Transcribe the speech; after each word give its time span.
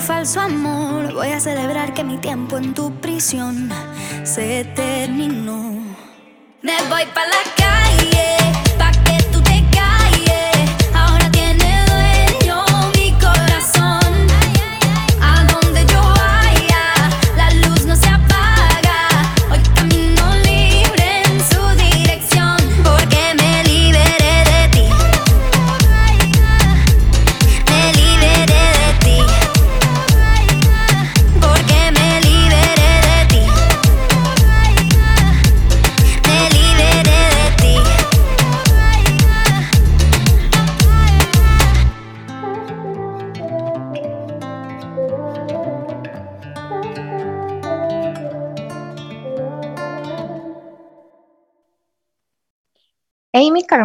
falso 0.00 0.40
amor. 0.40 1.12
Voy 1.12 1.28
a 1.28 1.40
celebrar 1.40 1.94
que 1.94 2.04
mi 2.04 2.18
tiempo 2.18 2.56
en 2.56 2.74
tu 2.74 2.92
prisión 3.00 3.70
se 4.24 4.64
terminó. 4.74 5.72
Me 6.62 6.76
voy 6.88 7.04
para 7.14 7.28
la 7.28 7.42
calle. 7.56 8.37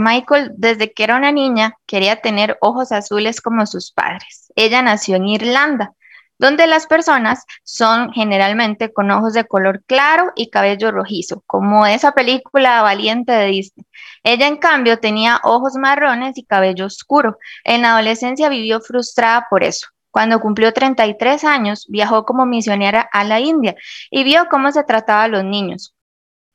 Carmichael, 0.03 0.51
desde 0.57 0.93
que 0.93 1.03
era 1.03 1.15
una 1.15 1.31
niña, 1.31 1.77
quería 1.85 2.21
tener 2.21 2.57
ojos 2.61 2.91
azules 2.91 3.41
como 3.41 3.65
sus 3.65 3.91
padres. 3.91 4.51
Ella 4.55 4.81
nació 4.81 5.15
en 5.15 5.27
Irlanda, 5.27 5.93
donde 6.37 6.67
las 6.67 6.87
personas 6.87 7.45
son 7.63 8.11
generalmente 8.11 8.91
con 8.91 9.11
ojos 9.11 9.33
de 9.33 9.45
color 9.45 9.83
claro 9.85 10.31
y 10.35 10.49
cabello 10.49 10.91
rojizo, 10.91 11.43
como 11.47 11.85
esa 11.85 12.11
película 12.11 12.81
valiente 12.81 13.31
de 13.31 13.45
Disney. 13.47 13.85
Ella, 14.23 14.47
en 14.47 14.57
cambio, 14.57 14.99
tenía 14.99 15.39
ojos 15.43 15.75
marrones 15.75 16.37
y 16.37 16.43
cabello 16.43 16.85
oscuro. 16.85 17.37
En 17.63 17.83
la 17.83 17.93
adolescencia 17.93 18.49
vivió 18.49 18.81
frustrada 18.81 19.47
por 19.49 19.63
eso. 19.63 19.87
Cuando 20.11 20.39
cumplió 20.39 20.73
33 20.73 21.43
años, 21.45 21.85
viajó 21.89 22.25
como 22.25 22.45
misionera 22.45 23.01
a 23.11 23.23
la 23.23 23.39
India 23.39 23.75
y 24.11 24.23
vio 24.23 24.47
cómo 24.49 24.71
se 24.71 24.83
trataba 24.83 25.23
a 25.23 25.27
los 25.27 25.43
niños. 25.43 25.95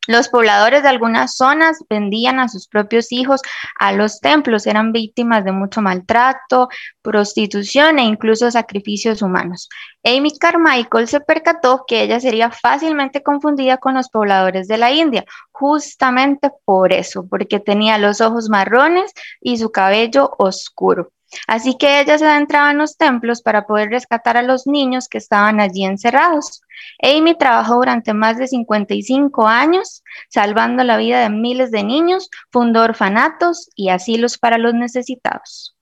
Los 0.08 0.30
pobladores 0.30 0.82
de 0.82 0.88
algunas 0.88 1.36
zonas 1.36 1.84
vendían 1.90 2.40
a 2.40 2.48
sus 2.48 2.66
propios 2.66 3.12
hijos 3.12 3.42
a 3.78 3.92
los 3.92 4.20
templos, 4.20 4.66
eran 4.66 4.90
víctimas 4.90 5.44
de 5.44 5.52
mucho 5.52 5.82
maltrato, 5.82 6.70
prostitución 7.02 7.98
e 7.98 8.04
incluso 8.04 8.50
sacrificios 8.50 9.20
humanos. 9.20 9.68
Amy 10.02 10.32
Carmichael 10.38 11.08
se 11.08 11.20
percató 11.20 11.84
que 11.86 12.04
ella 12.04 12.20
sería 12.20 12.50
fácilmente 12.50 13.22
confundida 13.22 13.76
con 13.76 13.92
los 13.92 14.08
pobladores 14.08 14.66
de 14.66 14.78
la 14.78 14.92
India, 14.92 15.26
justamente 15.52 16.52
por 16.64 16.94
eso, 16.94 17.26
porque 17.28 17.60
tenía 17.60 17.98
los 17.98 18.22
ojos 18.22 18.48
marrones 18.48 19.12
y 19.42 19.58
su 19.58 19.70
cabello 19.70 20.30
oscuro. 20.38 21.12
Así 21.46 21.76
que 21.76 22.00
ella 22.00 22.18
se 22.18 22.26
adentraba 22.26 22.70
en 22.70 22.78
los 22.78 22.96
templos 22.96 23.42
para 23.42 23.66
poder 23.66 23.90
rescatar 23.90 24.36
a 24.36 24.42
los 24.42 24.66
niños 24.66 25.08
que 25.08 25.18
estaban 25.18 25.60
allí 25.60 25.84
encerrados. 25.84 26.62
Amy 27.02 27.36
trabajó 27.36 27.76
durante 27.76 28.14
más 28.14 28.38
de 28.38 28.46
55 28.46 29.46
años, 29.46 30.02
salvando 30.28 30.84
la 30.84 30.96
vida 30.96 31.20
de 31.20 31.30
miles 31.30 31.70
de 31.70 31.84
niños, 31.84 32.30
fundó 32.50 32.82
orfanatos 32.82 33.70
y 33.74 33.90
asilos 33.90 34.38
para 34.38 34.58
los 34.58 34.74
necesitados. 34.74 35.74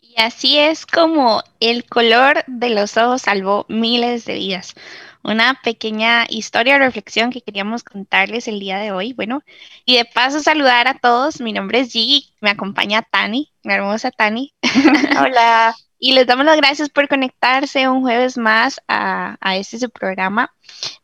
Y 0.00 0.20
así 0.20 0.58
es 0.58 0.84
como 0.86 1.42
el 1.60 1.84
color 1.84 2.44
de 2.46 2.70
los 2.70 2.96
ojos 2.96 3.22
salvó 3.22 3.66
miles 3.68 4.24
de 4.24 4.34
vidas 4.34 4.74
una 5.22 5.60
pequeña 5.62 6.26
historia 6.28 6.76
o 6.76 6.78
reflexión 6.78 7.30
que 7.30 7.42
queríamos 7.42 7.82
contarles 7.84 8.48
el 8.48 8.60
día 8.60 8.78
de 8.78 8.92
hoy. 8.92 9.12
Bueno, 9.12 9.42
y 9.84 9.96
de 9.96 10.04
paso 10.04 10.40
saludar 10.40 10.88
a 10.88 10.98
todos. 10.98 11.40
Mi 11.40 11.52
nombre 11.52 11.80
es 11.80 11.92
Gigi, 11.92 12.32
me 12.40 12.50
acompaña 12.50 13.02
Tani, 13.02 13.52
mi 13.62 13.74
hermosa 13.74 14.10
Tani. 14.10 14.54
Hola. 15.20 15.74
y 15.98 16.12
les 16.12 16.26
damos 16.26 16.46
las 16.46 16.56
gracias 16.56 16.90
por 16.90 17.08
conectarse 17.08 17.88
un 17.88 18.02
jueves 18.02 18.38
más 18.38 18.80
a, 18.88 19.36
a 19.40 19.56
este 19.56 19.78
su 19.78 19.90
programa. 19.90 20.52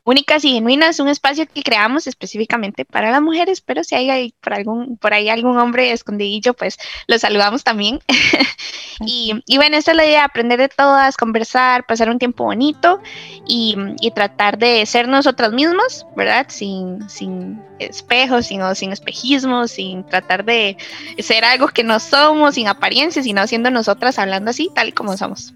Únicas 0.05 0.45
y 0.45 0.53
Genuinas, 0.53 1.01
un 1.01 1.09
espacio 1.09 1.47
que 1.47 1.63
creamos 1.63 2.07
específicamente 2.07 2.85
para 2.85 3.11
las 3.11 3.23
mujeres, 3.23 3.63
pero 3.63 3.83
si 3.85 3.95
hay 3.95 4.35
por, 4.41 4.53
algún, 4.53 4.99
por 4.99 5.15
ahí 5.15 5.31
algún 5.31 5.57
hombre 5.59 5.93
escondidillo, 5.93 6.53
pues 6.53 6.79
lo 7.07 7.19
saludamos 7.19 7.65
también. 7.65 8.01
y, 9.01 9.43
y, 9.47 9.57
bueno, 9.57 9.79
esta 9.79 9.93
es 9.93 9.97
la 9.97 10.05
idea, 10.05 10.25
aprender 10.25 10.61
de 10.61 10.69
todas, 10.69 11.17
conversar, 11.17 11.87
pasar 11.87 12.11
un 12.11 12.19
tiempo 12.19 12.45
bonito 12.45 13.01
y, 13.47 13.77
y 14.01 14.11
tratar 14.11 14.59
de 14.59 14.85
ser 14.85 15.09
nosotras 15.09 15.53
mismas, 15.53 16.07
¿verdad? 16.15 16.47
Sin, 16.51 17.09
sin 17.09 17.63
espejos, 17.79 18.47
sin, 18.47 18.61
sin 18.75 18.93
espejismos, 18.93 19.71
sin 19.71 20.05
tratar 20.05 20.45
de 20.45 20.77
ser 21.19 21.47
algo 21.47 21.69
que 21.69 21.83
no 21.83 21.99
somos, 21.99 22.57
sin 22.57 22.69
apariencia, 22.69 23.23
sino 23.23 23.47
siendo 23.47 23.71
nosotras 23.71 24.19
hablando 24.19 24.51
así, 24.51 24.71
tal 24.75 24.89
y 24.89 24.93
como 24.93 25.17
somos. 25.17 25.55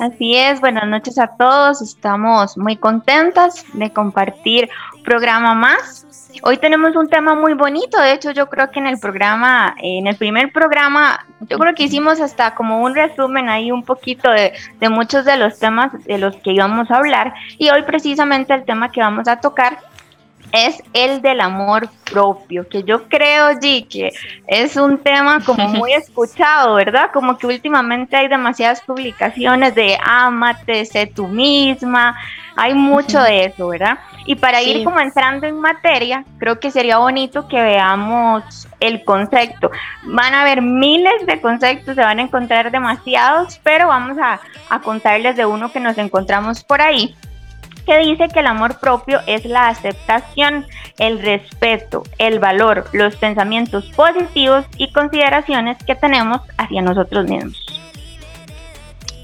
Así 0.00 0.36
es, 0.36 0.60
buenas 0.60 0.86
noches 0.86 1.18
a 1.18 1.26
todos. 1.26 1.82
Estamos 1.82 2.56
muy 2.56 2.76
contentas 2.76 3.64
de 3.72 3.92
compartir 3.92 4.68
programa 5.02 5.54
más. 5.54 6.06
Hoy 6.44 6.56
tenemos 6.58 6.94
un 6.94 7.08
tema 7.08 7.34
muy 7.34 7.54
bonito. 7.54 8.00
De 8.00 8.12
hecho, 8.12 8.30
yo 8.30 8.48
creo 8.48 8.70
que 8.70 8.78
en 8.78 8.86
el 8.86 9.00
programa, 9.00 9.74
en 9.82 10.06
el 10.06 10.14
primer 10.14 10.52
programa, 10.52 11.26
yo 11.40 11.58
creo 11.58 11.74
que 11.74 11.82
hicimos 11.82 12.20
hasta 12.20 12.54
como 12.54 12.80
un 12.80 12.94
resumen 12.94 13.48
ahí 13.48 13.72
un 13.72 13.82
poquito 13.82 14.30
de 14.30 14.52
muchos 14.88 15.24
de 15.24 15.36
los 15.36 15.58
temas 15.58 15.92
de 16.04 16.18
los 16.18 16.36
que 16.36 16.52
íbamos 16.52 16.88
a 16.92 16.98
hablar. 16.98 17.34
Y 17.58 17.70
hoy 17.70 17.82
precisamente 17.82 18.54
el 18.54 18.64
tema 18.64 18.92
que 18.92 19.00
vamos 19.00 19.26
a 19.26 19.40
tocar 19.40 19.78
es 20.52 20.82
el 20.92 21.20
del 21.22 21.40
amor 21.40 21.88
propio, 22.10 22.68
que 22.68 22.82
yo 22.82 23.08
creo, 23.08 23.50
G, 23.52 23.86
que 23.86 24.12
es 24.46 24.76
un 24.76 24.98
tema 24.98 25.40
como 25.44 25.68
muy 25.68 25.92
escuchado, 25.92 26.74
¿verdad? 26.74 27.10
Como 27.12 27.36
que 27.36 27.46
últimamente 27.46 28.16
hay 28.16 28.28
demasiadas 28.28 28.80
publicaciones 28.80 29.74
de 29.74 29.98
ámate, 30.02 30.84
sé 30.84 31.06
tú 31.06 31.28
misma, 31.28 32.16
hay 32.56 32.74
mucho 32.74 33.20
de 33.20 33.46
eso, 33.46 33.68
¿verdad? 33.68 33.98
Y 34.26 34.34
para 34.34 34.62
ir 34.62 34.84
como 34.84 35.00
entrando 35.00 35.46
en 35.46 35.60
materia, 35.60 36.24
creo 36.38 36.58
que 36.58 36.70
sería 36.70 36.98
bonito 36.98 37.46
que 37.48 37.60
veamos 37.62 38.68
el 38.80 39.04
concepto. 39.04 39.70
Van 40.04 40.34
a 40.34 40.42
haber 40.42 40.60
miles 40.60 41.24
de 41.26 41.40
conceptos, 41.40 41.94
se 41.94 42.00
van 42.00 42.18
a 42.18 42.22
encontrar 42.22 42.70
demasiados, 42.70 43.60
pero 43.62 43.88
vamos 43.88 44.18
a, 44.18 44.40
a 44.68 44.80
contarles 44.80 45.36
de 45.36 45.46
uno 45.46 45.70
que 45.70 45.80
nos 45.80 45.96
encontramos 45.98 46.64
por 46.64 46.80
ahí 46.82 47.14
que 47.88 47.98
dice 48.00 48.28
que 48.28 48.40
el 48.40 48.46
amor 48.46 48.78
propio 48.80 49.20
es 49.26 49.46
la 49.46 49.68
aceptación, 49.68 50.66
el 50.98 51.22
respeto, 51.22 52.02
el 52.18 52.38
valor, 52.38 52.84
los 52.92 53.16
pensamientos 53.16 53.86
positivos 53.96 54.66
y 54.76 54.92
consideraciones 54.92 55.78
que 55.84 55.94
tenemos 55.94 56.42
hacia 56.58 56.82
nosotros 56.82 57.26
mismos. 57.30 57.64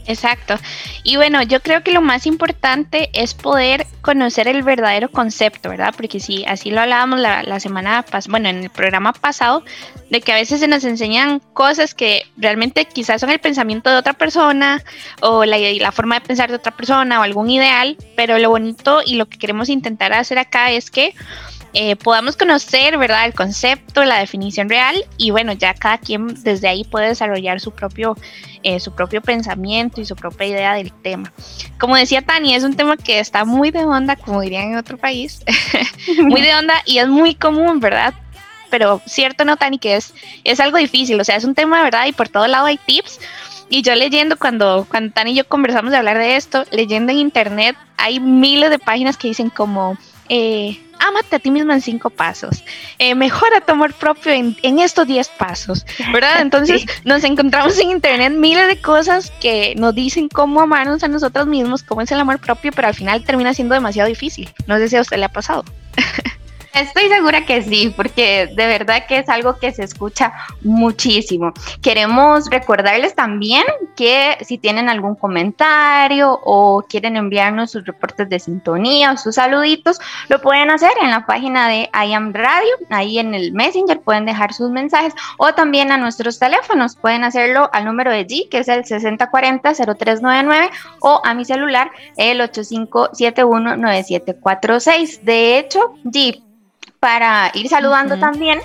Exacto. 0.06 0.58
Y 1.02 1.16
bueno, 1.16 1.42
yo 1.42 1.60
creo 1.60 1.82
que 1.82 1.92
lo 1.92 2.02
más 2.02 2.26
importante 2.26 3.10
es 3.12 3.34
poder 3.34 3.86
conocer 4.02 4.48
el 4.48 4.62
verdadero 4.62 5.10
concepto, 5.10 5.70
¿verdad? 5.70 5.94
Porque 5.96 6.20
si 6.20 6.44
así 6.44 6.70
lo 6.70 6.80
hablábamos 6.80 7.20
la, 7.20 7.60
semana 7.60 8.02
pasada, 8.02 8.30
bueno, 8.30 8.48
en 8.50 8.64
el 8.64 8.70
programa 8.70 9.12
pasado, 9.12 9.64
de 10.10 10.20
que 10.20 10.32
a 10.32 10.36
veces 10.36 10.60
se 10.60 10.68
nos 10.68 10.84
enseñan 10.84 11.40
cosas 11.54 11.94
que 11.94 12.26
realmente 12.36 12.84
quizás 12.84 13.20
son 13.20 13.30
el 13.30 13.38
pensamiento 13.38 13.90
de 13.90 13.96
otra 13.96 14.12
persona 14.12 14.82
o 15.20 15.44
la, 15.44 15.56
la 15.58 15.92
forma 15.92 16.20
de 16.20 16.26
pensar 16.26 16.50
de 16.50 16.56
otra 16.56 16.76
persona 16.76 17.20
o 17.20 17.22
algún 17.22 17.48
ideal, 17.50 17.96
pero 18.16 18.38
lo 18.38 18.50
bonito 18.50 19.00
y 19.04 19.14
lo 19.14 19.26
que 19.26 19.38
queremos 19.38 19.68
intentar 19.70 20.12
hacer 20.12 20.38
acá 20.38 20.70
es 20.70 20.90
que 20.90 21.14
eh, 21.76 21.96
podamos 21.96 22.36
conocer, 22.36 22.96
¿verdad? 22.98 23.26
El 23.26 23.34
concepto, 23.34 24.04
la 24.04 24.20
definición 24.20 24.68
real 24.68 24.94
y 25.16 25.32
bueno, 25.32 25.52
ya 25.52 25.74
cada 25.74 25.98
quien 25.98 26.40
desde 26.44 26.68
ahí 26.68 26.84
puede 26.84 27.08
desarrollar 27.08 27.60
su 27.60 27.72
propio, 27.72 28.16
eh, 28.62 28.78
su 28.78 28.94
propio 28.94 29.20
pensamiento 29.20 30.00
y 30.00 30.04
su 30.04 30.14
propia 30.14 30.46
idea 30.46 30.74
del 30.74 30.92
tema. 30.92 31.32
Como 31.80 31.96
decía 31.96 32.22
Tani, 32.22 32.54
es 32.54 32.62
un 32.62 32.76
tema 32.76 32.96
que 32.96 33.18
está 33.18 33.44
muy 33.44 33.72
de 33.72 33.84
onda, 33.84 34.14
como 34.14 34.40
dirían 34.40 34.70
en 34.70 34.76
otro 34.76 34.98
país, 34.98 35.42
muy 36.22 36.42
de 36.42 36.54
onda 36.54 36.74
y 36.86 36.98
es 36.98 37.08
muy 37.08 37.34
común, 37.34 37.80
¿verdad? 37.80 38.14
Pero 38.70 39.00
cierto, 39.04 39.44
¿no, 39.44 39.56
Tani? 39.56 39.78
Que 39.78 39.96
es, 39.96 40.14
es 40.44 40.60
algo 40.60 40.78
difícil, 40.78 41.20
o 41.20 41.24
sea, 41.24 41.34
es 41.34 41.44
un 41.44 41.56
tema, 41.56 41.82
¿verdad? 41.82 42.06
Y 42.06 42.12
por 42.12 42.28
todo 42.28 42.46
lado 42.46 42.66
hay 42.66 42.78
tips. 42.78 43.18
Y 43.68 43.82
yo 43.82 43.96
leyendo, 43.96 44.36
cuando, 44.36 44.86
cuando 44.88 45.12
Tani 45.12 45.32
y 45.32 45.34
yo 45.34 45.48
conversamos 45.48 45.90
de 45.90 45.96
hablar 45.96 46.18
de 46.18 46.36
esto, 46.36 46.64
leyendo 46.70 47.10
en 47.10 47.18
internet, 47.18 47.76
hay 47.96 48.20
miles 48.20 48.70
de 48.70 48.78
páginas 48.78 49.16
que 49.16 49.26
dicen 49.26 49.50
como, 49.50 49.96
eh, 50.28 50.78
ámate 51.06 51.36
a 51.36 51.38
ti 51.38 51.50
misma 51.50 51.74
en 51.74 51.80
cinco 51.80 52.10
pasos, 52.10 52.64
eh, 52.98 53.14
mejora 53.14 53.60
tu 53.60 53.72
amor 53.72 53.92
propio 53.94 54.32
en, 54.32 54.78
estos 54.78 55.06
diez 55.06 55.28
pasos, 55.28 55.86
¿verdad? 56.12 56.40
Entonces 56.40 56.86
nos 57.04 57.24
encontramos 57.24 57.78
en 57.78 57.90
internet 57.90 58.32
miles 58.32 58.66
de 58.68 58.80
cosas 58.80 59.32
que 59.40 59.74
nos 59.76 59.94
dicen 59.94 60.28
cómo 60.28 60.60
amarnos 60.60 61.02
a 61.02 61.08
nosotros 61.08 61.46
mismos, 61.46 61.82
cómo 61.82 62.00
es 62.00 62.10
el 62.12 62.20
amor 62.20 62.38
propio, 62.38 62.72
pero 62.72 62.88
al 62.88 62.94
final 62.94 63.24
termina 63.24 63.54
siendo 63.54 63.74
demasiado 63.74 64.08
difícil. 64.08 64.52
No 64.66 64.76
sé 64.78 64.88
si 64.88 64.96
a 64.96 65.00
usted 65.00 65.18
le 65.18 65.26
ha 65.26 65.32
pasado. 65.32 65.64
Estoy 66.74 67.08
segura 67.08 67.46
que 67.46 67.62
sí, 67.62 67.94
porque 67.96 68.48
de 68.48 68.66
verdad 68.66 69.06
que 69.06 69.18
es 69.18 69.28
algo 69.28 69.56
que 69.60 69.70
se 69.70 69.84
escucha 69.84 70.32
muchísimo. 70.62 71.52
Queremos 71.80 72.50
recordarles 72.50 73.14
también 73.14 73.62
que 73.94 74.36
si 74.40 74.58
tienen 74.58 74.88
algún 74.88 75.14
comentario 75.14 76.40
o 76.42 76.84
quieren 76.88 77.16
enviarnos 77.16 77.70
sus 77.70 77.86
reportes 77.86 78.28
de 78.28 78.40
sintonía 78.40 79.12
o 79.12 79.16
sus 79.16 79.36
saluditos, 79.36 80.00
lo 80.28 80.40
pueden 80.40 80.72
hacer 80.72 80.90
en 81.00 81.12
la 81.12 81.24
página 81.26 81.68
de 81.68 81.88
I 81.94 82.12
Am 82.12 82.32
Radio, 82.32 82.72
ahí 82.90 83.20
en 83.20 83.34
el 83.34 83.52
Messenger 83.52 84.00
pueden 84.00 84.24
dejar 84.24 84.52
sus 84.52 84.70
mensajes 84.70 85.14
o 85.38 85.54
también 85.54 85.92
a 85.92 85.96
nuestros 85.96 86.40
teléfonos, 86.40 86.96
pueden 86.96 87.22
hacerlo 87.22 87.70
al 87.72 87.84
número 87.84 88.10
de 88.10 88.26
G, 88.26 88.48
que 88.48 88.58
es 88.58 88.66
el 88.66 88.82
6040-0399 88.82 90.70
o 91.02 91.22
a 91.24 91.34
mi 91.34 91.44
celular 91.44 91.92
el 92.16 92.40
85719746. 92.40 95.20
De 95.20 95.60
hecho, 95.60 95.94
G, 96.04 96.42
para 97.04 97.50
ir 97.52 97.68
saludando 97.68 98.18
también, 98.18 98.60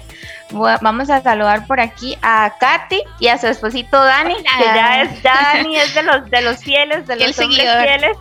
vamos 0.79 1.09
a 1.09 1.21
saludar 1.21 1.67
por 1.67 1.81
aquí 1.81 2.17
a 2.21 2.53
Katy 2.57 3.03
y 3.19 3.27
a 3.27 3.37
su 3.37 3.47
esposito 3.47 4.01
Dani, 4.01 4.33
que 4.33 4.63
ya 4.63 5.01
es 5.01 5.21
Dani, 5.21 5.75
es 5.75 5.93
de 5.93 6.03
los 6.03 6.29
de 6.29 6.41
los 6.43 6.63
fieles, 6.63 7.05
de 7.05 7.15
los 7.27 7.37
hombres 7.37 7.67
fieles. 7.83 8.17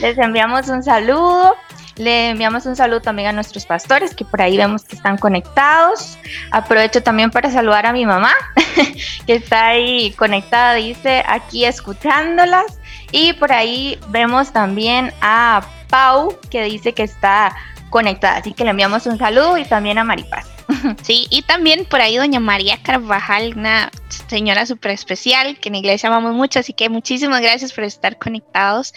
les 0.00 0.16
enviamos 0.16 0.68
un 0.68 0.82
saludo. 0.82 1.54
Le 1.96 2.30
enviamos 2.30 2.64
un 2.64 2.76
saludo 2.76 3.02
también 3.02 3.28
a 3.28 3.32
nuestros 3.32 3.66
pastores 3.66 4.14
que 4.14 4.24
por 4.24 4.40
ahí 4.40 4.56
vemos 4.56 4.84
que 4.84 4.96
están 4.96 5.18
conectados. 5.18 6.16
Aprovecho 6.50 7.02
también 7.02 7.30
para 7.30 7.50
saludar 7.50 7.84
a 7.84 7.92
mi 7.92 8.06
mamá 8.06 8.32
que 9.26 9.34
está 9.34 9.66
ahí 9.66 10.12
conectada, 10.12 10.74
dice 10.74 11.22
aquí 11.28 11.66
escuchándolas. 11.66 12.78
Y 13.12 13.34
por 13.34 13.52
ahí 13.52 13.98
vemos 14.08 14.50
también 14.50 15.12
a 15.20 15.60
Pau 15.90 16.38
que 16.50 16.62
dice 16.62 16.94
que 16.94 17.02
está 17.02 17.54
conectada. 17.90 18.36
Así 18.36 18.52
que 18.52 18.64
le 18.64 18.70
enviamos 18.70 19.06
un 19.06 19.18
saludo 19.18 19.58
y 19.58 19.64
también 19.64 19.98
a 19.98 20.04
Maripaz. 20.04 20.46
Sí, 21.02 21.26
y 21.30 21.42
también 21.42 21.86
por 21.86 22.00
ahí 22.00 22.16
doña 22.16 22.40
María 22.40 22.78
Carvajal, 22.82 23.54
una 23.56 23.90
señora 24.28 24.66
súper 24.66 24.92
especial 24.92 25.58
que 25.58 25.68
en 25.68 25.74
la 25.74 25.78
iglesia 25.78 26.08
amamos 26.08 26.34
mucho, 26.34 26.58
así 26.58 26.72
que 26.72 26.88
muchísimas 26.88 27.40
gracias 27.40 27.72
por 27.72 27.84
estar 27.84 28.18
conectados 28.18 28.92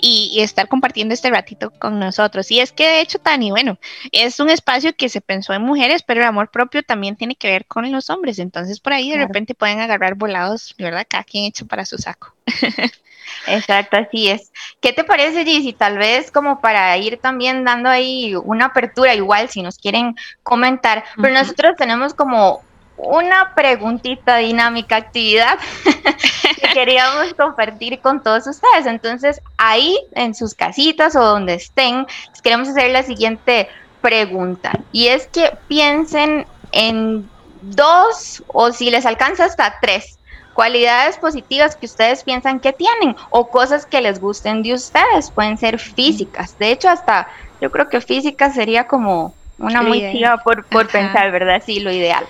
y, 0.00 0.40
estar 0.40 0.68
compartiendo 0.68 1.14
este 1.14 1.30
ratito 1.30 1.72
con 1.78 1.98
nosotros. 1.98 2.50
Y 2.50 2.60
es 2.60 2.72
que 2.72 2.86
de 2.86 3.00
hecho, 3.00 3.18
Tani, 3.18 3.50
bueno, 3.50 3.78
es 4.12 4.38
un 4.38 4.50
espacio 4.50 4.94
que 4.94 5.08
se 5.08 5.20
pensó 5.20 5.52
en 5.52 5.62
mujeres, 5.62 6.02
pero 6.02 6.20
el 6.20 6.26
amor 6.26 6.50
propio 6.50 6.82
también 6.82 7.16
tiene 7.16 7.34
que 7.34 7.48
ver 7.48 7.66
con 7.66 7.90
los 7.90 8.10
hombres, 8.10 8.38
entonces 8.38 8.80
por 8.80 8.92
ahí 8.92 9.10
de 9.10 9.16
repente 9.16 9.54
pueden 9.54 9.80
agarrar 9.80 10.14
volados, 10.14 10.74
¿verdad? 10.78 11.06
Cada 11.08 11.24
quien 11.24 11.44
hecho 11.44 11.66
para 11.66 11.84
su 11.84 11.98
saco. 11.98 12.34
Exacto, 13.46 13.96
así 13.96 14.28
es. 14.28 14.52
¿Qué 14.80 14.92
te 14.92 15.04
parece, 15.04 15.44
Gis? 15.44 15.76
tal 15.76 15.98
vez 15.98 16.30
como 16.30 16.60
para 16.60 16.96
ir 16.96 17.18
también 17.18 17.64
dando 17.64 17.88
ahí 17.88 18.34
una 18.34 18.66
apertura, 18.66 19.14
igual 19.14 19.48
si 19.48 19.62
nos 19.62 19.78
quieren 19.78 20.16
comentar, 20.42 21.04
pero 21.20 21.34
nosotros 21.34 21.74
tenemos 21.76 22.14
como 22.14 22.62
una 22.96 23.54
preguntita 23.54 24.36
dinámica 24.38 24.96
actividad 24.96 25.58
que 25.84 26.68
queríamos 26.72 27.34
compartir 27.34 28.00
con 28.00 28.22
todos 28.22 28.46
ustedes. 28.46 28.86
Entonces, 28.86 29.40
ahí 29.58 29.98
en 30.12 30.34
sus 30.34 30.54
casitas 30.54 31.14
o 31.16 31.24
donde 31.24 31.54
estén, 31.54 32.06
les 32.30 32.42
queremos 32.42 32.68
hacer 32.68 32.90
la 32.90 33.02
siguiente 33.02 33.68
pregunta. 34.00 34.72
Y 34.92 35.08
es 35.08 35.26
que 35.26 35.56
piensen 35.68 36.46
en 36.72 37.28
dos 37.62 38.42
o 38.48 38.72
si 38.72 38.90
les 38.90 39.04
alcanza 39.06 39.44
hasta 39.44 39.78
tres 39.80 40.15
cualidades 40.56 41.18
positivas 41.18 41.76
que 41.76 41.84
ustedes 41.84 42.24
piensan 42.24 42.58
que 42.60 42.72
tienen 42.72 43.14
o 43.28 43.48
cosas 43.50 43.84
que 43.84 44.00
les 44.00 44.18
gusten 44.18 44.62
de 44.62 44.72
ustedes. 44.72 45.30
Pueden 45.30 45.58
ser 45.58 45.78
físicas. 45.78 46.58
De 46.58 46.72
hecho, 46.72 46.88
hasta 46.88 47.28
yo 47.60 47.70
creo 47.70 47.90
que 47.90 48.00
física 48.00 48.50
sería 48.50 48.86
como 48.86 49.34
una 49.58 49.82
muy 49.82 50.00
chiva 50.10 50.38
por, 50.38 50.64
por 50.64 50.88
pensar, 50.88 51.30
¿verdad? 51.30 51.62
Sí, 51.64 51.80
lo 51.80 51.92
ideal. 51.92 52.24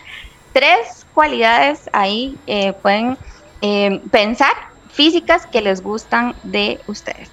Tres 0.52 1.06
cualidades 1.14 1.88
ahí 1.93 2.37
eh, 2.49 2.73
pueden 2.73 3.17
eh, 3.62 4.00
pensar 4.11 4.52
físicas 4.90 5.46
que 5.46 5.62
les 5.62 5.81
gustan 5.81 6.34
de 6.43 6.81
ustedes. 6.88 7.31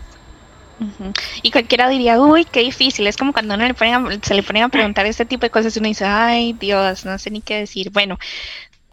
Y 1.41 1.51
cualquiera 1.51 1.87
diría, 1.87 2.19
uy, 2.19 2.43
qué 2.43 2.59
difícil. 2.59 3.07
Es 3.07 3.15
como 3.15 3.31
cuando 3.31 3.55
uno 3.55 3.65
le 3.65 3.73
se 4.21 4.33
le 4.33 4.43
ponen 4.43 4.63
a 4.63 4.69
preguntar 4.69 5.05
este 5.05 5.25
tipo 5.25 5.45
de 5.45 5.49
cosas 5.49 5.77
uno 5.77 5.87
dice, 5.87 6.03
ay, 6.03 6.53
Dios, 6.53 7.05
no 7.05 7.17
sé 7.17 7.31
ni 7.31 7.41
qué 7.41 7.57
decir. 7.57 7.89
Bueno, 7.89 8.19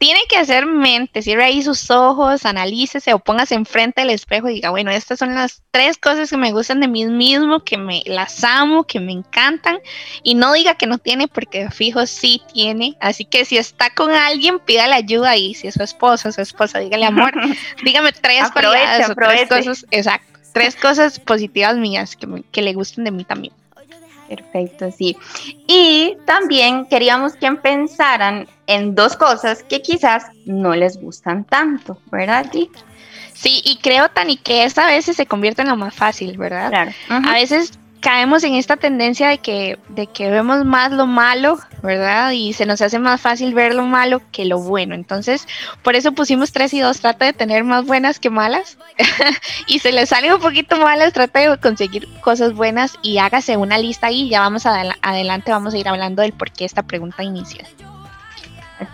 tiene 0.01 0.21
que 0.31 0.39
hacer 0.39 0.65
mente, 0.65 1.21
cierre 1.21 1.45
ahí 1.45 1.63
sus 1.63 1.91
ojos, 1.91 2.47
analícese 2.47 3.13
o 3.13 3.19
póngase 3.19 3.55
enfrente 3.55 4.01
del 4.01 4.09
espejo 4.09 4.49
y 4.49 4.55
diga, 4.55 4.71
bueno, 4.71 4.91
estas 4.91 5.19
son 5.19 5.35
las 5.35 5.63
tres 5.73 5.99
cosas 5.99 6.31
que 6.31 6.39
me 6.39 6.53
gustan 6.53 6.81
de 6.81 6.89
mí 6.89 7.05
mismo, 7.05 7.63
que 7.65 7.77
me 7.77 8.03
las 8.07 8.43
amo, 8.43 8.85
que 8.85 8.99
me 8.99 9.13
encantan, 9.13 9.79
y 10.23 10.37
no 10.37 10.55
diga 10.55 10.75
que 10.77 10.87
no 10.87 10.97
tiene, 10.97 11.29
porque 11.29 11.71
fijo 11.71 12.07
sí 12.07 12.41
tiene. 12.51 12.97
Así 13.03 13.27
que 13.27 13.45
si 13.45 13.59
está 13.59 13.91
con 13.91 14.11
alguien, 14.11 14.59
pídale 14.61 14.95
ayuda 14.95 15.37
y 15.37 15.53
si 15.53 15.69
es 15.69 15.75
su 15.75 15.83
esposo, 15.83 16.33
su 16.33 16.41
esposa, 16.41 16.79
dígale 16.79 17.05
amor, 17.05 17.33
dígame 17.85 18.13
tres 18.13 18.51
cosas, 18.53 19.85
exacto, 19.91 20.41
tres 20.55 20.77
cosas 20.77 21.21
positivas 21.21 21.77
mías 21.77 22.17
que, 22.17 22.27
que 22.51 22.63
le 22.63 22.73
gusten 22.73 23.05
de 23.05 23.11
mí 23.11 23.25
también. 23.25 23.53
Perfecto, 24.31 24.93
sí. 24.93 25.17
Y 25.67 26.17
también 26.25 26.87
queríamos 26.87 27.35
que 27.35 27.51
pensaran 27.51 28.47
en 28.69 28.95
dos 28.95 29.17
cosas 29.17 29.65
que 29.65 29.83
quizás 29.83 30.27
no 30.47 30.77
les 30.77 31.01
gustan 31.01 31.45
tanto, 31.45 31.99
¿verdad, 32.13 32.47
Sí, 33.35 33.61
y 33.65 33.79
creo, 33.79 34.09
Tani, 34.11 34.37
que 34.37 34.63
esta 34.63 34.85
a 34.85 34.91
veces 34.91 35.17
se 35.17 35.27
convierte 35.27 35.63
en 35.63 35.69
lo 35.69 35.77
más 35.77 35.97
fácil, 35.97 36.39
¿verdad? 36.39 36.69
Claro. 36.69 36.93
A 37.09 37.33
veces 37.33 37.73
caemos 38.01 38.45
en 38.45 38.55
esta 38.55 38.77
tendencia 38.77 39.29
de 39.29 39.39
que, 39.39 39.79
de 39.89 40.07
que 40.07 40.31
vemos 40.31 40.65
más 40.65 40.93
lo 40.93 41.07
malo, 41.07 41.59
¿verdad? 41.83 42.33
Y 42.33 42.53
se 42.53 42.67
nos 42.67 42.81
hace 42.81 42.99
más 42.99 43.21
fácil 43.21 43.55
ver 43.55 43.75
lo 43.75 43.85
malo 43.85 44.23
que 44.33 44.45
lo 44.45 44.59
bueno. 44.59 44.95
Entonces, 44.95 45.47
por 45.83 45.95
eso 45.95 46.13
pusimos 46.13 46.53
tres 46.53 46.75
y 46.75 46.81
dos, 46.81 47.01
trata 47.01 47.27
de 47.27 47.33
tener 47.33 47.65
más 47.65 47.85
buenas 47.85 48.19
que 48.19 48.31
malas. 48.31 48.79
y 49.67 49.79
se 49.79 49.93
le 49.93 50.07
salen 50.07 50.33
un 50.33 50.41
poquito 50.41 50.77
malas, 50.77 51.13
trata 51.13 51.41
de 51.41 51.59
conseguir 51.59 52.09
cosas 52.21 52.55
buenas 52.55 52.99
y 53.03 53.19
hágase 53.19 53.57
una 53.57 53.79
lista 53.79 54.09
ahí. 54.09 54.29
Ya 54.29 54.41
vamos 54.41 54.65
adelante, 54.67 55.53
vamos 55.53 55.75
a 55.75 55.79
ir 55.79 55.89
hablando 55.89 56.23
del 56.23 56.33
por 56.33 56.51
qué 56.51 56.65
esta 56.65 56.83
pregunta 56.83 57.23
inicial 57.23 57.67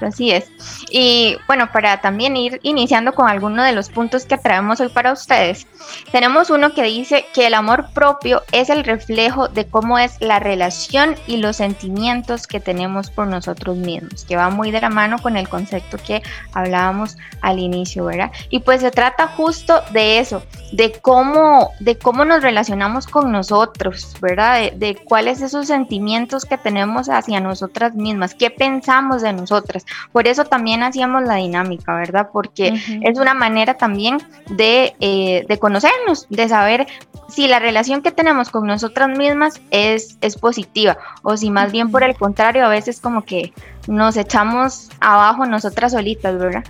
así 0.00 0.30
es. 0.30 0.50
Y 0.90 1.36
bueno, 1.46 1.70
para 1.72 2.00
también 2.00 2.36
ir 2.36 2.60
iniciando 2.62 3.12
con 3.12 3.28
alguno 3.28 3.62
de 3.64 3.72
los 3.72 3.88
puntos 3.88 4.24
que 4.24 4.38
traemos 4.38 4.80
hoy 4.80 4.88
para 4.88 5.12
ustedes, 5.12 5.66
tenemos 6.12 6.50
uno 6.50 6.72
que 6.74 6.82
dice 6.82 7.26
que 7.34 7.46
el 7.46 7.54
amor 7.54 7.90
propio 7.92 8.42
es 8.52 8.70
el 8.70 8.84
reflejo 8.84 9.48
de 9.48 9.66
cómo 9.66 9.98
es 9.98 10.20
la 10.20 10.38
relación 10.38 11.16
y 11.26 11.38
los 11.38 11.56
sentimientos 11.56 12.46
que 12.46 12.60
tenemos 12.60 13.10
por 13.10 13.26
nosotros 13.26 13.76
mismos, 13.76 14.24
que 14.24 14.36
va 14.36 14.50
muy 14.50 14.70
de 14.70 14.80
la 14.80 14.90
mano 14.90 15.18
con 15.18 15.36
el 15.36 15.48
concepto 15.48 15.98
que 15.98 16.22
hablábamos 16.52 17.16
al 17.40 17.58
inicio, 17.58 18.04
¿verdad? 18.04 18.30
Y 18.50 18.60
pues 18.60 18.80
se 18.80 18.90
trata 18.90 19.28
justo 19.28 19.82
de 19.92 20.20
eso, 20.20 20.42
de 20.72 20.92
cómo, 20.92 21.72
de 21.80 21.98
cómo 21.98 22.24
nos 22.24 22.42
relacionamos 22.42 23.06
con 23.06 23.32
nosotros, 23.32 24.16
¿verdad? 24.20 24.60
De, 24.60 24.70
de 24.76 24.96
cuáles 24.96 25.40
esos 25.40 25.66
sentimientos 25.66 26.44
que 26.44 26.58
tenemos 26.58 27.08
hacia 27.08 27.40
nosotras 27.40 27.94
mismas, 27.94 28.34
qué 28.34 28.50
pensamos 28.50 29.22
de 29.22 29.32
nosotras 29.32 29.84
por 30.12 30.26
eso 30.26 30.44
también 30.44 30.75
hacíamos 30.82 31.22
la 31.24 31.36
dinámica, 31.36 31.94
¿verdad? 31.94 32.28
Porque 32.32 32.80
es 33.02 33.18
una 33.18 33.34
manera 33.34 33.74
también 33.74 34.18
eh, 34.58 35.44
de, 35.48 35.58
conocernos, 35.58 36.26
de 36.28 36.48
saber 36.48 36.86
si 37.28 37.48
la 37.48 37.58
relación 37.58 38.02
que 38.02 38.12
tenemos 38.12 38.50
con 38.50 38.66
nosotras 38.66 39.16
mismas 39.16 39.60
es, 39.70 40.18
es 40.20 40.36
positiva 40.36 40.96
o 41.22 41.36
si 41.36 41.50
más 41.50 41.72
bien 41.72 41.90
por 41.90 42.02
el 42.02 42.14
contrario 42.14 42.64
a 42.64 42.68
veces 42.68 43.00
como 43.00 43.24
que 43.24 43.52
nos 43.86 44.16
echamos 44.16 44.90
abajo 45.00 45.46
nosotras 45.46 45.92
solitas, 45.92 46.38
¿verdad? 46.38 46.64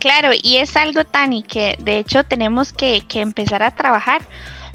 Claro, 0.00 0.30
y 0.42 0.56
es 0.56 0.76
algo, 0.76 1.04
Tani, 1.04 1.44
que 1.44 1.76
de 1.80 1.98
hecho 1.98 2.24
tenemos 2.24 2.72
que, 2.72 3.02
que 3.06 3.20
empezar 3.20 3.62
a 3.62 3.70
trabajar 3.70 4.22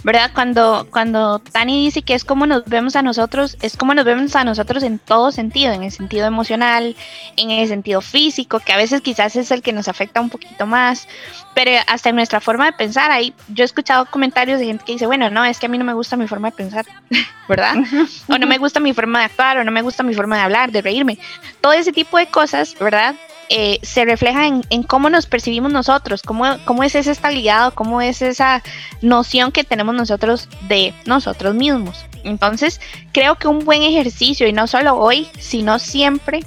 ¿verdad? 0.04 0.32
Cuando, 0.34 0.88
cuando 0.90 1.40
Tani 1.40 1.86
dice 1.86 2.02
que 2.02 2.14
es 2.14 2.24
como 2.24 2.46
nos 2.46 2.66
vemos 2.66 2.96
a 2.96 3.02
nosotros, 3.02 3.58
es 3.62 3.76
como 3.78 3.94
nos 3.94 4.06
vemos 4.06 4.36
a 4.36 4.44
nosotros 4.44 4.84
en 4.84 5.00
todo 5.00 5.32
sentido, 5.32 5.74
en 5.74 5.84
el 5.84 5.92
sentido 5.92 6.28
emocional, 6.28 6.96
en 7.36 7.52
el 7.52 7.68
sentido 7.68 8.02
físico, 8.02 8.60
que 8.60 8.74
a 8.74 8.78
veces 8.78 9.02
quizás 9.02 9.36
es 9.36 9.52
el 9.52 9.62
que 9.62 9.74
nos 9.74 9.88
afecta 9.88 10.22
un 10.22 10.30
poquito 10.30 10.66
más, 10.66 11.08
pero 11.54 11.72
hasta 11.88 12.10
en 12.10 12.16
nuestra 12.16 12.40
forma 12.40 12.66
de 12.66 12.74
pensar, 12.74 13.12
ahí 13.12 13.34
yo 13.50 13.64
he 13.64 13.66
escuchado 13.66 14.06
comentarios 14.06 14.60
de 14.60 14.66
gente 14.66 14.86
que 14.86 14.94
dice, 14.94 15.08
bueno, 15.08 15.30
no, 15.30 15.44
es 15.44 15.60
que 15.60 15.66
a 15.66 15.70
mí 15.70 15.78
no 15.78 15.86
me 15.86 15.94
gusta 15.94 16.16
mi 16.16 16.28
forma 16.28 16.52
de 16.52 16.58
pensar, 16.58 16.86
¿verdad? 17.50 17.76
o 18.28 18.38
no 18.38 18.48
me 18.48 18.58
gusta 18.58 18.80
mi 18.80 18.94
forma 18.94 19.20
de 19.20 19.26
actuar, 19.26 19.58
o 19.58 19.64
no 19.64 19.72
me 19.72 19.82
gusta 19.82 20.04
mi 20.04 20.14
forma 20.14 20.38
de 20.38 20.44
hablar, 20.44 20.72
de 20.72 20.82
reírme, 20.82 21.18
todo 21.62 21.74
ese 21.74 21.92
tipo 21.92 22.18
de 22.18 22.28
cosas, 22.28 22.76
¿verdad? 22.80 23.16
Eh, 23.50 23.80
se 23.82 24.04
refleja 24.04 24.46
en, 24.46 24.84
cómo 24.84 25.10
nos 25.10 25.26
percibimos 25.26 25.72
nosotros, 25.72 26.22
cómo, 26.22 26.46
cómo 26.66 26.84
es 26.84 26.96
ese 26.96 27.12
estabilidad, 27.12 27.74
cómo 27.74 28.02
es 28.02 28.22
esa 28.22 28.62
noción 29.02 29.54
que 29.54 29.64
tenemos 29.64 29.96
nosotros 29.96 30.50
de 30.68 30.94
nosotros 31.06 31.56
mismos. 31.56 32.06
Entonces, 32.24 32.82
creo 33.14 33.36
que 33.36 33.48
un 33.48 33.60
buen 33.64 33.84
ejercicio, 33.84 34.48
y 34.48 34.54
no 34.54 34.68
solo 34.68 34.98
hoy, 34.98 35.30
sino 35.40 35.80
siempre, 35.80 36.42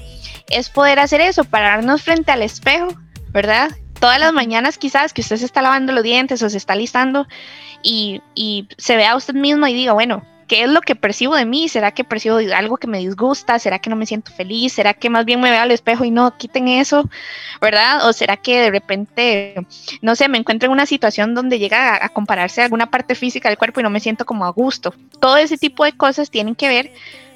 es 0.50 0.68
poder 0.68 0.98
hacer 0.98 1.22
eso, 1.22 1.44
pararnos 1.44 2.02
frente 2.02 2.32
al 2.32 2.42
espejo, 2.42 2.88
¿verdad? 3.30 3.70
Todas 3.98 4.18
las 4.18 4.32
mañanas 4.32 4.76
quizás 4.76 5.14
que 5.14 5.22
usted 5.22 5.36
se 5.36 5.46
está 5.46 5.62
lavando 5.62 5.92
los 5.92 6.02
dientes 6.02 6.42
o 6.42 6.50
se 6.50 6.56
está 6.58 6.74
listando 6.74 7.26
y, 7.82 8.20
y 8.34 8.68
se 8.76 8.96
vea 8.96 9.12
a 9.12 9.16
usted 9.16 9.34
mismo 9.34 9.66
y 9.66 9.74
diga, 9.74 9.94
bueno, 9.94 10.22
¿qué 10.50 10.64
es 10.64 10.68
lo 10.68 10.80
que 10.80 10.96
percibo 10.96 11.36
de 11.36 11.44
mí? 11.44 11.68
¿Será 11.68 11.92
que 11.92 12.02
percibo 12.02 12.38
algo 12.38 12.76
que 12.76 12.88
me 12.88 12.98
disgusta? 12.98 13.60
¿Será 13.60 13.78
que 13.78 13.88
no 13.88 13.94
me 13.94 14.04
siento 14.04 14.32
feliz? 14.32 14.72
¿Será 14.72 14.94
que 14.94 15.08
más 15.08 15.24
bien 15.24 15.40
me 15.40 15.48
veo 15.48 15.60
al 15.60 15.70
espejo 15.70 16.04
y 16.04 16.10
no 16.10 16.36
quiten 16.36 16.66
eso? 16.66 17.08
¿Verdad? 17.60 18.08
¿O 18.08 18.12
será 18.12 18.36
que 18.36 18.58
de 18.58 18.70
repente, 18.72 19.54
no 20.02 20.16
sé, 20.16 20.26
me 20.28 20.38
encuentro 20.38 20.66
en 20.66 20.72
una 20.72 20.86
situación 20.86 21.36
donde 21.36 21.60
llega 21.60 21.94
a, 21.94 22.04
a 22.04 22.08
compararse 22.08 22.62
alguna 22.62 22.90
parte 22.90 23.14
física 23.14 23.48
del 23.48 23.58
cuerpo 23.58 23.78
y 23.78 23.84
no 23.84 23.90
me 23.90 24.00
siento 24.00 24.26
como 24.26 24.44
a 24.44 24.50
gusto? 24.50 24.92
Todo 25.20 25.36
ese 25.36 25.56
tipo 25.56 25.84
de 25.84 25.92
cosas 25.92 26.32
tienen 26.32 26.56
que 26.56 26.66
ver 26.66 26.92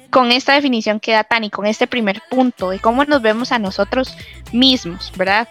con 0.09 0.31
esta 0.31 0.53
definición 0.53 0.99
que 0.99 1.13
da 1.13 1.23
Tani, 1.23 1.49
con 1.49 1.65
este 1.65 1.87
primer 1.87 2.21
punto 2.29 2.69
de 2.69 2.79
cómo 2.79 3.03
nos 3.05 3.21
vemos 3.21 3.51
a 3.51 3.59
nosotros 3.59 4.15
mismos, 4.51 5.11
¿verdad? 5.15 5.47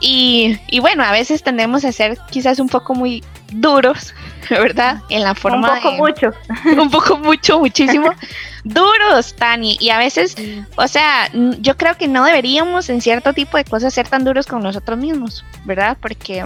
Y, 0.00 0.58
y, 0.68 0.78
bueno, 0.78 1.02
a 1.02 1.10
veces 1.10 1.42
tendemos 1.42 1.84
a 1.84 1.90
ser 1.90 2.18
quizás 2.30 2.60
un 2.60 2.68
poco 2.68 2.94
muy 2.94 3.24
duros, 3.52 4.14
¿verdad? 4.50 5.02
En 5.08 5.24
la 5.24 5.34
forma. 5.34 5.74
Un 5.74 5.82
poco 5.82 5.92
mucho. 5.96 6.30
Un 6.80 6.90
poco 6.90 7.18
mucho, 7.18 7.58
muchísimo. 7.58 8.10
duros, 8.64 9.34
Tani. 9.34 9.76
Y 9.80 9.90
a 9.90 9.98
veces, 9.98 10.36
o 10.76 10.86
sea, 10.86 11.30
yo 11.32 11.76
creo 11.76 11.96
que 11.96 12.06
no 12.06 12.24
deberíamos 12.24 12.88
en 12.90 13.00
cierto 13.00 13.32
tipo 13.32 13.56
de 13.56 13.64
cosas 13.64 13.92
ser 13.92 14.08
tan 14.08 14.24
duros 14.24 14.46
con 14.46 14.62
nosotros 14.62 14.98
mismos, 14.98 15.44
¿verdad? 15.64 15.96
Porque, 16.00 16.44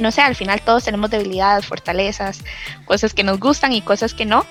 no 0.00 0.10
sé, 0.10 0.22
al 0.22 0.34
final 0.34 0.60
todos 0.62 0.84
tenemos 0.84 1.10
debilidades, 1.10 1.66
fortalezas, 1.66 2.42
cosas 2.84 3.14
que 3.14 3.22
nos 3.22 3.38
gustan 3.38 3.72
y 3.72 3.82
cosas 3.82 4.12
que 4.12 4.24
no. 4.24 4.44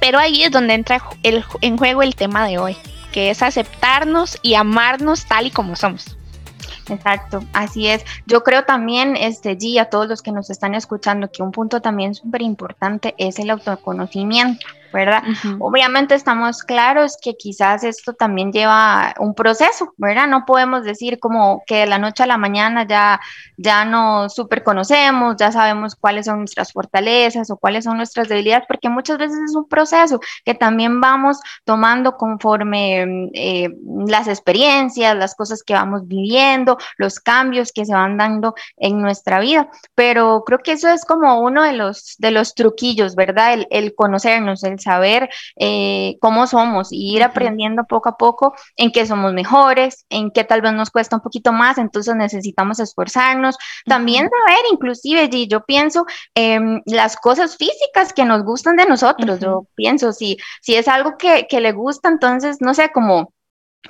Pero 0.00 0.18
ahí 0.18 0.42
es 0.42 0.50
donde 0.50 0.74
entra 0.74 1.02
el, 1.22 1.44
en 1.60 1.76
juego 1.76 2.02
el 2.02 2.14
tema 2.14 2.46
de 2.46 2.58
hoy, 2.58 2.76
que 3.12 3.30
es 3.30 3.42
aceptarnos 3.42 4.38
y 4.42 4.54
amarnos 4.54 5.26
tal 5.26 5.46
y 5.46 5.50
como 5.50 5.76
somos. 5.76 6.16
Exacto, 6.88 7.44
así 7.52 7.88
es. 7.88 8.04
Yo 8.26 8.42
creo 8.42 8.64
también, 8.64 9.16
este, 9.16 9.58
G, 9.58 9.80
a 9.80 9.86
todos 9.86 10.08
los 10.08 10.22
que 10.22 10.32
nos 10.32 10.50
están 10.50 10.74
escuchando, 10.74 11.30
que 11.30 11.42
un 11.42 11.52
punto 11.52 11.80
también 11.80 12.14
súper 12.14 12.42
importante 12.42 13.14
es 13.18 13.38
el 13.38 13.50
autoconocimiento. 13.50 14.66
¿Verdad? 14.92 15.22
Obviamente 15.58 16.14
estamos 16.14 16.62
claros 16.62 17.16
que 17.20 17.34
quizás 17.36 17.84
esto 17.84 18.14
también 18.14 18.52
lleva 18.52 19.14
un 19.18 19.34
proceso, 19.34 19.92
¿verdad? 19.96 20.26
No 20.26 20.44
podemos 20.46 20.84
decir 20.84 21.18
como 21.18 21.62
que 21.66 21.76
de 21.76 21.86
la 21.86 21.98
noche 21.98 22.22
a 22.22 22.26
la 22.26 22.38
mañana 22.38 22.86
ya, 22.86 23.20
ya 23.56 23.84
nos 23.84 24.34
super 24.34 24.62
conocemos, 24.62 25.36
ya 25.38 25.52
sabemos 25.52 25.94
cuáles 25.94 26.26
son 26.26 26.40
nuestras 26.40 26.72
fortalezas 26.72 27.50
o 27.50 27.56
cuáles 27.56 27.84
son 27.84 27.96
nuestras 27.96 28.28
debilidades, 28.28 28.66
porque 28.66 28.88
muchas 28.88 29.18
veces 29.18 29.38
es 29.44 29.54
un 29.54 29.68
proceso 29.68 30.20
que 30.44 30.54
también 30.54 31.00
vamos 31.00 31.38
tomando 31.64 32.16
conforme 32.16 33.30
eh, 33.34 33.68
las 34.06 34.28
experiencias, 34.28 35.16
las 35.16 35.34
cosas 35.34 35.62
que 35.62 35.74
vamos 35.74 36.06
viviendo, 36.06 36.78
los 36.96 37.20
cambios 37.20 37.72
que 37.72 37.84
se 37.84 37.94
van 37.94 38.16
dando 38.16 38.54
en 38.76 39.00
nuestra 39.00 39.40
vida. 39.40 39.70
Pero 39.94 40.42
creo 40.46 40.60
que 40.60 40.72
eso 40.72 40.88
es 40.88 41.04
como 41.04 41.40
uno 41.40 41.62
de 41.62 41.72
los, 41.72 42.16
de 42.18 42.30
los 42.30 42.54
truquillos, 42.54 43.14
¿verdad? 43.14 43.54
El, 43.54 43.66
el 43.70 43.94
conocernos, 43.94 44.64
el 44.64 44.77
saber 44.80 45.28
eh, 45.56 46.16
cómo 46.20 46.46
somos 46.46 46.92
y 46.92 47.14
ir 47.16 47.22
aprendiendo 47.22 47.84
poco 47.84 48.08
a 48.08 48.16
poco 48.16 48.54
en 48.76 48.92
qué 48.92 49.06
somos 49.06 49.32
mejores, 49.32 50.06
en 50.10 50.30
qué 50.30 50.44
tal 50.44 50.60
vez 50.60 50.72
nos 50.72 50.90
cuesta 50.90 51.16
un 51.16 51.22
poquito 51.22 51.52
más, 51.52 51.78
entonces 51.78 52.14
necesitamos 52.14 52.80
esforzarnos. 52.80 53.56
También 53.86 54.28
saber, 54.28 54.60
inclusive, 54.72 55.28
yo 55.48 55.64
pienso 55.64 56.06
em, 56.34 56.82
las 56.86 57.16
cosas 57.16 57.56
físicas 57.56 58.12
que 58.12 58.24
nos 58.24 58.44
gustan 58.44 58.76
de 58.76 58.86
nosotros, 58.86 59.40
yo 59.40 59.66
pienso, 59.74 60.12
si, 60.12 60.38
si 60.62 60.74
es 60.74 60.88
algo 60.88 61.16
que, 61.16 61.46
que 61.48 61.60
le 61.60 61.72
gusta, 61.72 62.08
entonces, 62.08 62.58
no 62.60 62.74
sé, 62.74 62.90
como 62.92 63.32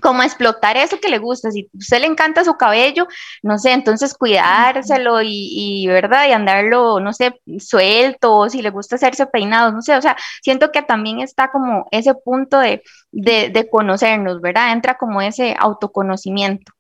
como 0.02 0.22
explotar 0.22 0.76
eso 0.76 0.98
que 1.00 1.08
le 1.08 1.18
gusta. 1.18 1.50
Si 1.50 1.62
a 1.62 1.78
usted 1.78 2.00
le 2.00 2.06
encanta 2.06 2.44
su 2.44 2.54
cabello, 2.56 3.06
no 3.42 3.58
sé, 3.58 3.72
entonces 3.72 4.14
cuidárselo 4.14 5.20
y, 5.22 5.86
¿verdad? 5.88 6.28
Y 6.28 6.32
andarlo, 6.32 7.00
no 7.00 7.12
sé, 7.12 7.40
suelto, 7.58 8.34
o 8.34 8.48
si 8.48 8.62
le 8.62 8.70
gusta 8.70 8.96
hacerse 8.96 9.26
peinados, 9.26 9.72
no 9.74 9.82
sé, 9.82 9.96
o 9.96 10.02
sea, 10.02 10.16
siento 10.42 10.70
que 10.72 10.82
también 10.82 11.20
está 11.20 11.50
como 11.50 11.86
ese 11.90 12.14
punto 12.14 12.58
de, 12.58 12.82
de, 13.12 13.68
conocernos, 13.70 14.40
¿verdad? 14.40 14.72
Entra 14.72 14.96
como 14.96 15.20
ese 15.20 15.56
autoconocimiento. 15.58 16.72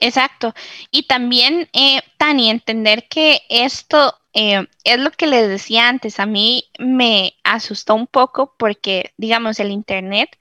Exacto. 0.00 0.54
Y 0.90 1.04
también, 1.04 1.68
eh, 1.72 2.00
Tani, 2.16 2.50
entender 2.50 3.08
que 3.08 3.42
esto 3.48 4.14
eh, 4.32 4.66
es 4.84 4.98
lo 4.98 5.10
que 5.10 5.26
les 5.26 5.48
decía 5.48 5.88
antes, 5.88 6.20
a 6.20 6.26
mí 6.26 6.70
me 6.78 7.34
asustó 7.42 7.94
un 7.94 8.06
poco 8.06 8.54
porque, 8.56 9.12
digamos, 9.16 9.58
el 9.58 9.70
Internet 9.70 10.38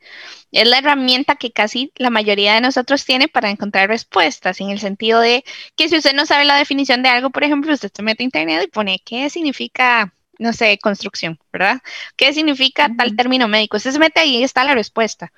es 0.51 0.67
la 0.67 0.77
herramienta 0.79 1.35
que 1.35 1.51
casi 1.51 1.91
la 1.95 2.09
mayoría 2.09 2.53
de 2.53 2.61
nosotros 2.61 3.05
tiene 3.05 3.27
para 3.27 3.49
encontrar 3.49 3.89
respuestas, 3.89 4.61
en 4.61 4.69
el 4.69 4.79
sentido 4.79 5.19
de 5.19 5.43
que 5.75 5.89
si 5.89 5.97
usted 5.97 6.13
no 6.13 6.25
sabe 6.25 6.45
la 6.45 6.57
definición 6.57 7.03
de 7.03 7.09
algo, 7.09 7.29
por 7.31 7.43
ejemplo, 7.43 7.73
usted 7.73 7.91
se 7.93 8.03
mete 8.03 8.23
a 8.23 8.25
Internet 8.25 8.63
y 8.63 8.67
pone 8.67 9.01
qué 9.03 9.29
significa 9.29 10.13
no 10.39 10.53
sé, 10.53 10.79
construcción, 10.79 11.37
¿verdad? 11.51 11.81
¿Qué 12.15 12.33
significa 12.33 12.89
tal 12.97 13.15
término 13.15 13.47
médico? 13.49 13.77
Usted 13.77 13.91
se 13.91 13.99
mete 13.99 14.21
ahí 14.21 14.37
y 14.37 14.43
está 14.43 14.63
la 14.63 14.73
respuesta. 14.73 15.33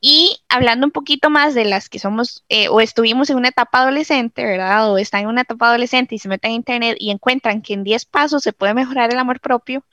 Y 0.00 0.38
hablando 0.48 0.86
un 0.86 0.92
poquito 0.92 1.30
más 1.30 1.54
de 1.54 1.64
las 1.64 1.88
que 1.88 1.98
somos 1.98 2.44
eh, 2.48 2.68
o 2.68 2.80
estuvimos 2.80 3.30
en 3.30 3.36
una 3.36 3.48
etapa 3.48 3.80
adolescente, 3.80 4.44
¿verdad? 4.44 4.90
O 4.92 4.98
están 4.98 5.22
en 5.22 5.28
una 5.28 5.42
etapa 5.42 5.68
adolescente 5.68 6.14
y 6.14 6.18
se 6.18 6.28
meten 6.28 6.52
a 6.52 6.54
internet 6.54 6.96
y 7.00 7.10
encuentran 7.10 7.62
que 7.62 7.74
en 7.74 7.84
10 7.84 8.04
pasos 8.04 8.42
se 8.42 8.52
puede 8.52 8.74
mejorar 8.74 9.10
el 9.10 9.18
amor 9.18 9.40
propio. 9.40 9.84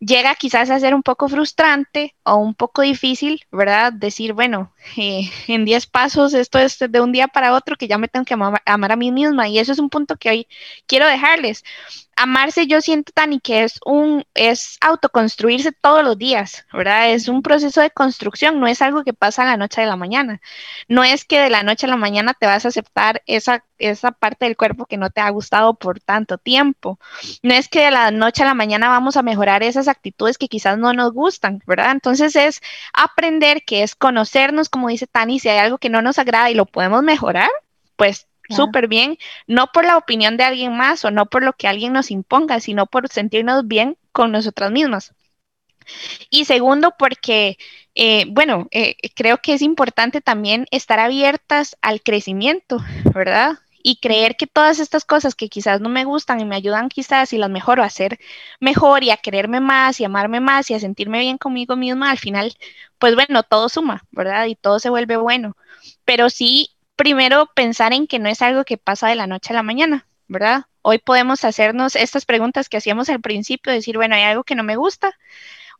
Llega 0.00 0.34
quizás 0.34 0.68
a 0.70 0.78
ser 0.78 0.94
un 0.94 1.02
poco 1.02 1.28
frustrante 1.28 2.14
o 2.24 2.36
un 2.36 2.54
poco 2.54 2.82
difícil, 2.82 3.46
¿verdad? 3.50 3.92
Decir, 3.92 4.34
bueno, 4.34 4.74
eh, 4.96 5.30
en 5.48 5.64
10 5.64 5.86
pasos 5.86 6.34
esto 6.34 6.58
es 6.58 6.78
de 6.78 7.00
un 7.00 7.12
día 7.12 7.28
para 7.28 7.54
otro 7.54 7.76
que 7.76 7.88
ya 7.88 7.96
me 7.96 8.08
tengo 8.08 8.26
que 8.26 8.34
amar, 8.34 8.62
amar 8.66 8.92
a 8.92 8.96
mí 8.96 9.10
misma 9.10 9.48
y 9.48 9.58
eso 9.58 9.72
es 9.72 9.78
un 9.78 9.88
punto 9.88 10.16
que 10.16 10.30
hoy 10.30 10.48
quiero 10.86 11.06
dejarles 11.06 11.64
amarse 12.16 12.66
yo 12.66 12.80
siento, 12.80 13.12
Tani, 13.14 13.40
que 13.40 13.64
es 13.64 13.80
un, 13.84 14.24
es 14.34 14.78
autoconstruirse 14.80 15.72
todos 15.72 16.04
los 16.04 16.18
días, 16.18 16.66
¿verdad? 16.72 17.10
Es 17.10 17.28
un 17.28 17.42
proceso 17.42 17.80
de 17.80 17.90
construcción, 17.90 18.60
no 18.60 18.66
es 18.66 18.82
algo 18.82 19.04
que 19.04 19.12
pasa 19.12 19.42
a 19.42 19.46
la 19.46 19.56
noche 19.56 19.80
de 19.80 19.86
la 19.86 19.96
mañana. 19.96 20.40
No 20.88 21.04
es 21.04 21.24
que 21.24 21.40
de 21.40 21.50
la 21.50 21.62
noche 21.62 21.86
a 21.86 21.90
la 21.90 21.96
mañana 21.96 22.34
te 22.34 22.46
vas 22.46 22.64
a 22.64 22.68
aceptar 22.68 23.22
esa, 23.26 23.64
esa 23.78 24.12
parte 24.12 24.46
del 24.46 24.56
cuerpo 24.56 24.86
que 24.86 24.96
no 24.96 25.10
te 25.10 25.20
ha 25.20 25.30
gustado 25.30 25.74
por 25.74 26.00
tanto 26.00 26.38
tiempo. 26.38 26.98
No 27.42 27.54
es 27.54 27.68
que 27.68 27.84
de 27.84 27.90
la 27.90 28.10
noche 28.10 28.42
a 28.42 28.46
la 28.46 28.54
mañana 28.54 28.88
vamos 28.88 29.16
a 29.16 29.22
mejorar 29.22 29.62
esas 29.62 29.88
actitudes 29.88 30.38
que 30.38 30.48
quizás 30.48 30.78
no 30.78 30.92
nos 30.92 31.12
gustan, 31.12 31.62
¿verdad? 31.66 31.92
Entonces 31.92 32.36
es 32.36 32.60
aprender 32.92 33.64
que 33.64 33.82
es 33.82 33.94
conocernos, 33.94 34.68
como 34.68 34.88
dice 34.88 35.06
Tani, 35.06 35.38
si 35.40 35.48
hay 35.48 35.58
algo 35.58 35.78
que 35.78 35.90
no 35.90 36.02
nos 36.02 36.18
agrada 36.18 36.50
y 36.50 36.54
lo 36.54 36.66
podemos 36.66 37.02
mejorar, 37.02 37.50
pues 37.96 38.26
súper 38.48 38.88
bien, 38.88 39.18
no 39.46 39.68
por 39.72 39.84
la 39.84 39.96
opinión 39.96 40.36
de 40.36 40.44
alguien 40.44 40.76
más 40.76 41.04
o 41.04 41.10
no 41.10 41.26
por 41.26 41.42
lo 41.42 41.54
que 41.54 41.68
alguien 41.68 41.92
nos 41.92 42.10
imponga, 42.10 42.60
sino 42.60 42.86
por 42.86 43.08
sentirnos 43.08 43.66
bien 43.66 43.96
con 44.12 44.32
nosotras 44.32 44.70
mismas. 44.70 45.14
Y 46.30 46.44
segundo, 46.44 46.94
porque, 46.98 47.58
eh, 47.94 48.24
bueno, 48.28 48.68
eh, 48.70 48.96
creo 49.14 49.38
que 49.38 49.54
es 49.54 49.62
importante 49.62 50.20
también 50.20 50.66
estar 50.70 50.98
abiertas 51.00 51.76
al 51.82 52.02
crecimiento, 52.02 52.78
¿verdad? 53.14 53.58
Y 53.82 53.96
creer 53.96 54.36
que 54.36 54.46
todas 54.46 54.78
estas 54.78 55.04
cosas 55.04 55.34
que 55.34 55.48
quizás 55.48 55.80
no 55.80 55.90
me 55.90 56.04
gustan 56.04 56.40
y 56.40 56.44
me 56.46 56.56
ayudan 56.56 56.88
quizás 56.88 57.32
y 57.34 57.38
las 57.38 57.50
mejoro 57.50 57.82
a 57.82 57.90
ser 57.90 58.18
mejor 58.60 59.04
y 59.04 59.10
a 59.10 59.18
quererme 59.18 59.60
más 59.60 60.00
y 60.00 60.04
amarme 60.04 60.40
más 60.40 60.70
y 60.70 60.74
a 60.74 60.80
sentirme 60.80 61.20
bien 61.20 61.36
conmigo 61.38 61.76
misma, 61.76 62.10
al 62.10 62.18
final, 62.18 62.54
pues 62.98 63.14
bueno, 63.14 63.42
todo 63.42 63.68
suma, 63.68 64.04
¿verdad? 64.10 64.46
Y 64.46 64.56
todo 64.56 64.78
se 64.80 64.90
vuelve 64.90 65.16
bueno. 65.16 65.56
Pero 66.04 66.30
sí 66.30 66.73
primero 66.96 67.50
pensar 67.54 67.92
en 67.92 68.06
que 68.06 68.18
no 68.18 68.28
es 68.28 68.42
algo 68.42 68.64
que 68.64 68.78
pasa 68.78 69.08
de 69.08 69.14
la 69.14 69.26
noche 69.26 69.52
a 69.52 69.56
la 69.56 69.62
mañana, 69.62 70.06
¿verdad? 70.28 70.64
Hoy 70.82 70.98
podemos 70.98 71.44
hacernos 71.44 71.96
estas 71.96 72.24
preguntas 72.26 72.68
que 72.68 72.76
hacíamos 72.76 73.08
al 73.08 73.20
principio, 73.20 73.72
decir, 73.72 73.96
bueno, 73.96 74.14
hay 74.14 74.22
algo 74.22 74.44
que 74.44 74.54
no 74.54 74.62
me 74.62 74.76
gusta, 74.76 75.18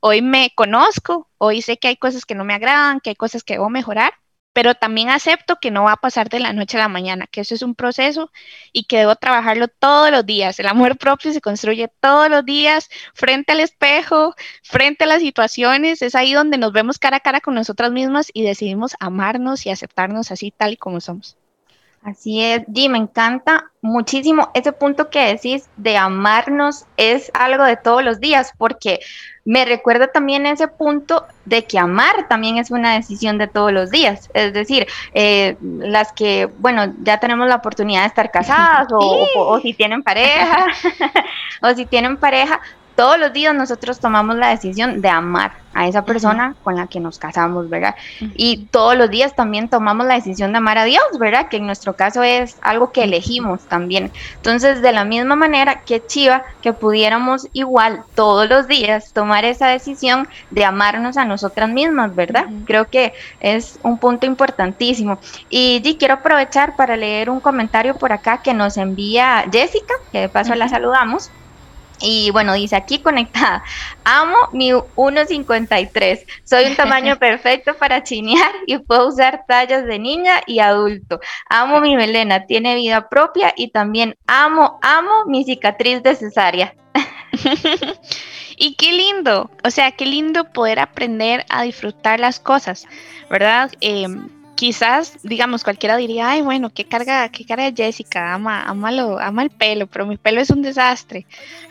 hoy 0.01 0.23
me 0.23 0.53
conozco, 0.55 1.29
hoy 1.39 1.63
sé 1.63 1.79
que 1.79 1.89
hay 1.89 1.97
cosas 1.97 2.27
que 2.27 2.35
no 2.35 2.45
me 2.45 2.55
agradan, 2.55 3.01
que 3.01 3.11
hay 3.11 3.17
cosas 3.17 3.45
que 3.45 3.55
debo 3.55 3.71
mejorar, 3.71 4.15
pero 4.55 4.75
también 4.75 5.11
acepto 5.11 5.57
que 5.61 5.71
no 5.71 5.85
va 5.85 5.93
a 5.93 5.97
pasar 5.97 6.31
de 6.31 6.41
la 6.41 6.55
noche 6.55 6.79
a 6.79 6.81
la 6.81 6.89
mañana, 6.89 7.27
que 7.27 7.43
eso 7.43 7.55
es 7.55 7.63
un 7.63 7.75
proceso 7.75 8.31
y 8.73 8.85
que 8.85 8.99
debo 8.99 9.17
trabajarlo 9.17 9.69
todos 9.69 10.11
los 10.11 10.25
días. 10.25 10.59
El 10.61 10.69
amor 10.69 10.97
propio 10.99 11.33
se 11.33 11.43
construye 11.43 11.89
todos 12.01 12.31
los 12.31 12.45
días 12.47 12.89
frente 13.13 13.53
al 13.53 13.61
espejo, 13.61 14.35
frente 14.63 15.05
a 15.05 15.09
las 15.09 15.21
situaciones, 15.21 16.01
es 16.01 16.15
ahí 16.15 16.33
donde 16.33 16.57
nos 16.57 16.73
vemos 16.73 16.99
cara 16.99 17.19
a 17.19 17.21
cara 17.21 17.41
con 17.41 17.55
nosotras 17.55 17.91
mismas 17.93 18.31
y 18.33 18.45
decidimos 18.45 18.95
amarnos 19.01 19.67
y 19.67 19.71
aceptarnos 19.71 20.31
así 20.31 20.53
tal 20.53 20.73
y 20.73 20.77
como 20.77 21.01
somos. 21.01 21.37
Así 22.05 22.43
es, 22.43 22.65
Jim, 22.73 22.93
me 22.93 22.99
encanta 22.99 23.71
muchísimo 23.81 24.51
ese 24.53 24.73
punto 24.73 25.09
que 25.09 25.21
decís 25.21 25.71
de 25.79 25.97
amarnos 25.97 26.85
es 26.99 27.31
algo 27.33 27.65
de 27.65 27.79
todos 27.79 28.05
los 28.05 28.21
días, 28.21 28.53
porque 28.59 29.01
me 29.47 29.65
recuerda 29.65 30.09
también 30.09 30.45
ese 30.45 30.69
punto 30.69 31.25
de 31.47 31.65
que 31.65 31.79
amar 31.79 32.29
también 32.29 32.59
es 32.59 32.71
una 32.71 32.93
decisión 32.93 33.39
de 33.39 33.47
todos 33.47 33.73
los 33.73 33.91
días. 33.91 34.29
Es 34.35 34.53
decir, 34.53 34.87
eh, 35.15 35.57
las 35.63 36.13
que, 36.13 36.51
bueno, 36.59 36.93
ya 37.03 37.21
tenemos 37.21 37.49
la 37.49 37.57
oportunidad 37.57 38.03
de 38.03 38.09
estar 38.09 38.31
casadas 38.31 38.87
o, 38.93 39.27
o 39.37 39.61
si 39.63 39.73
tienen 39.73 40.03
pareja, 40.03 40.67
o 41.63 41.71
si 41.75 41.87
tienen 41.87 42.19
pareja, 42.19 42.61
todos 42.97 43.19
los 43.19 43.33
días 43.33 43.55
nosotros 43.55 43.99
tomamos 43.99 44.37
la 44.37 44.49
decisión 44.49 45.01
de 45.01 45.09
amar 45.09 45.53
a 45.75 45.89
esa 45.89 46.05
persona 46.05 46.55
con 46.63 46.77
la 46.77 46.87
que 46.87 47.01
nos 47.01 47.19
casamos, 47.19 47.69
¿verdad? 47.69 47.97
Y 48.37 48.67
todos 48.71 48.97
los 48.97 49.11
días 49.11 49.35
también 49.35 49.69
tomamos 49.69 50.07
la 50.07 50.15
decisión 50.15 50.53
de 50.53 50.59
amar 50.59 50.79
a 50.79 50.85
Dios, 50.85 51.05
¿verdad? 51.19 51.49
Que 51.49 51.57
en 51.57 51.67
nuestro 51.67 51.97
caso 51.97 52.23
es 52.23 52.57
algo 52.63 52.93
que 52.93 53.03
elegimos 53.03 53.63
también. 53.63 54.13
Entonces, 54.37 54.83
de 54.83 54.93
la 54.93 55.05
misma 55.05 55.35
manera, 55.35 55.81
que 55.81 56.05
chiva 56.07 56.45
que 56.63 56.73
pudiéramos 56.73 57.49
igual 57.53 58.05
todos 58.15 58.49
los 58.49 58.69
días 58.69 59.13
tomar 59.13 59.45
esa 59.45 59.67
decisión 59.67 60.29
de 60.51 60.65
amarnos 60.65 61.17
a 61.17 61.25
nosotras 61.25 61.69
mismas, 61.69 62.15
¿verdad? 62.15 62.47
Creo 62.67 62.89
que 62.89 63.13
es 63.41 63.79
un 63.83 63.99
punto 63.99 64.27
importantísimo. 64.27 65.19
Y 65.51 65.83
sí, 65.85 65.97
quiero 65.99 66.15
aprovechar 66.15 66.77
para 66.77 66.97
leer 66.97 67.31
un 67.31 67.41
comentario 67.41 67.97
por 67.97 68.13
acá 68.13 68.43
que 68.43 68.55
nos 68.55 68.77
envía 68.77 69.45
Jessica, 69.51 69.95
que 70.13 70.21
de 70.21 70.29
paso 70.29 70.55
la 70.55 70.69
saludamos. 70.69 71.31
Y 72.01 72.31
bueno, 72.31 72.55
dice 72.55 72.77
aquí 72.77 72.99
conectada, 72.99 73.63
amo 74.05 74.37
mi 74.53 74.73
1.53, 74.73 76.27
soy 76.45 76.67
un 76.67 76.77
tamaño 76.77 77.17
perfecto 77.21 77.75
para 77.75 78.03
chinear 78.03 78.53
y 78.67 78.79
puedo 78.79 79.09
usar 79.09 79.45
tallas 79.47 79.87
de 79.87 79.99
niña 79.99 80.43
y 80.47 80.59
adulto. 80.59 81.21
Amo 81.49 81.81
mi 81.81 81.97
melena, 81.97 82.47
tiene 82.47 82.75
vida 82.75 83.09
propia 83.09 83.55
y 83.57 83.71
también 83.71 84.17
amo, 84.27 84.79
amo 84.83 85.25
mi 85.27 85.45
cicatriz 85.45 86.03
de 86.03 86.17
cesárea. 86.17 86.75
y 88.57 88.75
qué 88.75 88.93
lindo, 88.93 89.51
o 89.63 89.71
sea, 89.71 89.93
qué 89.93 90.07
lindo 90.07 90.45
poder 90.53 90.81
aprender 90.81 91.45
a 91.49 91.63
disfrutar 91.63 92.21
las 92.21 92.41
cosas, 92.41 92.87
¿verdad? 93.31 93.71
Eh, 93.81 94.07
quizás, 94.55 95.19
digamos, 95.23 95.65
cualquiera 95.65 95.97
diría, 95.97 96.31
ay, 96.31 96.43
bueno, 96.43 96.71
qué 96.71 96.85
carga, 96.85 97.29
qué 97.29 97.45
carga 97.45 97.73
Jessica, 97.75 98.35
ama, 98.35 98.63
ama, 98.63 98.91
ama 99.21 99.43
el 99.43 99.51
pelo, 99.51 99.87
pero 99.87 100.07
mi 100.07 100.17
pelo 100.17 100.41
es 100.41 100.51
un 100.51 100.63
desastre, 100.63 101.27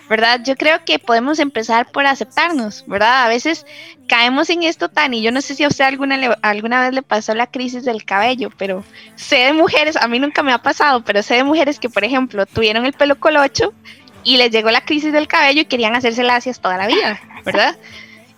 ¿verdad? 0.09 0.41
Yo 0.43 0.55
creo 0.55 0.83
que 0.85 0.99
podemos 0.99 1.39
empezar 1.39 1.91
por 1.91 2.05
aceptarnos, 2.05 2.83
¿verdad? 2.87 3.25
A 3.25 3.29
veces 3.29 3.65
caemos 4.07 4.49
en 4.49 4.63
esto 4.63 4.89
tan, 4.89 5.13
y 5.13 5.21
yo 5.21 5.31
no 5.31 5.41
sé 5.41 5.55
si 5.55 5.63
a 5.63 5.67
usted 5.67 5.85
alguna, 5.85 6.37
alguna 6.41 6.81
vez 6.81 6.93
le 6.93 7.01
pasó 7.01 7.33
la 7.33 7.47
crisis 7.47 7.85
del 7.85 8.05
cabello, 8.05 8.49
pero 8.57 8.83
sé 9.15 9.37
de 9.37 9.53
mujeres, 9.53 9.95
a 9.95 10.07
mí 10.07 10.19
nunca 10.19 10.43
me 10.43 10.51
ha 10.51 10.61
pasado, 10.61 11.03
pero 11.03 11.23
sé 11.23 11.35
de 11.35 11.43
mujeres 11.43 11.79
que, 11.79 11.89
por 11.89 12.03
ejemplo, 12.03 12.45
tuvieron 12.45 12.85
el 12.85 12.93
pelo 12.93 13.19
colocho 13.19 13.73
y 14.23 14.37
les 14.37 14.51
llegó 14.51 14.71
la 14.71 14.81
crisis 14.81 15.13
del 15.13 15.27
cabello 15.27 15.61
y 15.61 15.65
querían 15.65 15.95
hacerse 15.95 16.23
lacias 16.23 16.59
toda 16.59 16.77
la 16.77 16.87
vida, 16.87 17.19
¿verdad? 17.45 17.75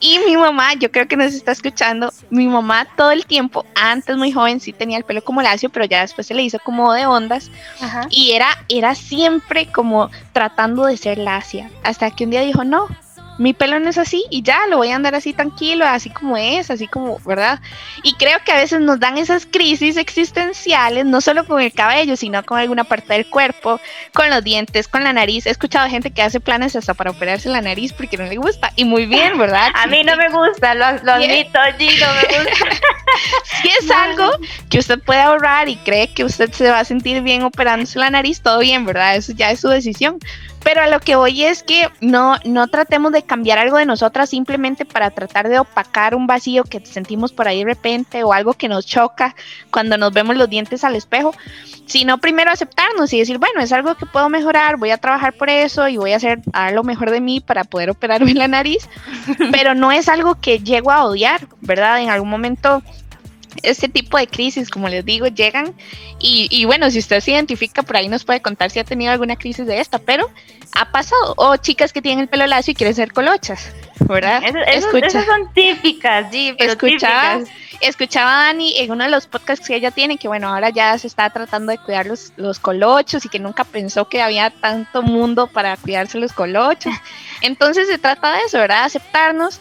Y 0.05 0.19
mi 0.19 0.37
mamá, 0.37 0.75
yo 0.75 0.91
creo 0.91 1.07
que 1.07 1.17
nos 1.17 1.33
está 1.33 1.51
escuchando, 1.51 2.13
mi 2.29 2.47
mamá 2.47 2.85
todo 2.95 3.09
el 3.09 3.25
tiempo, 3.25 3.65
antes 3.73 4.15
muy 4.17 4.31
joven 4.31 4.59
sí 4.59 4.71
tenía 4.71 4.99
el 4.99 5.03
pelo 5.03 5.23
como 5.23 5.41
lacio, 5.41 5.71
pero 5.71 5.85
ya 5.85 6.01
después 6.01 6.27
se 6.27 6.35
le 6.35 6.43
hizo 6.43 6.59
como 6.59 6.93
de 6.93 7.07
ondas. 7.07 7.49
Y 8.11 8.33
era, 8.33 8.49
era 8.69 8.93
siempre 8.93 9.65
como 9.71 10.11
tratando 10.31 10.85
de 10.85 10.97
ser 10.97 11.17
lacia. 11.17 11.71
Hasta 11.81 12.11
que 12.11 12.25
un 12.25 12.29
día 12.29 12.41
dijo, 12.41 12.63
no, 12.63 12.87
mi 13.37 13.53
pelo 13.53 13.79
no 13.79 13.89
es 13.89 13.97
así 13.97 14.23
y 14.29 14.41
ya 14.41 14.67
lo 14.67 14.77
voy 14.77 14.91
a 14.91 14.95
andar 14.95 15.15
así 15.15 15.33
tranquilo, 15.33 15.85
así 15.85 16.09
como 16.09 16.37
es, 16.37 16.71
así 16.71 16.87
como, 16.87 17.19
¿verdad? 17.25 17.59
Y 18.03 18.13
creo 18.15 18.39
que 18.45 18.51
a 18.51 18.57
veces 18.57 18.81
nos 18.81 18.99
dan 18.99 19.17
esas 19.17 19.45
crisis 19.45 19.97
existenciales, 19.97 21.05
no 21.05 21.21
solo 21.21 21.45
con 21.45 21.61
el 21.61 21.73
cabello, 21.73 22.15
sino 22.15 22.43
con 22.43 22.59
alguna 22.59 22.83
parte 22.83 23.13
del 23.13 23.29
cuerpo, 23.29 23.79
con 24.13 24.29
los 24.29 24.43
dientes, 24.43 24.87
con 24.87 25.03
la 25.03 25.13
nariz. 25.13 25.45
He 25.45 25.51
escuchado 25.51 25.89
gente 25.89 26.11
que 26.11 26.21
hace 26.21 26.39
planes 26.39 26.75
hasta 26.75 26.93
para 26.93 27.11
operarse 27.11 27.49
la 27.49 27.61
nariz 27.61 27.93
porque 27.93 28.17
no 28.17 28.25
le 28.25 28.37
gusta. 28.37 28.71
Y 28.75 28.85
muy 28.85 29.05
bien, 29.05 29.37
¿verdad? 29.37 29.71
a 29.75 29.87
mí 29.87 30.03
no 30.03 30.15
me 30.15 30.29
gusta, 30.29 30.75
lo, 30.75 31.03
lo 31.03 31.13
admito, 31.13 31.59
allí 31.59 31.89
no 31.99 32.07
me 32.13 32.43
gusta. 32.43 32.65
si 33.61 33.67
es 33.67 33.91
algo 33.91 34.29
que 34.69 34.79
usted 34.79 34.99
puede 34.99 35.21
ahorrar 35.21 35.69
y 35.69 35.77
cree 35.77 36.07
que 36.13 36.23
usted 36.23 36.51
se 36.51 36.69
va 36.69 36.79
a 36.79 36.85
sentir 36.85 37.21
bien 37.21 37.43
operándose 37.43 37.99
la 37.99 38.09
nariz, 38.09 38.41
todo 38.41 38.59
bien, 38.59 38.85
¿verdad? 38.85 39.15
Eso 39.15 39.33
ya 39.33 39.51
es 39.51 39.59
su 39.59 39.69
decisión. 39.69 40.19
Pero 40.65 40.81
a 40.81 40.87
lo 40.87 40.99
que 40.99 41.15
voy 41.15 41.43
es 41.43 41.61
que 41.61 41.87
no, 42.01 42.37
no 42.43 42.67
tratemos 42.67 43.11
de 43.11 43.21
cambiar 43.21 43.59
algo 43.59 43.77
de 43.77 43.85
nosotras 43.85 44.31
simplemente 44.31 44.83
para 44.83 45.11
tratar 45.11 45.47
de 45.47 45.59
opacar 45.59 46.15
un 46.15 46.25
vacío 46.25 46.63
que 46.63 46.83
sentimos 46.83 47.31
por 47.31 47.47
ahí 47.47 47.59
de 47.59 47.65
repente 47.65 48.23
o 48.23 48.33
algo 48.33 48.53
que 48.53 48.67
nos 48.67 48.83
choca 48.87 49.35
cuando 49.69 49.95
nos 49.95 50.11
vemos 50.11 50.35
los 50.35 50.49
dientes 50.49 50.83
al 50.83 50.95
espejo, 50.95 51.35
sino 51.85 52.17
primero 52.17 52.49
aceptarnos 52.49 53.13
y 53.13 53.19
decir, 53.19 53.37
bueno, 53.37 53.61
es 53.61 53.71
algo 53.71 53.93
que 53.93 54.07
puedo 54.07 54.27
mejorar, 54.27 54.77
voy 54.77 54.89
a 54.89 54.97
trabajar 54.97 55.33
por 55.33 55.51
eso 55.51 55.87
y 55.87 55.97
voy 55.97 56.13
a 56.13 56.15
hacer 56.15 56.41
a 56.51 56.71
lo 56.71 56.83
mejor 56.83 57.11
de 57.11 57.21
mí 57.21 57.41
para 57.41 57.63
poder 57.63 57.91
operarme 57.91 58.33
la 58.33 58.47
nariz, 58.47 58.89
pero 59.51 59.75
no 59.75 59.91
es 59.91 60.09
algo 60.09 60.41
que 60.41 60.57
llego 60.57 60.89
a 60.91 61.05
odiar, 61.05 61.47
¿verdad? 61.61 62.01
En 62.01 62.09
algún 62.09 62.29
momento 62.29 62.81
este 63.63 63.89
tipo 63.89 64.17
de 64.17 64.27
crisis, 64.27 64.69
como 64.69 64.89
les 64.89 65.05
digo, 65.05 65.27
llegan 65.27 65.73
y, 66.19 66.65
bueno, 66.65 66.89
si 66.89 66.99
usted 66.99 67.19
se 67.19 67.31
identifica 67.31 67.83
por 67.83 67.97
ahí 67.97 68.07
nos 68.07 68.23
puede 68.23 68.41
contar 68.41 68.71
si 68.71 68.79
ha 68.79 68.83
tenido 68.83 69.11
alguna 69.11 69.35
crisis 69.35 69.65
de 69.67 69.79
esta, 69.79 69.99
pero 69.99 70.29
ha 70.73 70.91
pasado. 70.91 71.33
O 71.37 71.55
chicas 71.57 71.93
que 71.93 72.01
tienen 72.01 72.21
el 72.21 72.27
pelo 72.27 72.47
lacio 72.47 72.71
y 72.71 72.75
quieren 72.75 72.95
ser 72.95 73.13
colochas, 73.13 73.71
¿verdad? 73.99 74.41
esas 74.67 75.25
son 75.25 75.53
típicas, 75.53 76.31
sí, 76.31 76.55
pero 76.57 76.71
escuchaba, 76.71 77.41
escuchaba 77.81 78.41
a 78.41 78.43
Dani 78.45 78.77
en 78.79 78.91
uno 78.91 79.03
de 79.03 79.09
los 79.09 79.27
podcasts 79.27 79.67
que 79.67 79.75
ella 79.75 79.91
tiene, 79.91 80.17
que 80.17 80.27
bueno, 80.27 80.49
ahora 80.49 80.69
ya 80.69 80.97
se 80.97 81.07
está 81.07 81.29
tratando 81.29 81.71
de 81.71 81.77
cuidar 81.77 82.05
los, 82.05 82.33
los 82.37 82.59
colochos 82.59 83.25
y 83.25 83.29
que 83.29 83.39
nunca 83.39 83.63
pensó 83.63 84.09
que 84.09 84.21
había 84.21 84.49
tanto 84.49 85.01
mundo 85.01 85.47
para 85.47 85.77
cuidarse 85.77 86.17
los 86.17 86.33
colochos. 86.33 86.93
Entonces 87.41 87.87
se 87.87 87.97
trata 87.97 88.33
de 88.33 88.39
eso, 88.47 88.57
¿verdad? 88.57 88.85
Aceptarnos 88.85 89.59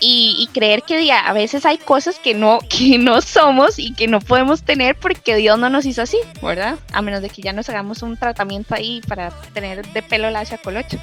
y, 0.00 0.48
creer 0.52 0.82
que 0.82 1.10
a 1.12 1.32
veces 1.32 1.64
hay 1.66 1.78
cosas 1.78 2.18
que 2.18 2.34
no, 2.34 2.58
que 2.68 2.98
no 2.98 3.20
somos 3.20 3.78
y 3.78 3.94
que 3.94 4.08
no 4.08 4.20
podemos 4.20 4.62
tener 4.62 4.96
porque 4.96 5.36
Dios 5.36 5.58
no 5.58 5.70
nos 5.70 5.86
hizo 5.86 6.02
así, 6.02 6.18
¿verdad? 6.42 6.78
A 6.92 7.02
menos 7.02 7.22
de 7.22 7.30
que 7.30 7.42
ya 7.42 7.52
nos 7.52 7.68
hagamos 7.68 8.02
un 8.02 8.16
tratamiento 8.16 8.74
ahí 8.74 9.00
para 9.06 9.30
tener 9.52 9.86
de 9.86 10.02
pelo 10.02 10.30
lacio 10.30 10.58
colocho. 10.62 10.98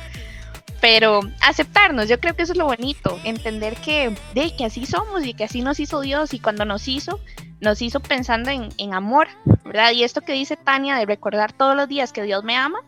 Pero 0.79 1.19
aceptarnos, 1.41 2.09
yo 2.09 2.19
creo 2.19 2.35
que 2.35 2.41
eso 2.41 2.53
es 2.53 2.57
lo 2.57 2.65
bonito, 2.65 3.19
entender 3.23 3.75
que, 3.75 4.15
de, 4.33 4.55
que 4.55 4.65
así 4.65 4.87
somos 4.87 5.23
y 5.25 5.35
que 5.35 5.43
así 5.43 5.61
nos 5.61 5.79
hizo 5.79 6.01
Dios 6.01 6.33
y 6.33 6.39
cuando 6.39 6.65
nos 6.65 6.87
hizo, 6.87 7.19
nos 7.59 7.83
hizo 7.83 7.99
pensando 7.99 8.49
en, 8.49 8.69
en 8.79 8.95
amor, 8.95 9.27
¿verdad? 9.63 9.91
Y 9.91 10.03
esto 10.03 10.21
que 10.21 10.33
dice 10.33 10.57
Tania 10.57 10.95
de 10.95 11.05
recordar 11.05 11.53
todos 11.53 11.75
los 11.75 11.87
días 11.87 12.11
que 12.11 12.23
Dios 12.23 12.43
me 12.43 12.57
ama, 12.57 12.79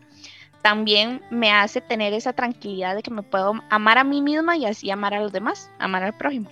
también 0.64 1.20
me 1.28 1.52
hace 1.52 1.82
tener 1.82 2.14
esa 2.14 2.32
tranquilidad 2.32 2.94
de 2.94 3.02
que 3.02 3.10
me 3.10 3.22
puedo 3.22 3.52
amar 3.68 3.98
a 3.98 4.04
mí 4.04 4.22
misma 4.22 4.56
y 4.56 4.64
así 4.64 4.90
amar 4.90 5.12
a 5.12 5.20
los 5.20 5.30
demás, 5.30 5.70
amar 5.78 6.02
al 6.02 6.16
prójimo. 6.16 6.48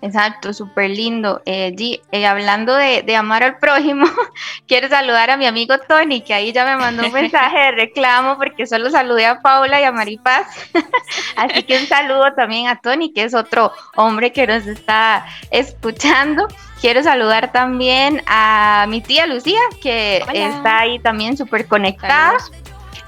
Exacto, 0.00 0.54
súper 0.54 0.88
lindo. 0.88 1.42
Eh, 1.44 1.76
eh, 2.10 2.26
hablando 2.26 2.74
de, 2.74 3.04
amar 3.14 3.42
al 3.42 3.58
prójimo, 3.58 4.06
quiero 4.66 4.88
saludar 4.88 5.28
a 5.30 5.36
mi 5.36 5.44
amigo 5.44 5.76
Tony, 5.86 6.22
que 6.22 6.32
ahí 6.32 6.54
ya 6.54 6.64
me 6.64 6.76
mandó 6.76 7.04
un 7.04 7.12
mensaje 7.12 7.58
de 7.58 7.72
reclamo 7.72 8.38
porque 8.38 8.66
solo 8.66 8.88
saludé 8.90 9.26
a 9.26 9.42
Paula 9.42 9.78
y 9.78 9.84
a 9.84 9.92
Maripaz. 9.92 10.46
Así 11.36 11.64
que 11.64 11.76
un 11.76 11.86
saludo 11.86 12.32
también 12.34 12.68
a 12.68 12.80
Tony, 12.80 13.12
que 13.12 13.24
es 13.24 13.34
otro 13.34 13.72
hombre 13.94 14.32
que 14.32 14.46
nos 14.46 14.66
está 14.66 15.26
escuchando. 15.50 16.48
Quiero 16.80 17.02
saludar 17.02 17.52
también 17.52 18.22
a 18.26 18.86
mi 18.88 19.02
tía 19.02 19.26
Lucía, 19.26 19.60
que 19.82 20.24
está 20.32 20.78
ahí 20.78 20.98
también 20.98 21.36
súper 21.36 21.66
conectada. 21.66 22.38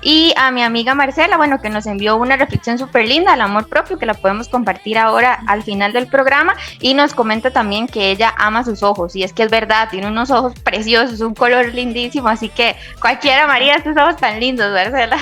Y 0.03 0.33
a 0.37 0.51
mi 0.51 0.63
amiga 0.63 0.95
Marcela, 0.95 1.37
bueno, 1.37 1.61
que 1.61 1.71
nos 1.71 1.87
envió 1.87 2.17
una 2.17 2.37
reflexión 2.37 2.79
súper 2.79 3.09
linda 3.09 3.33
al 3.33 3.41
amor 3.41 3.69
propio, 3.69 3.99
que 3.99 4.07
la 4.07 4.15
podemos 4.15 4.49
compartir 4.49 4.99
ahora 4.99 5.41
al 5.47 5.63
final 5.63 5.93
del 5.93 6.07
programa. 6.07 6.55
Y 6.81 6.95
nos 6.95 7.15
comenta 7.15 7.51
también 7.51 7.87
que 7.87 8.11
ella 8.11 8.35
ama 8.39 8.65
sus 8.65 8.83
ojos. 8.83 9.17
Y 9.17 9.23
es 9.23 9.33
que 9.33 9.43
es 9.43 9.51
verdad, 9.51 9.89
tiene 9.91 10.09
unos 10.09 10.31
ojos 10.31 10.55
preciosos, 10.61 11.21
un 11.21 11.35
color 11.35 11.73
lindísimo. 11.75 12.29
Así 12.29 12.49
que 12.49 12.77
cualquiera, 13.01 13.47
María, 13.47 13.77
estos 13.77 13.97
ojos 13.97 14.17
tan 14.17 14.39
lindos, 14.41 14.73
Marcela. 14.73 15.19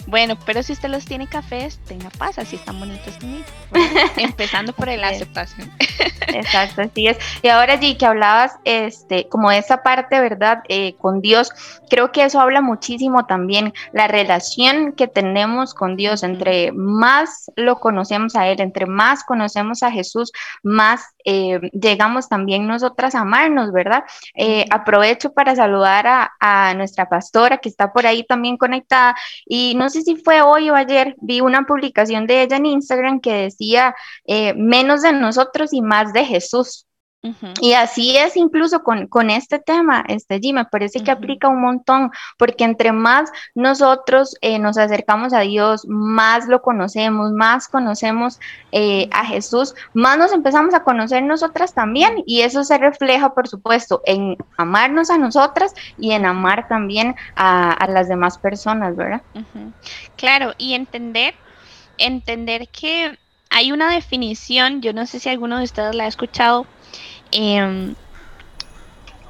Bueno, 0.07 0.37
pero 0.45 0.61
si 0.63 0.73
usted 0.73 0.89
los 0.89 1.05
tiene 1.05 1.27
cafés, 1.27 1.79
tenga 1.87 2.09
paz, 2.11 2.37
así 2.37 2.57
están 2.57 2.79
bonitos 2.79 3.15
conmigo. 3.17 3.45
empezando 4.17 4.73
por 4.73 4.87
la 4.87 5.09
aceptación. 5.09 5.71
Exacto, 6.27 6.81
así 6.81 7.07
es. 7.07 7.17
Y 7.41 7.47
ahora, 7.47 7.79
sí 7.79 7.95
que 7.95 8.05
hablabas 8.05 8.53
este, 8.65 9.27
como 9.29 9.49
de 9.49 9.59
esa 9.59 9.83
parte, 9.83 10.19
¿verdad? 10.19 10.63
Eh, 10.67 10.95
con 10.97 11.21
Dios, 11.21 11.51
creo 11.89 12.11
que 12.11 12.23
eso 12.23 12.39
habla 12.39 12.61
muchísimo 12.61 13.25
también, 13.25 13.73
la 13.93 14.07
relación 14.07 14.93
que 14.93 15.07
tenemos 15.07 15.73
con 15.73 15.95
Dios, 15.95 16.23
entre 16.23 16.71
más 16.71 17.51
lo 17.55 17.79
conocemos 17.79 18.35
a 18.35 18.47
Él, 18.47 18.59
entre 18.61 18.85
más 18.85 19.23
conocemos 19.23 19.83
a 19.83 19.91
Jesús, 19.91 20.31
más 20.63 21.13
eh, 21.25 21.59
llegamos 21.71 22.27
también 22.27 22.67
nosotras 22.67 23.15
a 23.15 23.21
amarnos, 23.21 23.71
¿verdad? 23.71 24.03
Eh, 24.35 24.65
aprovecho 24.69 25.33
para 25.33 25.55
saludar 25.55 26.07
a, 26.07 26.33
a 26.39 26.73
nuestra 26.73 27.07
pastora 27.07 27.57
que 27.57 27.69
está 27.69 27.93
por 27.93 28.05
ahí 28.05 28.23
también 28.23 28.57
conectada 28.57 29.15
y 29.45 29.75
no 29.75 29.89
sé 29.93 30.01
si 30.01 30.17
fue 30.17 30.41
hoy 30.41 30.69
o 30.69 30.75
ayer, 30.75 31.15
vi 31.21 31.39
una 31.39 31.63
publicación 31.65 32.27
de 32.27 32.43
ella 32.43 32.57
en 32.57 32.65
Instagram 32.65 33.21
que 33.21 33.33
decía 33.33 33.95
eh, 34.27 34.53
menos 34.55 35.01
de 35.03 35.13
nosotros 35.13 35.71
y 35.73 35.81
más 35.81 36.11
de 36.11 36.25
Jesús. 36.25 36.87
Y 37.61 37.71
así 37.71 38.17
es 38.17 38.35
incluso 38.35 38.83
con, 38.83 39.07
con, 39.07 39.29
este 39.29 39.57
tema, 39.57 40.03
este 40.09 40.41
G, 40.41 40.53
me 40.53 40.65
parece 40.65 41.01
que 41.01 41.09
aplica 41.09 41.47
un 41.47 41.61
montón, 41.61 42.11
porque 42.37 42.65
entre 42.65 42.91
más 42.91 43.31
nosotros 43.55 44.35
eh, 44.41 44.59
nos 44.59 44.77
acercamos 44.77 45.31
a 45.31 45.39
Dios, 45.39 45.85
más 45.87 46.49
lo 46.49 46.61
conocemos, 46.61 47.31
más 47.31 47.69
conocemos 47.69 48.41
eh, 48.73 49.07
a 49.13 49.25
Jesús, 49.25 49.73
más 49.93 50.17
nos 50.17 50.33
empezamos 50.33 50.73
a 50.73 50.83
conocer 50.83 51.23
nosotras 51.23 51.73
también, 51.73 52.23
y 52.25 52.41
eso 52.41 52.65
se 52.65 52.77
refleja, 52.77 53.33
por 53.33 53.47
supuesto, 53.47 54.01
en 54.05 54.35
amarnos 54.57 55.09
a 55.09 55.17
nosotras 55.17 55.73
y 55.97 56.11
en 56.11 56.25
amar 56.25 56.67
también 56.67 57.15
a, 57.37 57.71
a 57.71 57.87
las 57.87 58.09
demás 58.09 58.37
personas, 58.37 58.97
¿verdad? 58.97 59.21
Claro, 60.17 60.55
y 60.57 60.73
entender, 60.73 61.35
entender 61.97 62.67
que 62.67 63.17
hay 63.49 63.71
una 63.71 63.91
definición, 63.91 64.81
yo 64.81 64.91
no 64.91 65.05
sé 65.05 65.21
si 65.21 65.29
alguno 65.29 65.59
de 65.59 65.63
ustedes 65.63 65.95
la 65.95 66.03
ha 66.03 66.07
escuchado, 66.07 66.65
Em, 67.33 67.95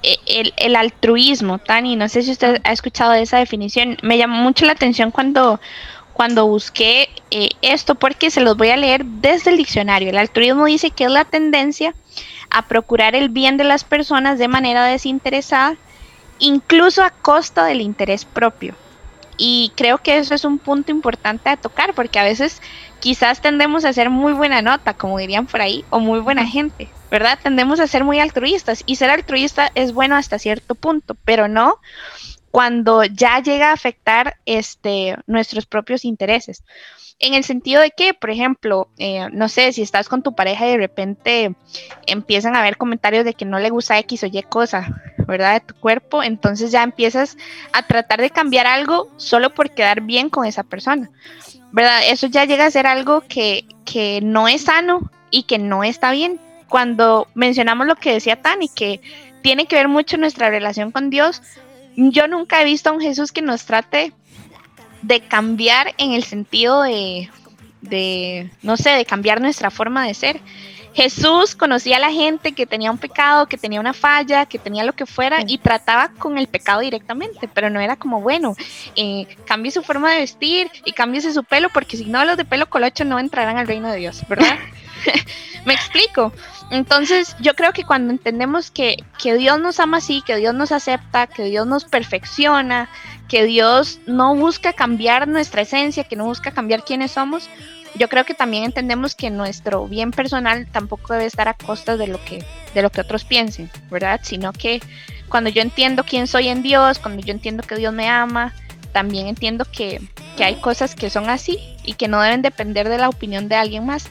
e, 0.03 0.51
el, 0.57 0.75
altruismo, 0.75 1.59
Tani, 1.59 1.95
no 1.95 2.09
sé 2.09 2.21
si 2.21 2.31
usted 2.31 2.59
ha 2.65 2.73
escuchado 2.73 3.13
esa 3.13 3.37
definición, 3.37 3.97
me 4.01 4.17
llamó 4.17 4.35
mucho 4.43 4.65
la 4.65 4.73
atención 4.73 5.11
cuando, 5.11 5.61
cuando 6.11 6.45
busqué 6.45 7.09
eh, 7.31 7.49
esto 7.61 7.95
porque 7.95 8.29
se 8.29 8.41
los 8.41 8.57
voy 8.57 8.69
a 8.69 8.77
leer 8.77 9.05
desde 9.05 9.51
el 9.51 9.57
diccionario. 9.57 10.09
El 10.09 10.17
altruismo 10.17 10.65
dice 10.65 10.91
que 10.91 11.05
es 11.05 11.11
la 11.11 11.23
tendencia 11.23 11.95
a 12.49 12.67
procurar 12.67 13.15
el 13.15 13.29
bien 13.29 13.55
de 13.55 13.63
las 13.63 13.85
personas 13.85 14.37
de 14.37 14.49
manera 14.49 14.85
desinteresada, 14.85 15.77
incluso 16.39 17.01
a 17.01 17.09
costa 17.09 17.63
del 17.63 17.79
interés 17.79 18.25
propio. 18.25 18.75
Y 19.37 19.71
creo 19.75 19.97
que 19.97 20.17
eso 20.17 20.35
es 20.35 20.43
un 20.43 20.59
punto 20.59 20.91
importante 20.91 21.49
a 21.49 21.57
tocar 21.57 21.93
porque 21.95 22.19
a 22.19 22.23
veces 22.23 22.61
quizás 23.03 23.41
tendemos 23.41 23.83
a 23.83 23.91
ser 23.91 24.09
muy 24.09 24.31
buena 24.31 24.61
nota, 24.61 24.93
como 24.93 25.17
dirían 25.17 25.45
por 25.45 25.59
ahí, 25.59 25.83
o 25.89 25.99
muy 25.99 26.21
buena 26.21 26.47
gente, 26.47 26.87
¿verdad? 27.11 27.37
Tendemos 27.43 27.81
a 27.81 27.87
ser 27.87 28.05
muy 28.05 28.21
altruistas 28.21 28.81
y 28.85 28.95
ser 28.95 29.09
altruista 29.09 29.73
es 29.75 29.91
bueno 29.91 30.15
hasta 30.15 30.39
cierto 30.39 30.73
punto, 30.73 31.17
pero 31.25 31.49
no 31.49 31.79
cuando 32.49 33.03
ya 33.03 33.41
llega 33.41 33.71
a 33.71 33.73
afectar 33.73 34.37
este, 34.45 35.17
nuestros 35.27 35.65
propios 35.65 36.05
intereses. 36.05 36.63
En 37.19 37.33
el 37.33 37.43
sentido 37.43 37.81
de 37.81 37.91
que, 37.91 38.13
por 38.13 38.29
ejemplo, 38.29 38.87
eh, 38.97 39.27
no 39.33 39.49
sé, 39.49 39.73
si 39.73 39.81
estás 39.81 40.07
con 40.07 40.23
tu 40.23 40.33
pareja 40.33 40.65
y 40.65 40.71
de 40.71 40.77
repente 40.77 41.55
empiezan 42.07 42.55
a 42.55 42.59
haber 42.59 42.77
comentarios 42.77 43.25
de 43.25 43.33
que 43.33 43.43
no 43.43 43.59
le 43.59 43.69
gusta 43.69 43.99
X 43.99 44.23
o 44.23 44.27
Y 44.27 44.41
cosa, 44.43 45.01
¿verdad? 45.27 45.55
De 45.55 45.73
tu 45.73 45.75
cuerpo, 45.75 46.23
entonces 46.23 46.71
ya 46.71 46.83
empiezas 46.83 47.37
a 47.73 47.85
tratar 47.85 48.21
de 48.21 48.29
cambiar 48.29 48.65
algo 48.65 49.09
solo 49.17 49.53
por 49.53 49.71
quedar 49.71 49.99
bien 50.01 50.29
con 50.29 50.45
esa 50.45 50.63
persona, 50.63 51.11
¿verdad? 51.73 52.01
Eso 52.07 52.27
ya 52.27 52.45
llega 52.45 52.65
a 52.65 52.71
ser 52.71 52.87
algo 52.87 53.21
que, 53.27 53.65
que 53.83 54.21
no 54.21 54.47
es 54.47 54.63
sano 54.63 55.11
y 55.29 55.43
que 55.43 55.57
no 55.57 55.83
está 55.83 56.11
bien 56.11 56.39
cuando 56.69 57.27
mencionamos 57.33 57.85
lo 57.85 57.95
que 57.95 58.13
decía 58.13 58.41
Tani, 58.41 58.69
que 58.69 59.01
tiene 59.41 59.65
que 59.65 59.75
ver 59.75 59.87
mucho 59.87 60.17
nuestra 60.17 60.49
relación 60.49 60.91
con 60.91 61.09
Dios, 61.09 61.41
yo 61.95 62.27
nunca 62.27 62.61
he 62.61 62.65
visto 62.65 62.89
a 62.89 62.93
un 62.93 63.01
Jesús 63.01 63.31
que 63.31 63.41
nos 63.41 63.65
trate 63.65 64.13
de 65.01 65.19
cambiar 65.19 65.93
en 65.97 66.13
el 66.13 66.23
sentido 66.23 66.81
de, 66.81 67.29
de, 67.81 68.49
no 68.61 68.77
sé, 68.77 68.91
de 68.91 69.05
cambiar 69.05 69.41
nuestra 69.41 69.69
forma 69.69 70.07
de 70.07 70.13
ser. 70.13 70.39
Jesús 70.93 71.55
conocía 71.55 71.97
a 71.97 71.99
la 71.99 72.11
gente 72.11 72.53
que 72.53 72.65
tenía 72.65 72.91
un 72.91 72.97
pecado, 72.97 73.47
que 73.47 73.57
tenía 73.57 73.79
una 73.79 73.93
falla, 73.93 74.45
que 74.45 74.59
tenía 74.59 74.83
lo 74.83 74.93
que 74.93 75.05
fuera 75.05 75.39
y 75.47 75.57
trataba 75.57 76.09
con 76.09 76.37
el 76.37 76.47
pecado 76.47 76.81
directamente, 76.81 77.47
pero 77.47 77.69
no 77.69 77.79
era 77.79 77.95
como, 77.95 78.21
bueno, 78.21 78.55
eh, 78.95 79.25
cambie 79.45 79.71
su 79.71 79.81
forma 79.81 80.11
de 80.11 80.19
vestir 80.19 80.69
y 80.85 80.91
cámbiese 80.91 81.33
su 81.33 81.43
pelo, 81.43 81.69
porque 81.69 81.97
si 81.97 82.05
no, 82.05 82.23
los 82.25 82.37
de 82.37 82.45
pelo 82.45 82.69
colocho 82.69 83.05
no 83.05 83.19
entrarán 83.19 83.57
al 83.57 83.67
reino 83.67 83.91
de 83.91 83.97
Dios, 83.97 84.21
¿verdad? 84.27 84.57
Me 85.65 85.73
explico. 85.73 86.31
Entonces, 86.69 87.35
yo 87.39 87.53
creo 87.55 87.73
que 87.73 87.83
cuando 87.83 88.11
entendemos 88.11 88.71
que, 88.71 88.97
que 89.21 89.35
Dios 89.35 89.59
nos 89.59 89.79
ama 89.79 89.97
así, 89.97 90.21
que 90.25 90.35
Dios 90.35 90.53
nos 90.53 90.71
acepta, 90.71 91.27
que 91.27 91.43
Dios 91.43 91.67
nos 91.67 91.85
perfecciona, 91.85 92.89
que 93.27 93.43
Dios 93.45 93.99
no 94.05 94.35
busca 94.35 94.73
cambiar 94.73 95.27
nuestra 95.27 95.61
esencia, 95.61 96.03
que 96.03 96.15
no 96.15 96.25
busca 96.25 96.51
cambiar 96.51 96.83
quiénes 96.83 97.11
somos, 97.11 97.49
yo 97.95 98.09
creo 98.09 98.25
que 98.25 98.33
también 98.33 98.63
entendemos 98.63 99.15
que 99.15 99.29
nuestro 99.29 99.87
bien 99.87 100.11
personal 100.11 100.67
tampoco 100.71 101.13
debe 101.13 101.25
estar 101.25 101.47
a 101.47 101.53
costa 101.53 101.97
de 101.97 102.07
lo 102.07 102.23
que, 102.23 102.43
de 102.73 102.81
lo 102.81 102.89
que 102.89 103.01
otros 103.01 103.25
piensen, 103.25 103.69
¿verdad? 103.91 104.19
Sino 104.23 104.51
que 104.53 104.81
cuando 105.29 105.49
yo 105.49 105.61
entiendo 105.61 106.03
quién 106.03 106.27
soy 106.27 106.47
en 106.47 106.63
Dios, 106.63 106.99
cuando 106.99 107.21
yo 107.23 107.31
entiendo 107.31 107.63
que 107.63 107.75
Dios 107.75 107.93
me 107.93 108.09
ama, 108.09 108.53
también 108.91 109.27
entiendo 109.27 109.65
que, 109.65 110.01
que 110.37 110.43
hay 110.43 110.55
cosas 110.55 110.95
que 110.95 111.09
son 111.09 111.29
así 111.29 111.59
y 111.83 111.93
que 111.93 112.07
no 112.07 112.21
deben 112.21 112.41
depender 112.41 112.89
de 112.89 112.97
la 112.97 113.09
opinión 113.09 113.47
de 113.47 113.55
alguien 113.55 113.85
más. 113.85 114.09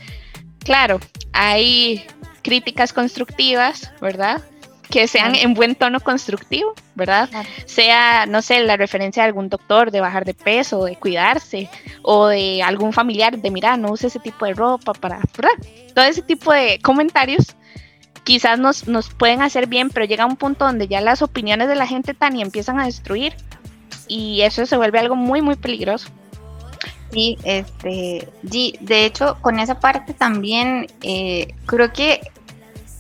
Claro, 0.61 1.01
hay 1.33 2.05
críticas 2.43 2.93
constructivas, 2.93 3.93
¿verdad? 4.01 4.43
Que 4.93 5.09
sean 5.09 5.35
en 5.35 5.55
buen 5.55 5.75
tono 5.75 6.01
constructivo, 6.01 6.75
¿verdad? 6.95 7.31
Sea, 7.65 8.27
no 8.27 8.43
sé, 8.43 8.61
la 8.61 8.77
referencia 8.77 9.23
de 9.23 9.29
algún 9.29 9.49
doctor 9.49 9.91
de 9.91 10.01
bajar 10.01 10.27
de 10.27 10.35
peso, 10.35 10.85
de 10.85 10.97
cuidarse, 10.97 11.71
o 12.03 12.27
de 12.27 12.63
algún 12.63 12.93
familiar 12.93 13.39
de, 13.39 13.51
mira, 13.51 13.77
no 13.79 13.93
use 13.93 14.09
ese 14.09 14.19
tipo 14.19 14.45
de 14.45 14.53
ropa 14.53 14.93
para, 14.93 15.21
¿verdad? 15.37 15.55
Todo 15.95 16.05
ese 16.05 16.21
tipo 16.21 16.53
de 16.53 16.79
comentarios 16.83 17.57
quizás 18.25 18.59
nos, 18.59 18.87
nos 18.87 19.09
pueden 19.09 19.43
hacer 19.43 19.67
bien, 19.67 19.89
pero 19.91 20.07
llega 20.07 20.27
un 20.27 20.37
punto 20.37 20.67
donde 20.67 20.87
ya 20.89 21.01
las 21.01 21.23
opiniones 21.23 21.69
de 21.69 21.75
la 21.75 21.87
gente 21.87 22.15
tan 22.15 22.37
y 22.37 22.43
empiezan 22.43 22.79
a 22.79 22.85
destruir 22.85 23.35
y 24.09 24.43
eso 24.43 24.67
se 24.67 24.77
vuelve 24.77 24.99
algo 24.99 25.17
muy, 25.17 25.41
muy 25.41 25.57
peligroso. 25.57 26.09
Sí, 27.13 27.39
este, 27.45 28.29
de 28.43 29.05
hecho, 29.05 29.37
con 29.41 29.59
esa 29.59 29.81
parte 29.81 30.15
también 30.15 30.87
eh, 31.03 31.55
creo 31.67 31.93
que 31.93 32.21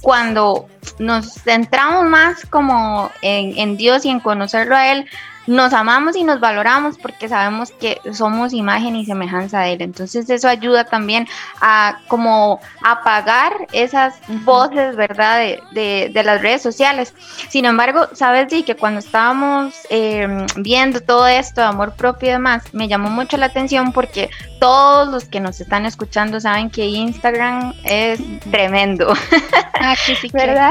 cuando 0.03 0.69
nos 0.99 1.35
centramos 1.35 2.05
más 2.05 2.47
como 2.47 3.11
en, 3.23 3.57
en 3.59 3.77
Dios 3.77 4.05
y 4.05 4.11
en 4.11 4.21
conocerlo 4.21 4.77
a 4.77 4.93
Él, 4.93 5.07
nos 5.47 5.73
amamos 5.73 6.17
y 6.17 6.25
nos 6.25 6.41
valoramos 6.41 6.99
porque 6.99 7.29
sabemos 7.29 7.71
que 7.73 8.01
somos 8.13 8.53
imagen 8.53 8.97
y 8.97 9.05
semejanza 9.05 9.61
de 9.61 9.73
él. 9.73 9.83
Entonces 9.83 10.29
eso 10.31 10.49
ayuda 10.49 10.85
también 10.85 11.27
a 11.61 11.99
como 12.09 12.61
apagar 12.85 13.53
esas 13.73 14.15
voces, 14.45 14.97
¿verdad? 14.97 15.41
De, 15.73 16.11
de, 16.13 16.23
las 16.23 16.41
redes 16.41 16.63
sociales. 16.63 17.15
Sin 17.49 17.65
embargo, 17.65 18.09
sabes, 18.13 18.47
sí, 18.51 18.63
que 18.63 18.77
cuando 18.77 19.01
estábamos 19.01 19.75
em, 19.91 20.47
viendo 20.57 21.01
todo 21.01 21.27
esto 21.27 21.61
de 21.61 21.67
amor 21.67 21.95
propio 21.95 22.29
y 22.29 22.33
demás, 22.33 22.63
me 22.73 22.87
llamó 22.87 23.11
mucho 23.11 23.37
la 23.37 23.47
atención 23.47 23.93
porque 23.93 24.31
todos 24.61 25.09
los 25.09 25.25
que 25.25 25.41
nos 25.41 25.61
están 25.61 25.87
escuchando 25.87 26.41
saben 26.41 26.71
que 26.71 26.87
Instagram 26.87 27.75
es 27.85 28.21
tremendo. 28.51 29.13
Ah, 29.75 29.97
sí, 29.97 30.15
¿verdad? 30.33 30.71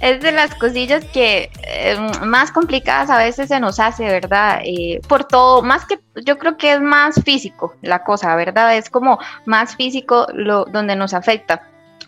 Es 0.00 0.22
de 0.22 0.32
las 0.32 0.54
cosillas 0.54 1.04
que 1.12 1.50
em, 1.64 2.10
más 2.26 2.50
complicadas 2.50 3.10
a 3.10 3.18
veces 3.18 3.48
se 3.48 3.60
nos 3.60 3.78
hacen 3.90 4.08
¿verdad? 4.08 4.60
Eh, 4.64 5.00
por 5.08 5.24
todo, 5.24 5.62
más 5.62 5.84
que 5.86 6.00
yo 6.24 6.38
creo 6.38 6.56
que 6.56 6.72
es 6.72 6.80
más 6.80 7.22
físico 7.24 7.74
la 7.82 8.02
cosa, 8.02 8.34
¿verdad? 8.36 8.76
Es 8.76 8.90
como 8.90 9.18
más 9.44 9.76
físico 9.76 10.26
lo 10.34 10.64
donde 10.64 10.96
nos 10.96 11.14
afecta. 11.14 11.62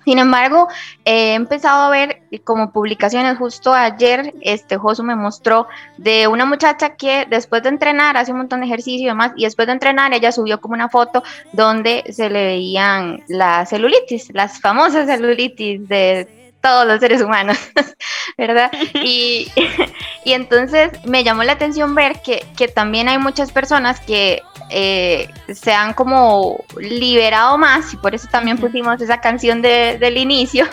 Sin 0.04 0.18
embargo, 0.18 0.68
he 1.04 1.34
empezado 1.34 1.82
a 1.82 1.90
ver 1.90 2.22
como 2.44 2.72
publicaciones 2.72 3.38
justo 3.38 3.72
ayer, 3.72 4.34
este 4.40 4.76
Josu 4.76 5.04
me 5.04 5.14
mostró 5.14 5.68
de 5.96 6.26
una 6.26 6.44
muchacha 6.44 6.96
que 6.96 7.26
después 7.30 7.62
de 7.62 7.68
entrenar 7.68 8.16
hace 8.16 8.32
un 8.32 8.38
montón 8.38 8.60
de 8.60 8.66
ejercicio 8.66 9.04
y 9.04 9.06
demás, 9.06 9.32
y 9.36 9.44
después 9.44 9.66
de 9.66 9.74
entrenar 9.74 10.12
ella 10.12 10.32
subió 10.32 10.60
como 10.60 10.74
una 10.74 10.88
foto 10.88 11.22
donde 11.52 12.02
se 12.10 12.30
le 12.30 12.46
veían 12.46 13.22
las 13.28 13.68
celulitis, 13.68 14.30
las 14.34 14.60
famosas 14.60 15.06
celulitis 15.06 15.86
de 15.86 16.41
todos 16.62 16.86
los 16.86 17.00
seres 17.00 17.20
humanos, 17.20 17.58
¿verdad? 18.38 18.70
Y, 18.94 19.50
y, 20.24 20.32
entonces 20.32 20.90
me 21.04 21.24
llamó 21.24 21.42
la 21.42 21.52
atención 21.52 21.94
ver 21.94 22.22
que, 22.22 22.46
que 22.56 22.68
también 22.68 23.08
hay 23.08 23.18
muchas 23.18 23.50
personas 23.52 24.00
que 24.00 24.40
eh, 24.70 25.28
se 25.52 25.72
han 25.72 25.92
como 25.92 26.64
liberado 26.78 27.58
más, 27.58 27.92
y 27.92 27.96
por 27.98 28.14
eso 28.14 28.26
también 28.30 28.56
pusimos 28.56 29.00
esa 29.00 29.20
canción 29.20 29.60
de, 29.60 29.98
del 29.98 30.16
inicio, 30.16 30.66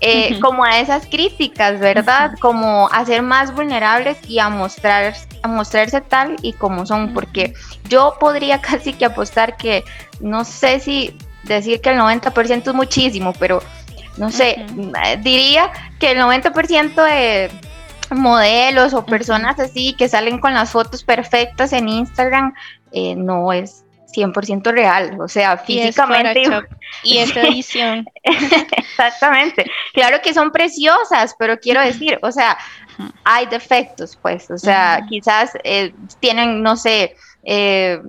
eh, 0.00 0.38
como 0.40 0.64
a 0.64 0.78
esas 0.78 1.06
críticas, 1.06 1.80
¿verdad? 1.80 2.34
Como 2.40 2.88
a 2.92 3.04
ser 3.04 3.22
más 3.22 3.52
vulnerables 3.52 4.18
y 4.28 4.38
a, 4.38 4.48
mostrar, 4.48 5.14
a 5.42 5.48
mostrarse 5.48 6.00
tal 6.02 6.36
y 6.42 6.52
como 6.52 6.86
son, 6.86 7.14
porque 7.14 7.54
yo 7.88 8.16
podría 8.20 8.60
casi 8.60 8.92
que 8.92 9.06
apostar 9.06 9.56
que, 9.56 9.82
no 10.20 10.44
sé 10.44 10.78
si 10.78 11.16
decir 11.42 11.80
que 11.80 11.90
el 11.90 11.98
90% 11.98 12.68
es 12.68 12.74
muchísimo, 12.74 13.32
pero 13.32 13.60
no 14.16 14.30
sé, 14.30 14.66
diría 15.20 15.70
que 15.98 16.12
el 16.12 16.18
90% 16.18 16.94
de 17.04 17.50
modelos 18.14 18.92
o 18.92 19.06
personas 19.06 19.58
así 19.58 19.94
que 19.94 20.08
salen 20.08 20.38
con 20.38 20.52
las 20.52 20.70
fotos 20.70 21.02
perfectas 21.02 21.72
en 21.72 21.88
Instagram 21.88 22.52
eh, 22.92 23.14
no 23.16 23.52
es 23.52 23.84
100% 24.14 24.70
real, 24.72 25.18
o 25.20 25.26
sea, 25.26 25.56
físicamente. 25.56 26.44
Y 27.02 27.18
esta 27.18 27.40
edición. 27.48 28.04
Exactamente. 28.22 29.70
Claro 29.94 30.20
que 30.22 30.34
son 30.34 30.50
preciosas, 30.52 31.34
pero 31.38 31.58
quiero 31.58 31.80
decir, 31.80 32.18
o 32.22 32.30
sea, 32.30 32.58
hay 33.24 33.46
defectos, 33.46 34.18
pues, 34.20 34.50
o 34.50 34.58
sea, 34.58 35.00
quizás 35.08 35.52
eh, 35.64 35.94
tienen, 36.20 36.62
no 36.62 36.76
sé, 36.76 37.16
eh, 37.44 38.00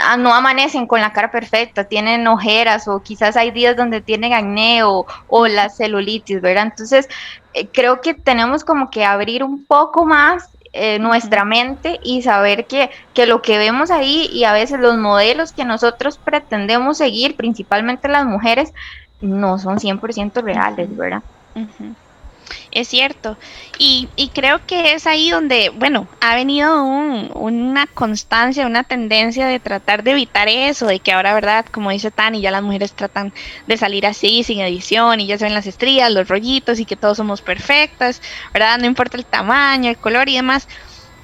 ah, 0.00 0.16
no 0.16 0.32
amanecen 0.32 0.86
con 0.86 1.00
la 1.00 1.12
cara 1.12 1.30
perfecta, 1.30 1.84
tienen 1.84 2.26
ojeras 2.28 2.86
o 2.86 3.02
quizás 3.02 3.36
hay 3.36 3.50
días 3.50 3.76
donde 3.76 4.00
tienen 4.00 4.32
acné 4.32 4.82
o, 4.84 5.06
la 5.48 5.68
celulitis, 5.68 6.40
¿verdad? 6.40 6.64
Entonces, 6.64 7.08
eh, 7.54 7.66
creo 7.72 8.00
que 8.00 8.14
tenemos 8.14 8.64
como 8.64 8.90
que 8.90 9.04
abrir 9.04 9.42
un 9.42 9.64
poco 9.64 10.04
más 10.04 10.48
eh, 10.72 10.98
nuestra 10.98 11.44
mente 11.44 11.98
y 12.02 12.22
saber 12.22 12.66
que, 12.66 12.90
que, 13.14 13.26
lo 13.26 13.42
que 13.42 13.58
vemos 13.58 13.90
ahí 13.90 14.28
y 14.32 14.44
a 14.44 14.52
veces 14.52 14.78
los 14.78 14.96
modelos 14.96 15.52
que 15.52 15.64
nosotros 15.64 16.18
pretendemos 16.18 16.98
seguir, 16.98 17.34
principalmente 17.34 18.08
las 18.08 18.24
mujeres, 18.24 18.72
no 19.20 19.58
son 19.58 19.78
100% 19.78 20.42
reales, 20.42 20.94
¿verdad? 20.96 21.22
Es 22.70 22.88
cierto. 22.88 23.36
Y, 23.78 24.08
creo 24.34 24.66
que 24.66 24.92
es 24.92 25.06
ahí 25.06 25.30
donde, 25.30 25.70
bueno, 25.70 26.08
ha 26.20 26.34
venido 26.34 26.82
una 26.84 27.86
constancia, 27.86 28.66
una 28.66 28.84
tendencia 28.84 29.46
de 29.46 29.60
tratar 29.60 30.02
de 30.02 30.12
evitar 30.12 30.48
eso, 30.48 30.86
de 30.86 31.00
que 31.00 31.12
ahora, 31.12 31.34
¿verdad? 31.34 31.66
Como 31.70 31.90
dice 31.90 32.10
Tani, 32.10 32.40
ya 32.40 32.50
las 32.50 32.62
mujeres 32.62 32.92
tratan 32.92 33.32
de 33.66 33.76
salir 33.76 34.06
así, 34.06 34.42
sin 34.42 34.60
edición, 34.60 35.20
y 35.20 35.26
ya 35.26 35.38
se 35.38 35.44
ven 35.44 35.54
las 35.54 35.66
estrías, 35.66 36.12
los 36.12 36.28
rollitos, 36.28 36.80
y 36.80 36.84
que 36.84 36.96
todos 36.96 37.16
somos 37.16 37.42
perfectas, 37.42 38.20
¿verdad? 38.52 38.78
No 38.78 38.86
importa 38.86 39.16
el 39.16 39.24
tamaño, 39.24 39.90
el 39.90 39.96
color 39.96 40.28
y 40.28 40.36
demás. 40.36 40.68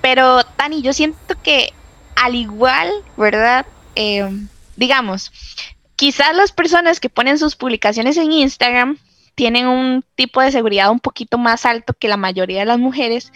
Pero, 0.01 0.45
Tani, 0.45 0.83
yo 0.83 0.93
siento 0.93 1.37
que 1.43 1.73
al 2.17 2.35
igual, 2.35 2.91
¿verdad? 3.17 3.67
Eh, 3.95 4.29
digamos, 4.77 5.33
quizás 5.97 6.35
las 6.35 6.53
personas 6.53 7.01
que 7.01 7.09
ponen 7.09 7.39
sus 7.39 7.57
publicaciones 7.57 8.17
en 8.17 8.33
Instagram 8.33 8.99
tienen 9.35 9.67
un 9.67 10.05
tipo 10.15 10.41
de 10.41 10.53
seguridad 10.53 10.91
un 10.91 11.01
poquito 11.01 11.39
más 11.39 11.67
alto 11.67 11.95
que 11.95 12.09
la 12.09 12.17
mayoría 12.17 12.61
de 12.61 12.67
las 12.67 12.79
mujeres. 12.79 13.33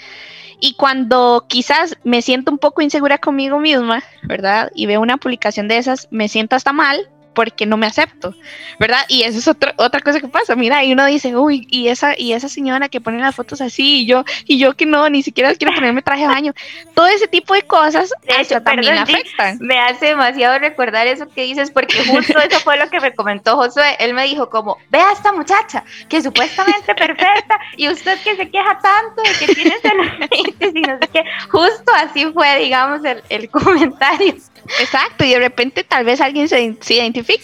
Y 0.61 0.75
cuando 0.75 1.45
quizás 1.49 1.97
me 2.05 2.23
siento 2.23 2.51
un 2.51 2.59
poco 2.59 2.83
insegura 2.83 3.19
conmigo 3.19 3.59
misma, 3.59 4.03
¿verdad? 4.23 4.71
Y 4.75 4.87
veo 4.87 5.01
una 5.01 5.19
publicación 5.19 5.69
de 5.69 5.79
esas, 5.79 6.09
me 6.11 6.29
siento 6.29 6.57
hasta 6.57 6.73
mal 6.73 7.11
porque 7.37 7.67
no 7.67 7.77
me 7.77 7.87
acepto, 7.87 8.35
¿verdad? 8.81 9.01
Y 9.09 9.23
eso 9.23 9.39
es 9.39 9.47
otra, 9.47 9.75
otra 9.77 10.01
cosa 10.01 10.21
que 10.21 10.27
pasa, 10.27 10.57
mira, 10.57 10.83
y 10.83 10.95
uno 10.95 11.05
dice, 11.05 11.37
uy, 11.37 11.69
y 11.71 11.89
esa, 11.89 12.19
y 12.19 12.33
esa 12.33 12.49
señora 12.49 12.89
que 12.89 13.03
pone 13.03 13.19
las 13.19 13.35
fotos 13.35 13.61
así, 13.61 14.01
y 14.01 14.07
yo, 14.07 14.25
y 14.47 14.59
yo 14.59 14.75
que 14.75 14.87
no, 14.87 15.09
ni 15.11 15.23
siquiera 15.23 15.55
quiero 15.55 15.75
ponerme 15.75 16.01
traje 16.01 16.23
de 16.23 16.29
baño, 16.29 16.55
todo 16.95 17.07
ese 17.09 17.29
tipo 17.29 17.53
de 17.53 17.63
cosas 17.63 18.11
de 18.27 18.61
también 18.61 18.97
afectan. 18.97 19.59
Me 19.61 19.79
hace 19.79 20.07
demasiado 20.07 20.59
recordar 20.59 21.07
eso 21.07 21.29
que 21.29 21.43
dices, 21.43 21.71
porque 21.71 22.03
justo 22.07 22.39
eso 22.39 22.59
fue 22.61 22.79
lo 22.79 22.89
que 22.89 23.01
me 23.01 23.15
comentó 23.15 23.55
Josué, 23.57 23.97
él 23.99 24.15
me 24.15 24.25
dijo 24.25 24.49
como, 24.49 24.79
ve 24.89 24.99
a 24.99 25.13
esta 25.13 25.31
muchacha, 25.31 25.85
que 26.09 26.23
supuestamente 26.23 26.95
perfecta, 26.95 27.61
y 27.77 27.91
usted 27.91 28.19
que 28.23 28.35
se 28.35 28.49
queja 28.49 28.79
tanto 28.79 29.23
de 29.23 29.47
que 29.47 29.55
tiene 29.55 29.75
celulitis 29.83 30.75
y 30.75 30.81
no 30.81 30.99
sé 31.03 31.09
qué, 31.13 31.23
justo 31.51 31.93
así 31.95 32.25
fue, 32.33 32.61
digamos, 32.61 33.05
el, 33.05 33.23
el 33.29 33.51
comentario. 33.51 34.37
Exacto, 34.81 35.25
y 35.25 35.31
de 35.31 35.39
repente 35.39 35.85
tal 35.85 36.05
vez 36.05 36.21
alguien 36.21 36.49
se, 36.49 36.77
se, 36.81 36.95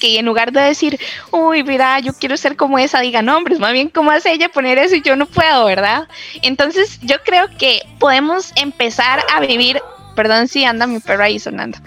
y 0.01 0.17
en 0.17 0.27
lugar 0.27 0.53
de 0.53 0.61
decir, 0.61 0.99
uy, 1.31 1.63
mira, 1.63 1.99
yo 2.01 2.13
quiero 2.13 2.37
ser 2.37 2.57
como 2.57 2.79
esa, 2.79 3.01
diga 3.01 3.23
nombres, 3.23 3.59
más 3.59 3.73
bien 3.73 3.89
como 3.89 4.11
hace 4.11 4.33
ella 4.33 4.49
poner 4.49 4.79
eso 4.79 4.95
y 4.95 5.03
yo 5.03 5.17
no 5.17 5.27
puedo, 5.27 5.65
¿verdad? 5.67 6.09
Entonces 6.43 6.99
yo 7.03 7.17
creo 7.25 7.49
que 7.59 7.83
podemos 7.99 8.53
empezar 8.57 9.21
a 9.35 9.41
vivir, 9.41 9.81
perdón 10.15 10.49
si 10.49 10.65
anda 10.65 10.87
mi 10.87 11.01
perro 11.01 11.25
ahí 11.25 11.39
sonando, 11.39 11.79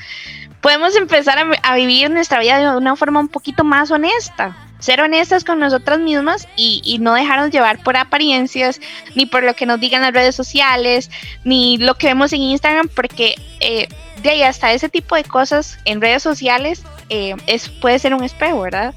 podemos 0.62 0.96
empezar 0.96 1.38
a, 1.62 1.76
vivir 1.76 2.10
nuestra 2.10 2.40
vida 2.40 2.72
de 2.72 2.78
una 2.78 2.96
forma 2.96 3.20
un 3.20 3.28
poquito 3.28 3.64
más 3.64 3.92
honesta, 3.92 4.58
ser 4.80 5.02
honestas 5.02 5.44
con 5.44 5.60
nosotras 5.60 6.00
mismas 6.00 6.48
y, 6.56 6.98
no 7.00 7.14
dejarnos 7.14 7.52
llevar 7.52 7.82
por 7.84 7.98
apariencias, 7.98 8.80
ni 9.16 9.26
por 9.26 9.44
lo 9.44 9.54
que 9.56 9.66
nos 9.66 9.80
digan 9.80 10.02
las 10.02 10.14
redes 10.14 10.36
sociales, 10.36 11.10
ni 11.44 11.78
lo 11.78 11.96
que 11.96 12.08
vemos 12.08 12.34
en 12.34 12.42
Instagram, 12.42 12.90
porque 12.90 13.36
eh, 13.60 13.88
de 14.22 14.30
ahí 14.30 14.44
hasta 14.44 14.74
ese 14.74 14.90
tipo 14.90 15.16
de 15.16 15.24
cosas 15.24 15.78
en 15.86 16.02
redes 16.02 16.24
sociales 16.24 16.84
eh, 17.10 17.36
es, 17.48 17.70
puede 17.70 18.00
ser 18.00 18.14
un 18.14 18.24
espejo, 18.24 18.62
¿verdad? 18.62 18.94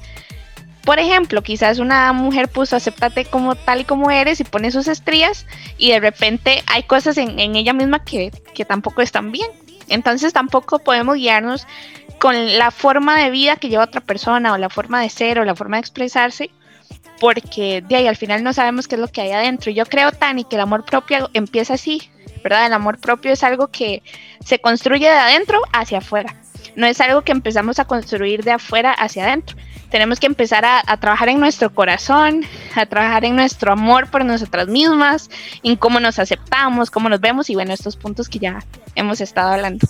Por 0.83 0.97
ejemplo, 0.97 1.43
quizás 1.43 1.77
una 1.79 2.13
mujer 2.13 2.47
puso 2.47 2.75
acéptate 2.75 3.25
como 3.25 3.55
tal 3.55 3.81
y 3.81 3.83
como 3.83 4.09
eres 4.09 4.39
y 4.39 4.43
pone 4.43 4.71
sus 4.71 4.87
estrías 4.87 5.45
y 5.77 5.91
de 5.91 5.99
repente 5.99 6.63
hay 6.67 6.83
cosas 6.83 7.17
en, 7.17 7.37
ella 7.39 7.73
misma 7.73 8.03
que, 8.03 8.31
que 8.53 8.65
tampoco 8.65 9.01
están 9.01 9.31
bien. 9.31 9.51
Entonces 9.87 10.33
tampoco 10.33 10.79
podemos 10.79 11.15
guiarnos 11.15 11.67
con 12.19 12.57
la 12.57 12.71
forma 12.71 13.17
de 13.17 13.31
vida 13.31 13.55
que 13.55 13.69
lleva 13.69 13.83
otra 13.83 14.01
persona 14.01 14.53
o 14.53 14.57
la 14.57 14.69
forma 14.69 15.01
de 15.01 15.09
ser 15.09 15.39
o 15.39 15.45
la 15.45 15.55
forma 15.55 15.77
de 15.77 15.81
expresarse 15.81 16.51
porque 17.19 17.83
de 17.87 17.95
ahí 17.95 18.07
al 18.07 18.15
final 18.15 18.43
no 18.43 18.53
sabemos 18.53 18.87
qué 18.87 18.95
es 18.95 19.01
lo 19.01 19.07
que 19.07 19.21
hay 19.21 19.31
adentro. 19.31 19.71
Yo 19.71 19.85
creo, 19.85 20.11
Tani, 20.11 20.45
que 20.45 20.55
el 20.55 20.61
amor 20.61 20.85
propio 20.85 21.29
empieza 21.33 21.73
así, 21.73 22.09
¿verdad? 22.43 22.65
El 22.65 22.73
amor 22.73 22.97
propio 22.99 23.33
es 23.33 23.43
algo 23.43 23.67
que 23.67 24.01
se 24.43 24.59
construye 24.59 25.05
de 25.05 25.17
adentro 25.17 25.59
hacia 25.73 25.99
afuera. 25.99 26.35
No 26.75 26.87
es 26.87 27.01
algo 27.01 27.23
que 27.23 27.31
empezamos 27.31 27.79
a 27.79 27.85
construir 27.85 28.43
de 28.43 28.51
afuera 28.51 28.91
hacia 28.93 29.25
adentro. 29.25 29.57
Tenemos 29.89 30.19
que 30.19 30.27
empezar 30.27 30.65
a, 30.65 30.83
trabajar 30.97 31.29
en 31.29 31.39
nuestro 31.39 31.73
corazón, 31.73 32.45
a 32.75 32.85
trabajar 32.85 33.25
en 33.25 33.35
nuestro 33.35 33.71
amor 33.73 34.09
por 34.09 34.23
nosotras 34.23 34.67
mismas, 34.67 35.29
en 35.63 35.75
cómo 35.75 35.99
nos 35.99 36.19
aceptamos, 36.19 36.91
cómo 36.91 37.09
nos 37.09 37.19
vemos 37.19 37.49
y 37.49 37.55
bueno, 37.55 37.73
estos 37.73 37.95
puntos 37.95 38.29
que 38.29 38.39
ya 38.39 38.63
hemos 38.95 39.19
estado 39.19 39.53
hablando. 39.53 39.87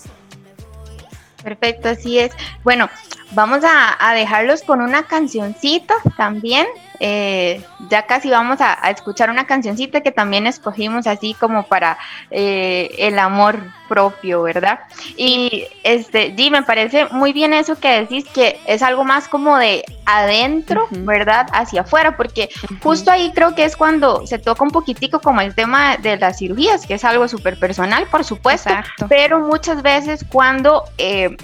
Perfecto, 1.42 1.88
así 1.88 2.18
es. 2.18 2.32
Bueno, 2.62 2.88
vamos 3.32 3.60
a, 3.64 4.14
dejarlos 4.14 4.62
con 4.62 4.80
una 4.80 5.04
cancioncita 5.04 5.94
también. 6.16 6.66
Eh, 7.02 7.64
ya 7.88 8.06
casi 8.06 8.28
vamos 8.28 8.60
a, 8.60 8.74
escuchar 8.90 9.30
una 9.30 9.46
cancioncita 9.46 10.02
que 10.02 10.12
también 10.12 10.46
escogimos 10.46 11.06
así 11.06 11.34
como 11.34 11.62
para 11.62 11.96
eh, 12.30 12.94
el 12.98 13.18
amor 13.18 13.58
propio, 13.88 14.42
¿verdad? 14.42 14.80
Y 15.16 15.66
este, 15.82 16.36
G, 16.36 16.50
me 16.50 16.62
parece 16.62 17.06
muy 17.06 17.32
bien 17.32 17.52
eso 17.52 17.80
que 17.80 18.02
decís, 18.02 18.24
que 18.32 18.60
es 18.66 18.82
algo 18.82 19.04
más 19.04 19.26
como 19.26 19.56
de 19.56 19.84
adentro, 20.06 20.86
¿verdad? 20.90 21.48
Hacia 21.52 21.80
afuera, 21.80 22.16
porque 22.16 22.50
justo 22.82 23.10
ahí 23.10 23.32
creo 23.34 23.54
que 23.56 23.64
es 23.64 23.76
cuando 23.76 24.26
se 24.28 24.38
toca 24.38 24.62
un 24.62 24.70
poquitico 24.70 25.20
como 25.20 25.40
el 25.40 25.56
tema 25.56 25.96
de 25.96 26.16
las 26.18 26.38
cirugías, 26.38 26.86
que 26.86 26.94
es 26.94 27.04
algo 27.04 27.26
súper 27.26 27.58
personal, 27.58 28.06
por 28.06 28.24
supuesto, 28.24 28.70
pero 29.08 29.40
muchas 29.40 29.82
veces 29.82 30.24
cuando 30.30 30.84
eh, 30.98 31.36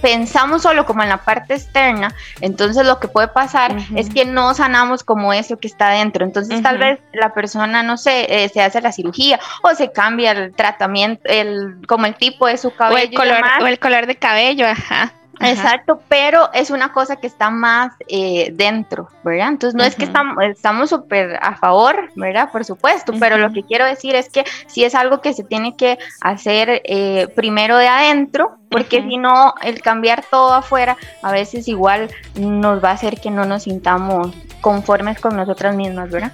pensamos 0.00 0.62
solo 0.62 0.86
como 0.86 1.02
en 1.02 1.08
la 1.08 1.18
parte 1.18 1.54
externa, 1.54 2.14
entonces 2.40 2.86
lo 2.86 3.00
que 3.00 3.08
puede 3.08 3.28
pasar 3.28 3.76
es 3.96 4.08
que 4.08 4.24
no 4.24 4.54
sanamos 4.66 5.04
como 5.04 5.32
eso 5.32 5.58
que 5.58 5.68
está 5.68 5.90
adentro, 5.90 6.24
entonces 6.24 6.60
tal 6.60 6.78
vez 6.78 6.98
la 7.12 7.32
persona, 7.32 7.84
no 7.84 7.96
sé, 7.96 8.26
eh, 8.28 8.48
se 8.48 8.60
hace 8.60 8.80
la 8.80 8.90
cirugía 8.90 9.38
o 9.62 9.74
se 9.74 9.92
cambia 9.92 10.32
el 10.32 10.52
tratamiento, 10.52 11.22
el 11.26 11.78
como 11.86 12.06
el 12.06 12.16
tipo 12.16 12.48
de 12.48 12.58
su 12.58 12.74
cabello. 12.74 12.96
O 12.96 12.98
el 12.98 13.14
color, 13.14 13.44
o 13.62 13.66
el 13.66 13.78
color 13.78 14.06
de 14.06 14.16
cabello, 14.16 14.66
ajá. 14.66 15.12
Exacto, 15.40 16.00
pero 16.08 16.50
es 16.52 16.70
una 16.70 16.92
cosa 16.92 17.16
que 17.16 17.26
está 17.26 17.50
más 17.50 17.92
eh, 18.08 18.50
dentro, 18.54 19.08
¿verdad? 19.22 19.48
Entonces 19.48 19.74
no 19.74 19.84
es 19.84 19.94
que 19.94 20.08
estamos 20.50 20.90
súper 20.90 21.38
a 21.42 21.56
favor, 21.56 22.10
¿verdad? 22.14 22.50
Por 22.50 22.64
supuesto, 22.64 23.12
pero 23.20 23.36
lo 23.36 23.52
que 23.52 23.62
quiero 23.62 23.84
decir 23.84 24.14
es 24.14 24.30
que 24.30 24.44
sí 24.66 24.84
es 24.84 24.94
algo 24.94 25.20
que 25.20 25.34
se 25.34 25.44
tiene 25.44 25.76
que 25.76 25.98
hacer 26.22 26.80
eh, 26.84 27.28
primero 27.36 27.76
de 27.76 27.88
adentro, 27.88 28.56
porque 28.70 29.02
si 29.02 29.18
no, 29.18 29.54
el 29.62 29.82
cambiar 29.82 30.24
todo 30.30 30.54
afuera 30.54 30.96
a 31.22 31.32
veces 31.32 31.68
igual 31.68 32.08
nos 32.36 32.82
va 32.82 32.90
a 32.90 32.94
hacer 32.94 33.20
que 33.20 33.30
no 33.30 33.44
nos 33.44 33.64
sintamos 33.64 34.32
conformes 34.60 35.20
con 35.20 35.36
nosotras 35.36 35.74
mismas, 35.74 36.10
¿verdad? 36.10 36.32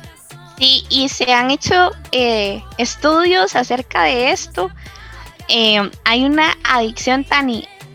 Sí, 0.58 0.84
y 0.88 1.08
se 1.08 1.32
han 1.32 1.50
hecho 1.50 1.90
eh, 2.12 2.62
estudios 2.78 3.56
acerca 3.56 4.04
de 4.04 4.30
esto 4.30 4.70
eh, 5.48 5.90
hay 6.04 6.24
una 6.24 6.56
adicción 6.64 7.24
tan 7.24 7.50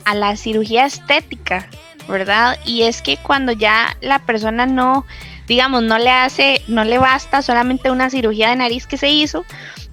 a 0.05 0.15
la 0.15 0.35
cirugía 0.35 0.85
estética, 0.85 1.67
¿verdad? 2.07 2.57
Y 2.65 2.83
es 2.83 3.01
que 3.01 3.17
cuando 3.17 3.51
ya 3.51 3.97
la 4.01 4.19
persona 4.19 4.65
no, 4.65 5.05
digamos, 5.47 5.83
no 5.83 5.97
le 5.97 6.09
hace, 6.09 6.61
no 6.67 6.83
le 6.83 6.97
basta 6.97 7.41
solamente 7.41 7.91
una 7.91 8.09
cirugía 8.09 8.49
de 8.49 8.57
nariz 8.57 8.87
que 8.87 8.97
se 8.97 9.09
hizo, 9.09 9.45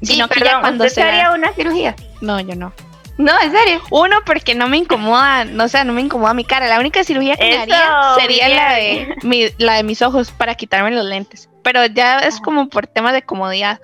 sino 0.03 0.29
que 0.29 0.41
ya 0.41 0.61
cuando 0.61 0.89
se 0.89 1.03
haría 1.03 1.33
una 1.33 1.53
cirugía. 1.53 1.97
No, 2.21 2.39
yo 2.41 2.55
no. 2.55 2.73
No, 3.17 3.33
en 3.41 3.53
serio. 3.53 3.81
Uno, 3.91 4.17
porque 4.27 4.55
no 4.55 4.69
me 4.69 4.77
incomoda, 4.77 5.45
no 5.45 5.69
sé, 5.69 5.85
no 5.85 5.93
me 5.93 6.01
incomoda 6.01 6.35
mi 6.35 6.45
cara. 6.45 6.67
La 6.67 6.81
única 6.81 7.05
cirugía 7.05 7.37
que 7.37 7.45
me 7.45 7.59
haría 7.59 8.15
sería 8.19 8.49
la 8.49 8.75
de, 8.75 9.55
la 9.59 9.75
de 9.77 9.83
mis 9.85 10.03
ojos 10.03 10.33
para 10.33 10.55
quitarme 10.55 10.91
los 10.91 11.05
lentes. 11.05 11.49
Pero 11.63 11.87
ya 11.87 12.19
es 12.19 12.41
como 12.41 12.69
por 12.69 12.87
temas 12.87 13.13
de 13.13 13.23
comodidad. 13.23 13.81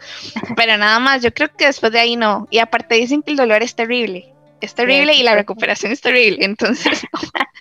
Pero 0.56 0.76
nada 0.76 0.98
más, 0.98 1.22
yo 1.22 1.32
creo 1.32 1.54
que 1.56 1.66
después 1.66 1.92
de 1.92 2.00
ahí 2.00 2.16
no. 2.16 2.46
Y 2.50 2.58
aparte 2.58 2.96
dicen 2.96 3.22
que 3.22 3.30
el 3.30 3.36
dolor 3.36 3.62
es 3.62 3.74
terrible. 3.74 4.34
Es 4.60 4.74
terrible 4.74 5.14
y 5.14 5.22
la 5.22 5.34
recuperación 5.34 5.90
es 5.92 6.02
terrible. 6.02 6.44
Entonces, 6.44 7.06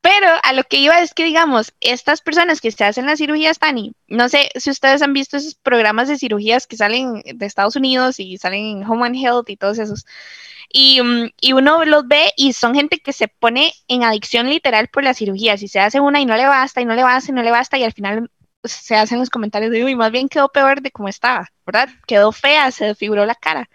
Pero 0.00 0.26
a 0.42 0.52
lo 0.52 0.64
que 0.64 0.76
iba 0.76 1.00
es 1.00 1.14
que, 1.14 1.24
digamos, 1.24 1.72
estas 1.80 2.20
personas 2.20 2.60
que 2.60 2.70
se 2.70 2.84
hacen 2.84 3.06
las 3.06 3.18
cirugías, 3.18 3.58
Tani, 3.58 3.94
no 4.06 4.28
sé 4.28 4.50
si 4.54 4.70
ustedes 4.70 5.02
han 5.02 5.12
visto 5.12 5.36
esos 5.36 5.54
programas 5.54 6.08
de 6.08 6.18
cirugías 6.18 6.66
que 6.66 6.76
salen 6.76 7.22
de 7.24 7.46
Estados 7.46 7.76
Unidos 7.76 8.20
y 8.20 8.36
salen 8.38 8.64
en 8.64 8.84
Home 8.84 9.06
and 9.06 9.16
Health 9.16 9.48
y 9.48 9.56
todos 9.56 9.78
esos. 9.78 10.04
Mm, 10.74 11.26
y, 11.40 11.52
uno 11.52 11.84
los 11.84 12.06
ve 12.08 12.32
y 12.36 12.52
son 12.52 12.74
gente 12.74 12.98
que 12.98 13.12
se 13.12 13.28
pone 13.28 13.72
en 13.86 14.02
adicción 14.02 14.48
literal 14.48 14.88
por 14.88 15.04
la 15.04 15.14
cirugía. 15.14 15.56
Si 15.56 15.68
se 15.68 15.78
hace 15.80 16.00
una 16.00 16.20
y 16.20 16.26
no 16.26 16.36
le 16.36 16.46
basta, 16.46 16.80
y 16.80 16.84
no 16.84 16.94
le 16.94 17.04
basta, 17.04 17.30
y 17.30 17.34
no 17.34 17.42
le 17.42 17.50
basta, 17.50 17.78
y 17.78 17.84
al 17.84 17.92
final 17.92 18.30
se 18.64 18.96
hacen 18.96 19.18
los 19.18 19.30
comentarios 19.30 19.70
de, 19.70 19.84
uy, 19.84 19.94
más 19.94 20.10
bien 20.10 20.28
quedó 20.28 20.48
peor 20.48 20.80
de 20.80 20.90
cómo 20.90 21.08
estaba, 21.08 21.48
¿verdad? 21.66 21.88
Quedó 22.06 22.32
fea, 22.32 22.70
se 22.70 22.86
desfiguró 22.86 23.26
la 23.26 23.34
cara. 23.34 23.68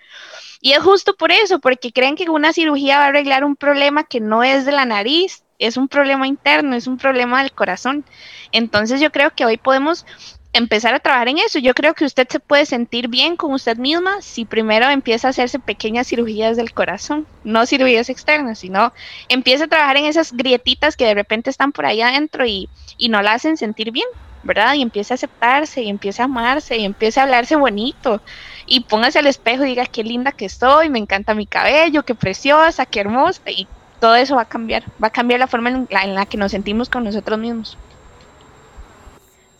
Y 0.62 0.74
es 0.74 0.80
justo 0.80 1.16
por 1.16 1.32
eso, 1.32 1.60
porque 1.60 1.92
creen 1.94 2.16
que 2.16 2.30
una 2.30 2.54
cirugía 2.54 2.98
va 2.98 3.06
a 3.06 3.08
arreglar 3.08 3.46
un 3.46 3.56
problema 3.56 4.04
que 4.04 4.20
no 4.20 4.44
es 4.44 4.66
de 4.66 4.72
la 4.74 4.86
nariz, 4.86 5.44
es 5.60 5.78
un 5.78 5.88
problema 5.88 6.28
interno, 6.28 6.76
es 6.76 6.88
un 6.88 6.98
problema 6.98 7.42
del 7.42 7.54
corazón. 7.54 8.04
Entonces 8.52 9.00
yo 9.00 9.12
creo 9.12 9.32
que 9.32 9.46
hoy 9.46 9.58
podemos 9.58 10.06
empezar 10.54 10.94
a 10.94 11.00
trabajar 11.00 11.28
en 11.28 11.38
eso. 11.38 11.60
Yo 11.60 11.74
creo 11.74 11.94
que 11.94 12.06
usted 12.06 12.28
se 12.30 12.40
puede 12.40 12.66
sentir 12.66 13.08
bien 13.08 13.36
con 13.36 13.54
usted 13.54 13.78
misma 13.78 14.22
si 14.22 14.46
primero 14.46 14.90
empieza 14.90 15.28
a 15.28 15.32
hacerse 15.32 15.60
pequeñas 15.60 16.08
cirugías 16.08 16.58
del 16.58 16.74
corazón, 16.74 17.28
no 17.44 17.66
cirugías 17.66 18.10
externas, 18.10 18.60
sino 18.60 18.94
empieza 19.28 19.66
a 19.66 19.68
trabajar 19.68 19.98
en 19.98 20.06
esas 20.06 20.34
grietitas 20.34 20.96
que 20.96 21.06
de 21.06 21.14
repente 21.14 21.50
están 21.50 21.72
por 21.72 21.86
ahí 21.86 22.02
adentro 22.02 22.46
y, 22.46 22.70
y 22.98 23.10
no 23.10 23.22
la 23.22 23.34
hacen 23.34 23.58
sentir 23.58 23.92
bien, 23.92 24.08
¿verdad? 24.44 24.74
Y 24.74 24.82
empieza 24.82 25.14
a 25.14 25.16
aceptarse 25.16 25.82
y 25.84 25.90
empieza 25.90 26.24
a 26.24 26.26
amarse 26.26 26.78
y 26.78 26.86
empieza 26.86 27.22
a 27.22 27.24
hablarse 27.26 27.56
bonito 27.56 28.22
y 28.66 28.82
póngase 28.82 29.20
al 29.20 29.28
espejo 29.28 29.66
y 29.66 29.70
diga 29.70 29.86
qué 29.86 30.04
linda 30.04 30.32
que 30.32 30.46
estoy, 30.46 30.90
me 30.90 31.00
encanta 31.00 31.36
mi 31.36 31.46
cabello, 31.46 32.04
qué 32.04 32.16
preciosa, 32.16 32.86
qué 32.86 33.02
hermosa 33.02 33.42
y 33.48 33.68
todo 34.00 34.16
eso 34.16 34.36
va 34.36 34.44
a 34.44 34.50
cambiar, 34.50 34.84
va 35.02 35.08
a 35.08 35.12
cambiar 35.12 35.40
la 35.40 35.48
forma 35.48 35.70
en 35.70 35.88
la 35.90 36.26
que 36.26 36.38
nos 36.38 36.52
sentimos 36.52 36.90
con 36.90 37.04
nosotros 37.04 37.38
mismos. 37.38 37.78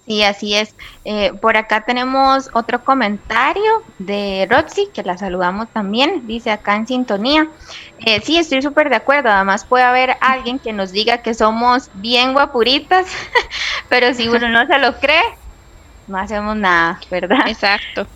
Sí, 0.10 0.24
así 0.24 0.56
es. 0.56 0.74
Eh, 1.06 1.34
por 1.40 1.56
acá 1.56 1.86
tenemos 1.86 2.50
otro 2.54 2.84
comentario 2.84 3.84
de 4.00 4.48
Roxy, 4.50 4.88
que 4.92 5.04
la 5.04 5.20
saludamos 5.20 5.70
también. 5.70 6.26
Dice 6.26 6.50
acá 6.50 6.76
en 6.76 6.88
sintonía. 6.88 7.48
Eh, 8.00 8.20
sí, 8.22 8.40
estoy 8.40 8.64
súper 8.64 8.90
de 8.90 8.96
acuerdo. 8.96 9.30
Además 9.30 9.66
puede 9.66 9.84
haber 9.84 10.18
alguien 10.20 10.58
que 10.58 10.74
nos 10.74 10.92
diga 10.92 11.20
que 11.20 11.36
somos 11.36 11.92
bien 11.94 12.34
guapuritas, 12.34 13.06
pero 13.90 14.12
si 14.16 14.28
uno 14.28 14.50
no 14.50 14.66
se 14.66 14.80
lo 14.80 15.00
cree, 15.00 15.22
no 16.08 16.18
hacemos 16.18 16.56
nada, 16.56 17.00
¿verdad? 17.12 17.48
Exacto. 17.48 18.08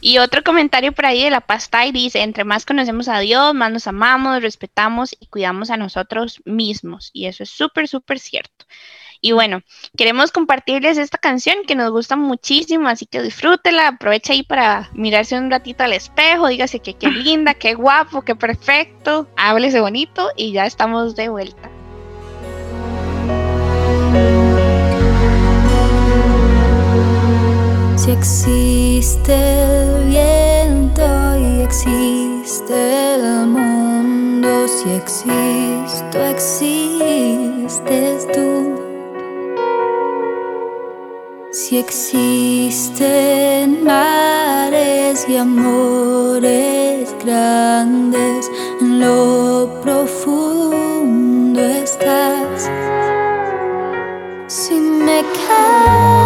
Y 0.00 0.18
otro 0.18 0.42
comentario 0.42 0.90
por 0.90 1.06
ahí 1.06 1.22
de 1.22 1.30
la 1.30 1.40
pasta 1.40 1.86
y 1.86 1.92
dice, 1.92 2.22
entre 2.22 2.42
más 2.42 2.66
conocemos 2.66 3.06
a 3.06 3.20
Dios, 3.20 3.54
más 3.54 3.70
nos 3.70 3.86
amamos, 3.86 4.42
respetamos 4.42 5.14
y 5.20 5.26
cuidamos 5.26 5.70
a 5.70 5.76
nosotros 5.76 6.42
mismos. 6.44 7.10
Y 7.12 7.26
eso 7.26 7.44
es 7.44 7.50
súper, 7.50 7.86
súper 7.86 8.18
cierto. 8.18 8.66
Y 9.20 9.32
bueno, 9.32 9.62
queremos 9.96 10.32
compartirles 10.32 10.98
esta 10.98 11.18
canción 11.18 11.58
que 11.66 11.74
nos 11.74 11.90
gusta 11.90 12.16
muchísimo, 12.16 12.88
así 12.88 13.06
que 13.06 13.22
disfrútela, 13.22 13.88
aprovecha 13.88 14.32
ahí 14.32 14.42
para 14.42 14.90
mirarse 14.92 15.38
un 15.38 15.50
ratito 15.50 15.84
al 15.84 15.92
espejo, 15.92 16.48
dígase 16.48 16.80
que 16.80 16.94
qué 16.94 17.08
linda, 17.08 17.54
qué 17.54 17.74
guapo, 17.74 18.22
qué 18.22 18.36
perfecto, 18.36 19.28
háblese 19.36 19.80
bonito 19.80 20.30
y 20.36 20.52
ya 20.52 20.66
estamos 20.66 21.16
de 21.16 21.28
vuelta. 21.28 21.70
Si 27.96 28.12
existe 28.12 29.32
el 29.32 30.10
viento 30.10 31.02
y 31.40 31.62
existe 31.62 33.16
el 33.16 33.48
mundo, 33.48 34.68
si 34.68 34.90
existo, 34.90 36.24
existes 36.24 38.28
tú. 38.32 38.85
Si 41.58 41.78
existen 41.78 43.82
mares 43.82 45.26
y 45.26 45.38
amores 45.38 47.16
grandes, 47.24 48.50
en 48.82 49.00
lo 49.00 49.80
profundo 49.80 51.62
estás. 51.62 52.70
Si 54.48 54.74
me 54.74 54.74
me 54.74 56.25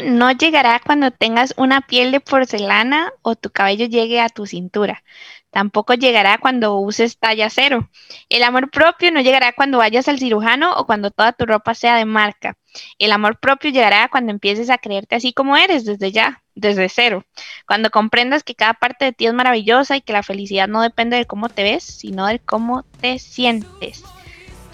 no 0.00 0.32
llegará 0.32 0.80
cuando 0.84 1.10
tengas 1.10 1.54
una 1.56 1.80
piel 1.80 2.12
de 2.12 2.20
porcelana 2.20 3.12
o 3.22 3.36
tu 3.36 3.50
cabello 3.50 3.86
llegue 3.86 4.20
a 4.20 4.28
tu 4.28 4.46
cintura. 4.46 5.02
Tampoco 5.50 5.94
llegará 5.94 6.38
cuando 6.38 6.78
uses 6.80 7.18
talla 7.18 7.48
cero. 7.48 7.88
El 8.28 8.42
amor 8.42 8.70
propio 8.70 9.12
no 9.12 9.20
llegará 9.20 9.52
cuando 9.52 9.78
vayas 9.78 10.08
al 10.08 10.18
cirujano 10.18 10.74
o 10.76 10.84
cuando 10.84 11.12
toda 11.12 11.32
tu 11.32 11.46
ropa 11.46 11.74
sea 11.74 11.96
de 11.96 12.04
marca. 12.04 12.56
El 12.98 13.12
amor 13.12 13.38
propio 13.38 13.70
llegará 13.70 14.08
cuando 14.08 14.32
empieces 14.32 14.68
a 14.68 14.78
creerte 14.78 15.14
así 15.14 15.32
como 15.32 15.56
eres 15.56 15.84
desde 15.84 16.10
ya, 16.10 16.42
desde 16.56 16.88
cero. 16.88 17.24
Cuando 17.66 17.90
comprendas 17.90 18.42
que 18.42 18.56
cada 18.56 18.74
parte 18.74 19.04
de 19.04 19.12
ti 19.12 19.26
es 19.26 19.32
maravillosa 19.34 19.96
y 19.96 20.00
que 20.00 20.12
la 20.12 20.24
felicidad 20.24 20.66
no 20.66 20.82
depende 20.82 21.16
de 21.16 21.26
cómo 21.26 21.48
te 21.48 21.62
ves, 21.62 21.84
sino 21.84 22.26
de 22.26 22.40
cómo 22.40 22.82
te 23.00 23.20
sientes. 23.20 24.02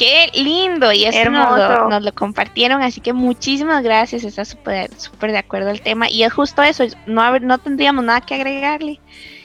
Qué 0.00 0.30
lindo 0.32 0.90
y 0.92 1.04
eso 1.04 1.28
nos 1.28 2.02
lo, 2.02 2.14
compartieron, 2.14 2.82
así 2.82 3.02
que 3.02 3.12
muchísimas 3.12 3.82
gracias, 3.82 4.24
está 4.24 4.46
súper 4.46 4.90
súper 4.94 5.30
de 5.30 5.36
acuerdo 5.36 5.68
al 5.68 5.82
tema 5.82 6.08
y 6.08 6.22
es 6.22 6.32
justo 6.32 6.62
eso, 6.62 6.84
no, 7.04 7.38
no 7.38 7.58
tendríamos 7.58 8.02
nada 8.02 8.22
que 8.22 8.34
agregarle. 8.34 8.98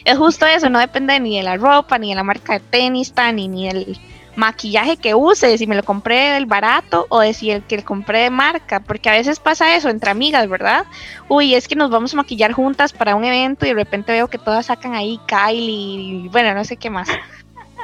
Es 0.05 0.17
justo 0.17 0.45
eso, 0.45 0.69
no 0.69 0.79
depende 0.79 1.19
ni 1.19 1.35
de 1.35 1.43
la 1.43 1.57
ropa, 1.57 1.97
ni 1.97 2.11
de 2.11 2.15
la 2.15 2.23
marca 2.23 2.53
de 2.53 2.61
tenis, 2.61 3.13
ni, 3.33 3.49
ni 3.49 3.67
del 3.67 3.99
maquillaje 4.37 4.95
que 4.95 5.13
use, 5.13 5.57
si 5.57 5.67
me 5.67 5.75
lo 5.75 5.83
compré 5.83 6.31
del 6.31 6.45
barato 6.45 7.05
o 7.09 7.19
de 7.19 7.33
si 7.33 7.51
el 7.51 7.61
que 7.63 7.83
compré 7.83 8.19
de 8.19 8.29
marca, 8.29 8.79
porque 8.79 9.09
a 9.09 9.11
veces 9.11 9.41
pasa 9.41 9.75
eso 9.75 9.89
entre 9.89 10.09
amigas, 10.09 10.47
¿verdad? 10.47 10.85
Uy, 11.27 11.53
es 11.53 11.67
que 11.67 11.75
nos 11.75 11.89
vamos 11.89 12.13
a 12.13 12.17
maquillar 12.17 12.53
juntas 12.53 12.93
para 12.93 13.17
un 13.17 13.25
evento 13.25 13.65
y 13.65 13.69
de 13.69 13.75
repente 13.75 14.13
veo 14.13 14.29
que 14.29 14.37
todas 14.37 14.67
sacan 14.67 14.95
ahí 14.95 15.19
Kylie 15.27 16.23
y 16.23 16.29
bueno, 16.29 16.53
no 16.53 16.63
sé 16.63 16.77
qué 16.77 16.89
más. 16.89 17.09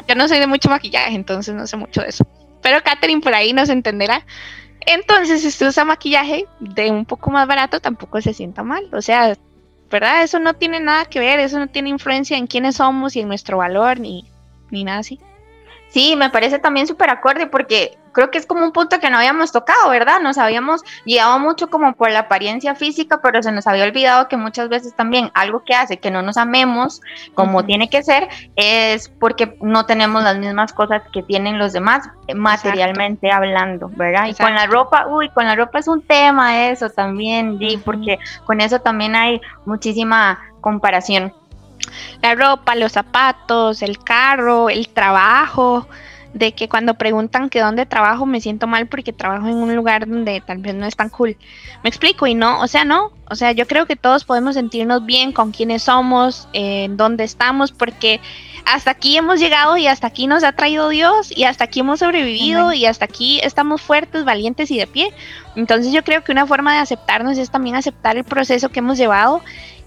Yo 0.08 0.16
no 0.16 0.30
soy 0.30 0.40
de 0.40 0.48
mucho 0.48 0.70
maquillaje, 0.70 1.16
entonces 1.16 1.54
no 1.54 1.68
sé 1.68 1.76
mucho 1.76 2.00
de 2.00 2.08
eso. 2.08 2.26
Pero 2.62 2.84
Katherine 2.84 3.22
por 3.22 3.34
ahí 3.34 3.54
nos 3.54 3.70
entenderá. 3.70 4.26
Entonces, 4.86 5.42
si 5.42 5.48
usted 5.48 5.68
usa 5.68 5.86
maquillaje 5.86 6.46
de 6.60 6.92
un 6.92 7.06
poco 7.06 7.30
más 7.32 7.48
barato, 7.48 7.80
tampoco 7.80 8.22
se 8.22 8.34
sienta 8.34 8.64
mal. 8.64 8.90
O 8.94 9.02
sea, 9.02 9.36
¿verdad? 9.90 10.24
Eso 10.24 10.40
no 10.40 10.54
tiene 10.56 10.80
nada 10.80 11.06
que 11.06 11.20
ver, 11.20 11.40
eso 11.40 11.60
no 11.60 11.68
tiene 11.68 11.90
influencia 11.90 12.38
en 12.38 12.48
quiénes 12.48 12.78
somos 12.78 13.16
y 13.16 13.20
en 13.20 13.28
nuestro 13.28 13.58
valor, 13.58 14.00
ni, 14.00 14.26
ni 14.70 14.84
nada 14.84 15.00
así. 15.00 15.20
Sí, 15.92 16.16
me 16.16 16.30
parece 16.30 16.58
también 16.58 16.88
súper 16.88 17.10
acorde 17.10 17.48
porque 17.48 17.98
creo 18.14 18.32
que 18.32 18.38
es 18.38 18.46
como 18.46 18.64
un 18.64 18.72
punto 18.72 19.00
que 19.00 19.10
no 19.10 19.18
habíamos 19.18 19.52
tocado, 19.52 19.90
¿verdad? 19.90 20.22
Nos 20.22 20.38
habíamos 20.38 20.84
guiado 21.06 21.38
mucho 21.38 21.70
como 21.70 21.94
por 21.94 22.10
la 22.12 22.20
apariencia 22.20 22.76
física, 22.76 23.20
pero 23.22 23.44
se 23.44 23.52
nos 23.52 23.68
había 23.68 23.84
olvidado 23.84 24.30
que 24.30 24.38
muchas 24.38 24.70
veces 24.70 24.96
también 24.96 25.32
algo 25.34 25.64
que 25.66 25.74
hace 25.74 26.00
que 26.00 26.10
no 26.10 26.22
nos 26.22 26.38
amemos 26.38 27.02
como 27.34 27.66
tiene 27.66 27.90
que 27.90 28.04
ser 28.04 28.30
es 28.56 29.10
porque 29.10 29.58
no 29.62 29.86
tenemos 29.86 30.24
las 30.24 30.38
mismas 30.38 30.72
cosas 30.72 31.02
que 31.12 31.24
tienen 31.24 31.60
los 31.60 31.74
demás 31.74 32.10
materialmente 32.34 33.30
hablando, 33.30 33.90
¿verdad? 33.96 34.28
Y 34.28 34.34
con 34.34 34.56
la 34.56 34.68
ropa, 34.68 35.08
uy, 35.08 35.30
con 35.30 35.46
la 35.46 35.56
ropa 35.56 35.80
es 35.80 35.90
un 35.90 36.02
tema 36.02 36.70
eso 36.70 36.90
también, 36.90 37.60
porque 37.84 38.18
con 38.46 38.62
eso 38.62 38.80
también 38.80 39.16
hay 39.16 39.42
muchísima 39.66 40.40
comparación 40.62 41.34
la 42.22 42.36
ropa, 42.36 42.76
los 42.76 42.92
zapatos, 42.92 43.82
el 43.82 43.98
carro, 44.00 44.70
el 44.70 44.90
trabajo, 44.90 45.88
de 46.34 46.54
que 46.54 46.70
cuando 46.70 46.94
preguntan 46.94 47.50
que 47.50 47.60
dónde 47.60 47.86
trabajo 47.86 48.26
me 48.26 48.40
siento 48.40 48.68
mal 48.68 48.88
porque 48.88 49.12
trabajo 49.12 49.48
en 49.48 49.56
un 49.56 49.76
lugar 49.76 50.08
donde 50.08 50.42
tal 50.42 50.60
vez 50.60 50.74
no 50.76 50.86
es 50.86 50.96
tan 50.96 51.10
cool. 51.10 51.36
Me 51.84 51.90
explico 51.90 52.26
y 52.28 52.36
no, 52.36 52.62
o 52.62 52.68
sea, 52.68 52.86
no, 52.86 53.12
o 53.30 53.36
sea, 53.36 53.52
yo 53.52 53.68
creo 53.68 53.86
que 53.86 53.96
todos 53.96 54.24
podemos 54.24 54.56
sentirnos 54.56 55.06
bien 55.06 55.34
con 55.34 55.52
quienes 55.52 55.84
somos, 55.84 56.48
en 56.54 56.96
dónde 56.96 57.24
estamos, 57.24 57.72
porque 57.72 58.22
hasta 58.66 58.92
aquí 58.92 59.18
hemos 59.18 59.40
llegado 59.40 59.76
y 59.76 59.88
hasta 59.88 60.08
aquí 60.08 60.28
nos 60.28 60.44
ha 60.44 60.54
traído 60.54 60.90
Dios 60.90 61.36
y 61.36 61.44
hasta 61.44 61.66
aquí 61.66 61.82
hemos 61.82 62.00
sobrevivido 62.00 62.72
y 62.72 62.86
hasta 62.86 63.06
aquí 63.06 63.40
estamos 63.44 63.82
fuertes, 63.82 64.24
valientes 64.24 64.72
y 64.72 64.78
de 64.78 64.88
pie. 64.88 65.14
Entonces 65.56 65.92
yo 65.92 66.04
creo 66.04 66.24
que 66.24 66.32
una 66.32 66.46
forma 66.46 66.74
de 66.74 66.80
aceptarnos 66.80 67.38
es 67.38 67.52
también 67.52 67.76
aceptar 67.76 68.16
el 68.16 68.24
proceso 68.24 68.70
que 68.70 68.80
hemos 68.80 68.98
llevado 68.98 69.42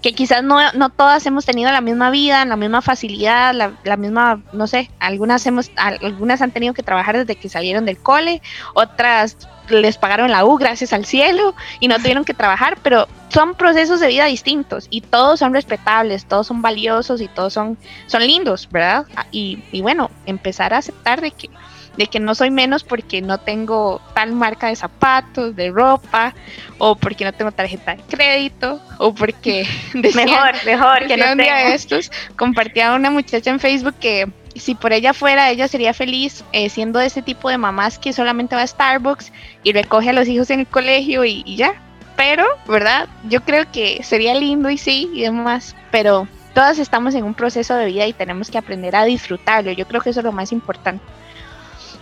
que 0.05 0.13
quizás 0.13 0.43
no, 0.43 0.59
no 0.73 0.91
todas 0.91 1.25
hemos 1.25 1.47
tenido 1.47 1.71
la 1.71 1.81
misma 1.81 2.11
vida, 2.11 2.45
la 2.45 2.55
misma 2.55 2.83
facilidad, 2.83 3.55
la, 3.55 3.97
misma, 3.97 4.39
no 4.53 4.67
sé, 4.67 4.91
algunas 4.99 5.43
hemos, 5.47 5.71
algunas 5.77 6.43
han 6.43 6.51
tenido 6.51 6.75
que 6.75 6.83
trabajar 6.83 7.17
desde 7.17 7.35
que 7.35 7.49
salieron 7.49 7.85
del 7.85 7.97
cole, 7.97 8.43
otras 8.75 9.35
les 9.67 9.97
pagaron 9.97 10.29
la 10.29 10.45
U 10.45 10.57
gracias 10.57 10.93
al 10.93 11.05
cielo 11.05 11.55
y 11.79 11.87
no 11.87 11.95
tuvieron 11.95 12.23
que 12.23 12.35
trabajar, 12.35 12.77
pero 12.83 13.07
son 13.29 13.55
procesos 13.55 13.99
de 13.99 14.09
vida 14.09 14.25
distintos 14.25 14.85
y 14.91 15.01
todos 15.01 15.39
son 15.39 15.55
respetables, 15.55 16.25
todos 16.25 16.45
son 16.45 16.61
valiosos 16.61 17.19
y 17.19 17.27
todos 17.27 17.53
son, 17.53 17.75
son 18.05 18.21
lindos, 18.21 18.69
¿verdad? 18.71 19.07
Y, 19.31 19.63
y 19.71 19.81
bueno, 19.81 20.11
empezar 20.27 20.75
a 20.75 20.77
aceptar 20.77 21.19
de 21.19 21.31
que 21.31 21.49
de 21.97 22.07
que 22.07 22.19
no 22.19 22.35
soy 22.35 22.51
menos 22.51 22.83
porque 22.83 23.21
no 23.21 23.39
tengo 23.39 24.01
tal 24.13 24.33
marca 24.33 24.67
de 24.67 24.75
zapatos, 24.75 25.55
de 25.55 25.71
ropa, 25.71 26.33
o 26.77 26.95
porque 26.95 27.25
no 27.25 27.33
tengo 27.33 27.51
tarjeta 27.51 27.95
de 27.95 28.03
crédito, 28.03 28.81
o 28.97 29.13
porque 29.13 29.67
mejor, 29.93 30.53
mejor 30.65 31.07
que 31.07 31.17
no 31.17 31.31
un 31.31 31.37
día 31.37 31.55
de 31.55 31.75
estos 31.75 32.11
compartía 32.35 32.93
una 32.93 33.09
muchacha 33.09 33.49
en 33.49 33.59
Facebook 33.59 33.95
que 33.99 34.27
si 34.55 34.75
por 34.75 34.93
ella 34.93 35.13
fuera, 35.13 35.49
ella 35.49 35.67
sería 35.67 35.93
feliz 35.93 36.43
eh, 36.53 36.69
siendo 36.69 36.99
de 36.99 37.07
ese 37.07 37.21
tipo 37.21 37.49
de 37.49 37.57
mamás 37.57 37.99
que 37.99 38.13
solamente 38.13 38.55
va 38.55 38.61
a 38.61 38.67
Starbucks 38.67 39.31
y 39.63 39.73
recoge 39.73 40.09
a 40.09 40.13
los 40.13 40.27
hijos 40.27 40.49
en 40.49 40.61
el 40.61 40.67
colegio 40.67 41.25
y, 41.25 41.43
y 41.45 41.57
ya. 41.57 41.73
Pero, 42.15 42.45
¿verdad? 42.65 43.09
Yo 43.27 43.41
creo 43.41 43.69
que 43.69 44.01
sería 44.03 44.33
lindo 44.33 44.69
y 44.69 44.77
sí, 44.77 45.09
y 45.13 45.23
demás, 45.23 45.75
pero 45.91 46.29
todas 46.53 46.79
estamos 46.79 47.13
en 47.13 47.25
un 47.25 47.33
proceso 47.33 47.75
de 47.75 47.85
vida 47.85 48.07
y 48.07 48.13
tenemos 48.13 48.49
que 48.49 48.57
aprender 48.57 48.95
a 48.95 49.03
disfrutarlo. 49.03 49.73
Yo 49.73 49.85
creo 49.85 50.01
que 50.01 50.11
eso 50.11 50.21
es 50.21 50.23
lo 50.23 50.31
más 50.31 50.53
importante. 50.53 51.03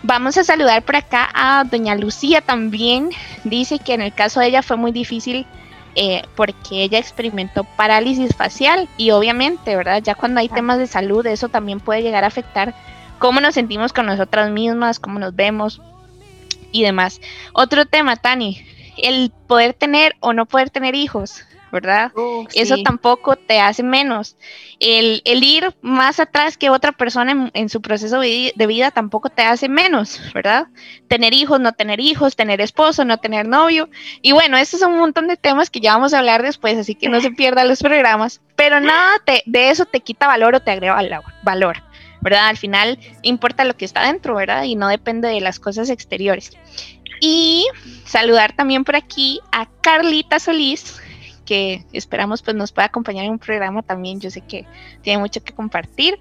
Vamos 0.05 0.37
a 0.37 0.43
saludar 0.43 0.83
por 0.83 0.97
acá 0.97 1.29
a 1.33 1.63
doña 1.63 1.95
Lucía 1.95 2.41
también. 2.41 3.11
Dice 3.45 3.79
que 3.79 3.93
en 3.93 4.01
el 4.01 4.13
caso 4.13 4.41
de 4.41 4.47
ella 4.47 4.61
fue 4.61 4.75
muy 4.75 4.91
difícil 4.91 5.47
eh, 5.95 6.23
porque 6.35 6.83
ella 6.83 6.99
experimentó 6.99 7.63
parálisis 7.63 8.35
facial 8.35 8.89
y 8.97 9.11
obviamente, 9.11 9.77
¿verdad? 9.77 10.01
Ya 10.03 10.15
cuando 10.15 10.41
hay 10.41 10.49
temas 10.49 10.77
de 10.77 10.87
salud, 10.87 11.25
eso 11.25 11.47
también 11.47 11.79
puede 11.79 12.01
llegar 12.01 12.25
a 12.25 12.27
afectar 12.27 12.75
cómo 13.17 13.39
nos 13.39 13.53
sentimos 13.53 13.93
con 13.93 14.05
nosotras 14.05 14.51
mismas, 14.51 14.99
cómo 14.99 15.19
nos 15.19 15.35
vemos 15.35 15.81
y 16.73 16.83
demás. 16.83 17.21
Otro 17.53 17.85
tema, 17.85 18.17
Tani, 18.17 18.61
el 18.97 19.31
poder 19.47 19.73
tener 19.73 20.15
o 20.19 20.33
no 20.33 20.45
poder 20.45 20.69
tener 20.69 20.95
hijos. 20.95 21.45
¿Verdad? 21.73 22.11
Eso 22.53 22.75
tampoco 22.83 23.35
te 23.35 23.59
hace 23.59 23.81
menos. 23.81 24.37
El, 24.79 25.23
ir 25.25 25.75
más 25.81 26.19
atrás 26.19 26.55
que 26.55 26.69
otra 26.69 26.91
persona 26.91 27.49
en, 27.53 27.69
su 27.69 27.81
proceso 27.81 28.19
de 28.19 28.67
vida 28.67 28.91
tampoco 28.91 29.29
te 29.29 29.41
hace 29.41 29.67
menos, 29.67 30.21
¿verdad? 30.35 30.67
Tener 31.07 31.33
hijos, 31.33 31.59
no 31.59 31.73
tener 31.73 31.99
hijos, 31.99 32.35
tener 32.35 32.61
esposo, 32.61 33.05
no 33.05 33.17
tener 33.17 33.47
novio. 33.47 33.89
Y 34.21 34.33
bueno, 34.33 34.55
esos 34.55 34.79
son 34.79 34.93
un 34.93 34.99
montón 34.99 35.27
de 35.27 35.35
temas 35.35 35.71
que 35.71 35.79
ya 35.79 35.93
vamos 35.93 36.13
a 36.13 36.19
hablar 36.19 36.43
después, 36.43 36.77
así 36.77 36.93
que 36.93 37.09
no 37.09 37.19
se 37.21 37.31
pierdan 37.31 37.67
los 37.67 37.81
programas. 37.81 38.39
Pero 38.55 38.79
nada 38.79 39.15
de 39.25 39.69
eso 39.71 39.85
te 39.85 40.01
quita 40.01 40.27
valor 40.27 40.53
o 40.53 40.59
te 40.59 40.69
agrega 40.69 41.23
valor. 41.43 41.77
¿verdad? 42.21 42.47
Al 42.47 42.57
final 42.57 42.99
importa 43.23 43.65
lo 43.65 43.75
que 43.75 43.83
está 43.83 44.05
dentro, 44.05 44.35
¿verdad? 44.35 44.63
Y 44.63 44.75
no 44.75 44.87
depende 44.87 45.27
de 45.27 45.41
las 45.41 45.59
cosas 45.59 45.89
exteriores. 45.89 46.51
Y 47.19 47.67
saludar 48.05 48.53
también 48.53 48.83
por 48.83 48.95
aquí 48.95 49.39
a 49.51 49.67
Carlita 49.81 50.39
Solís, 50.39 50.99
que 51.45 51.85
esperamos 51.93 52.41
pues 52.41 52.55
nos 52.55 52.71
pueda 52.71 52.87
acompañar 52.87 53.25
en 53.25 53.31
un 53.31 53.39
programa 53.39 53.81
también. 53.81 54.19
Yo 54.19 54.29
sé 54.31 54.41
que 54.41 54.65
tiene 55.01 55.19
mucho 55.19 55.43
que 55.43 55.53
compartir. 55.53 56.19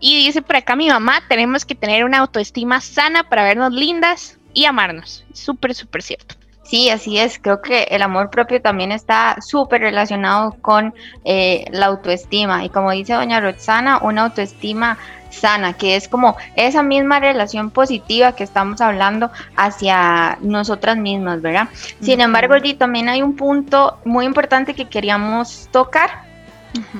Y 0.00 0.24
dice 0.24 0.42
por 0.42 0.56
acá 0.56 0.76
mi 0.76 0.88
mamá, 0.88 1.22
tenemos 1.28 1.64
que 1.64 1.74
tener 1.74 2.04
una 2.04 2.18
autoestima 2.18 2.80
sana 2.80 3.28
para 3.28 3.44
vernos 3.44 3.72
lindas 3.72 4.38
y 4.54 4.64
amarnos. 4.64 5.24
Súper, 5.32 5.74
súper 5.74 6.02
cierto. 6.02 6.34
Sí, 6.68 6.90
así 6.90 7.18
es. 7.18 7.38
Creo 7.38 7.62
que 7.62 7.84
el 7.84 8.02
amor 8.02 8.28
propio 8.28 8.60
también 8.60 8.92
está 8.92 9.36
súper 9.40 9.80
relacionado 9.80 10.52
con 10.60 10.94
eh, 11.24 11.64
la 11.70 11.86
autoestima. 11.86 12.62
Y 12.62 12.68
como 12.68 12.90
dice 12.90 13.14
doña 13.14 13.40
Roxana, 13.40 14.00
una 14.02 14.24
autoestima 14.24 14.98
sana, 15.30 15.72
que 15.72 15.96
es 15.96 16.08
como 16.08 16.36
esa 16.56 16.82
misma 16.82 17.20
relación 17.20 17.70
positiva 17.70 18.32
que 18.32 18.44
estamos 18.44 18.80
hablando 18.80 19.30
hacia 19.56 20.38
nosotras 20.40 20.96
mismas, 20.96 21.40
¿verdad? 21.40 21.68
Sin 22.00 22.20
embargo, 22.20 22.54
allí 22.54 22.74
también 22.74 23.08
hay 23.08 23.22
un 23.22 23.36
punto 23.36 23.98
muy 24.04 24.24
importante 24.24 24.74
que 24.74 24.86
queríamos 24.86 25.68
tocar. 25.72 26.26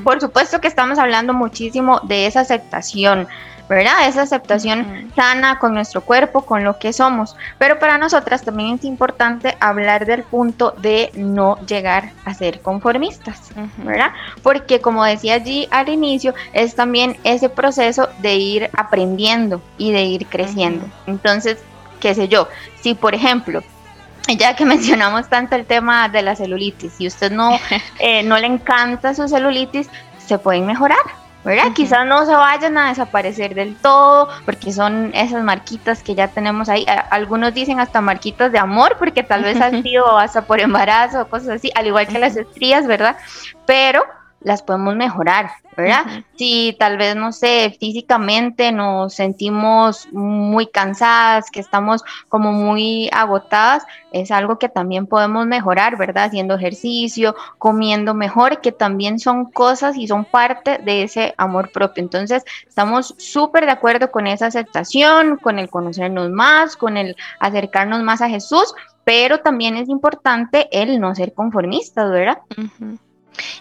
Por 0.03 0.21
supuesto 0.21 0.61
que 0.61 0.69
estamos 0.69 0.99
hablando 0.99 1.35
muchísimo 1.35 2.01
de 2.05 2.27
esa 2.27 2.41
aceptación, 2.41 3.29
¿verdad? 3.69 4.09
Esa 4.09 4.23
aceptación 4.23 5.11
sana 5.15 5.59
con 5.59 5.75
nuestro 5.75 6.01
cuerpo, 6.01 6.43
con 6.43 6.65
lo 6.65 6.79
que 6.79 6.93
somos. 6.93 7.37
Pero 7.59 7.79
para 7.79 7.99
nosotras 7.99 8.43
también 8.43 8.75
es 8.75 8.85
importante 8.85 9.57
hablar 9.61 10.07
del 10.07 10.23
punto 10.23 10.75
de 10.79 11.11
no 11.15 11.59
llegar 11.67 12.11
a 12.25 12.35
ser 12.35 12.61
conformistas, 12.61 13.51
¿verdad? 13.79 14.13
Porque 14.43 14.81
como 14.81 15.05
decía 15.05 15.35
allí 15.35 15.69
al 15.71 15.89
inicio, 15.89 16.35
es 16.53 16.75
también 16.75 17.17
ese 17.25 17.49
proceso 17.49 18.09
de 18.21 18.37
ir 18.37 18.71
aprendiendo 18.77 19.61
y 19.77 19.93
de 19.93 20.03
ir 20.03 20.27
creciendo. 20.27 20.87
Entonces, 21.07 21.59
qué 22.01 22.15
sé 22.15 22.29
yo, 22.29 22.49
si 22.81 22.95
por 22.95 23.15
ejemplo, 23.15 23.63
ya 24.37 24.57
que 24.57 24.65
mencionamos 24.67 25.29
tanto 25.29 25.57
el 25.57 25.67
tema 25.67 26.09
de 26.09 26.23
la 26.23 26.37
celulitis, 26.37 26.93
si 26.95 27.07
usted 27.07 27.31
no, 27.31 27.59
eh, 27.99 28.23
no 28.23 28.39
le 28.39 28.47
encanta 28.47 29.15
su 29.15 29.29
celulitis, 29.29 29.89
se 30.19 30.39
pueden 30.39 30.67
mejorar. 30.67 30.99
¿Verdad? 31.45 31.73
Quizás 31.75 32.07
no 32.07 32.27
se 32.27 32.33
vayan 32.33 32.77
a 32.79 32.89
desaparecer 32.89 33.55
del 33.55 33.77
todo, 33.77 34.29
porque 34.45 34.73
son 34.73 35.11
esas 35.15 35.43
marquitas 35.43 36.03
que 36.03 36.15
ya 36.15 36.29
tenemos 36.29 36.69
ahí. 36.69 36.85
Algunos 37.11 37.55
dicen 37.55 37.81
hasta 37.81 38.01
marquitas 38.01 38.53
de 38.53 38.59
amor, 38.59 38.97
porque 38.99 39.23
tal 39.23 39.45
vez 39.45 39.61
han 39.61 39.83
sido 39.85 40.19
hasta 40.19 40.43
por 40.43 40.61
embarazo 40.61 41.23
o 41.23 41.29
cosas 41.29 41.49
así, 41.49 41.71
al 41.75 41.87
igual 41.87 42.07
que 42.07 42.19
las 42.19 42.37
estrías, 42.37 42.87
¿verdad? 42.87 43.17
Pero 43.67 44.05
las 44.41 44.63
podemos 44.63 44.95
mejorar, 44.95 45.51
¿verdad? 45.77 46.25
Si 46.37 46.77
tal 46.79 46.97
vez, 46.97 47.17
no 47.17 47.33
sé, 47.33 47.77
físicamente 47.79 48.71
nos 48.71 49.15
sentimos 49.15 50.09
muy 50.13 50.67
cansadas, 50.69 51.51
que 51.51 51.61
estamos 51.61 52.05
como 52.29 52.53
muy 52.53 53.11
agotadas, 53.13 53.85
es 54.13 54.31
algo 54.31 54.59
que 54.59 54.69
también 54.69 55.07
podemos 55.07 55.47
mejorar, 55.47 55.97
¿verdad? 55.97 56.27
Haciendo 56.27 56.55
ejercicio, 56.55 57.35
comiendo 57.59 58.15
mejor, 58.15 58.61
que 58.61 58.73
también 58.73 59.19
son 59.19 59.51
cosas 59.51 59.97
y 59.97 60.07
son 60.07 60.25
parte 60.25 60.79
de 60.79 61.03
ese 61.03 61.35
amor 61.37 61.71
propio. 61.73 62.03
Entonces, 62.03 62.45
estamos 62.67 63.15
súper 63.19 63.67
de 63.67 63.73
acuerdo 63.73 64.11
con 64.11 64.27
esa 64.27 64.47
aceptación, 64.47 65.37
con 65.37 65.59
el 65.59 65.69
conocernos 65.69 66.31
más, 66.31 66.77
con 66.77 66.97
el 66.97 67.17
acercarnos 67.41 68.03
más 68.03 68.23
a 68.23 68.29
Jesús, 68.29 68.75
pero 69.05 69.41
también 69.41 69.77
es 69.77 69.89
importante 69.89 70.69
el 70.71 71.01
no 71.01 71.15
ser 71.15 71.33
conformistas, 71.33 72.11
¿verdad? 72.11 72.39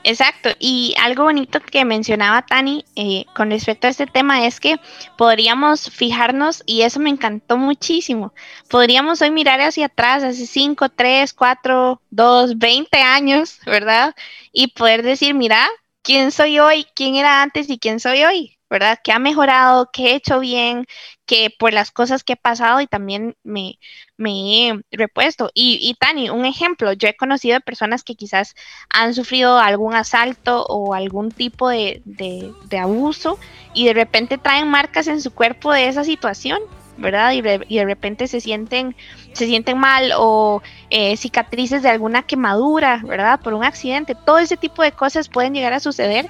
Exacto, 0.03 0.49
y 0.59 0.95
algo 0.99 1.23
bonito 1.23 1.59
que 1.59 1.86
mencionaba 1.86 2.41
Tani 2.43 2.86
eh, 2.95 3.25
con 3.36 3.51
respecto 3.51 3.88
a 3.88 3.89
este 3.89 4.07
tema 4.07 4.45
es 4.45 4.59
que 4.59 4.80
podríamos 5.17 5.89
fijarnos, 5.91 6.63
y 6.65 6.82
eso 6.82 6.99
me 6.99 7.09
encantó 7.09 7.57
muchísimo, 7.57 8.34
podríamos 8.69 9.21
hoy 9.21 9.32
mirar 9.32 9.61
hacia 9.61 9.88
atrás, 9.88 10.23
hace 10.23 10.45
5, 10.45 10.89
3, 10.89 11.34
4, 11.34 12.01
2, 12.09 12.57
20 12.57 12.97
años, 13.01 13.59
¿verdad? 13.65 14.15
Y 14.51 14.67
poder 14.67 15.03
decir, 15.03 15.34
mira, 15.34 15.67
¿quién 16.01 16.32
soy 16.32 16.59
hoy? 16.59 16.86
¿Quién 16.95 17.15
era 17.15 17.41
antes 17.41 17.69
y 17.69 17.78
quién 17.80 17.99
soy 17.99 18.23
hoy? 18.23 18.53
¿verdad? 18.69 18.99
Que 19.01 19.13
ha 19.13 19.19
mejorado, 19.19 19.89
que 19.93 20.07
he 20.11 20.15
hecho 20.15 20.39
bien, 20.41 20.86
que 21.25 21.49
por 21.57 21.71
las 21.73 21.91
cosas 21.91 22.23
que 22.23 22.34
he 22.34 22.36
pasado 22.36 22.82
y 22.82 22.88
también 22.88 23.36
me, 23.43 23.80
me 24.18 24.68
he 24.70 24.82
repuesto. 24.91 25.49
Y, 25.53 25.80
y, 25.82 25.93
Tani, 25.95 26.30
un 26.30 26.45
ejemplo, 26.45 26.93
yo 26.93 27.07
he 27.07 27.15
conocido 27.15 27.59
personas 27.61 28.03
que 28.03 28.15
quizás 28.15 28.55
han 28.89 29.13
sufrido 29.13 29.57
algún 29.57 29.93
asalto 29.93 30.65
o 30.65 30.93
algún 30.93 31.32
tipo 31.32 31.70
de, 31.70 32.01
de, 32.05 32.78
abuso 32.80 33.39
y 33.74 33.86
de 33.86 33.93
repente 33.93 34.38
traen 34.38 34.68
marcas 34.70 35.07
en 35.07 35.22
su 35.22 35.32
cuerpo 35.32 35.72
de 35.72 35.88
esa 35.88 36.03
situación. 36.03 36.59
¿verdad? 36.99 37.34
Y 37.34 37.43
y 37.72 37.78
de 37.78 37.86
repente 37.86 38.26
se 38.26 38.41
sienten, 38.41 38.95
se 39.34 39.45
sienten 39.45 39.78
mal 39.78 40.13
o 40.18 40.63
eh, 40.89 41.15
cicatrices 41.15 41.84
de 41.84 41.89
alguna 41.89 42.24
quemadura, 42.24 43.03
¿verdad? 43.05 43.39
Por 43.39 43.53
un 43.53 43.63
accidente. 43.63 44.15
Todo 44.15 44.39
ese 44.39 44.57
tipo 44.57 44.82
de 44.82 44.91
cosas 44.93 45.30
pueden 45.30 45.53
llegar 45.53 45.74
a 45.74 45.80
suceder 45.80 46.28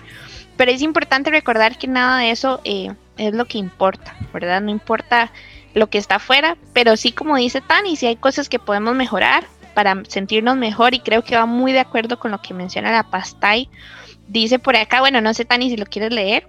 pero 0.58 0.72
es 0.72 0.82
importante 0.82 1.30
recordar 1.30 1.78
que 1.78 1.88
nada 1.88 2.18
de 2.18 2.32
eso 2.32 2.60
eh, 2.66 2.94
es 3.18 3.34
lo 3.34 3.46
que 3.46 3.60
importa, 3.60 4.16
¿verdad? 4.34 4.60
No 4.60 4.72
importa 4.72 5.32
lo 5.74 5.89
que 5.89 5.97
está 5.97 6.15
afuera, 6.15 6.57
pero 6.74 6.97
sí 6.97 7.11
como 7.11 7.36
dice 7.36 7.61
Tani, 7.61 7.95
si 7.95 8.07
hay 8.07 8.15
cosas 8.15 8.49
que 8.49 8.59
podemos 8.59 8.95
mejorar 8.95 9.45
para 9.74 9.95
sentirnos 10.07 10.57
mejor 10.57 10.95
y 10.95 10.99
creo 10.99 11.24
que 11.24 11.36
va 11.36 11.45
muy 11.45 11.72
de 11.72 11.80
acuerdo 11.80 12.18
con 12.18 12.32
lo 12.32 12.41
que 12.41 12.53
menciona 12.53 12.91
la 12.91 13.03
Pastay. 13.03 13.70
Dice 14.28 14.59
por 14.59 14.76
acá, 14.76 15.01
bueno, 15.01 15.22
no 15.22 15.34
sé 15.34 15.45
Tani 15.45 15.70
si 15.70 15.78
lo 15.78 15.86
quieres 15.86 16.11
leer. 16.11 16.47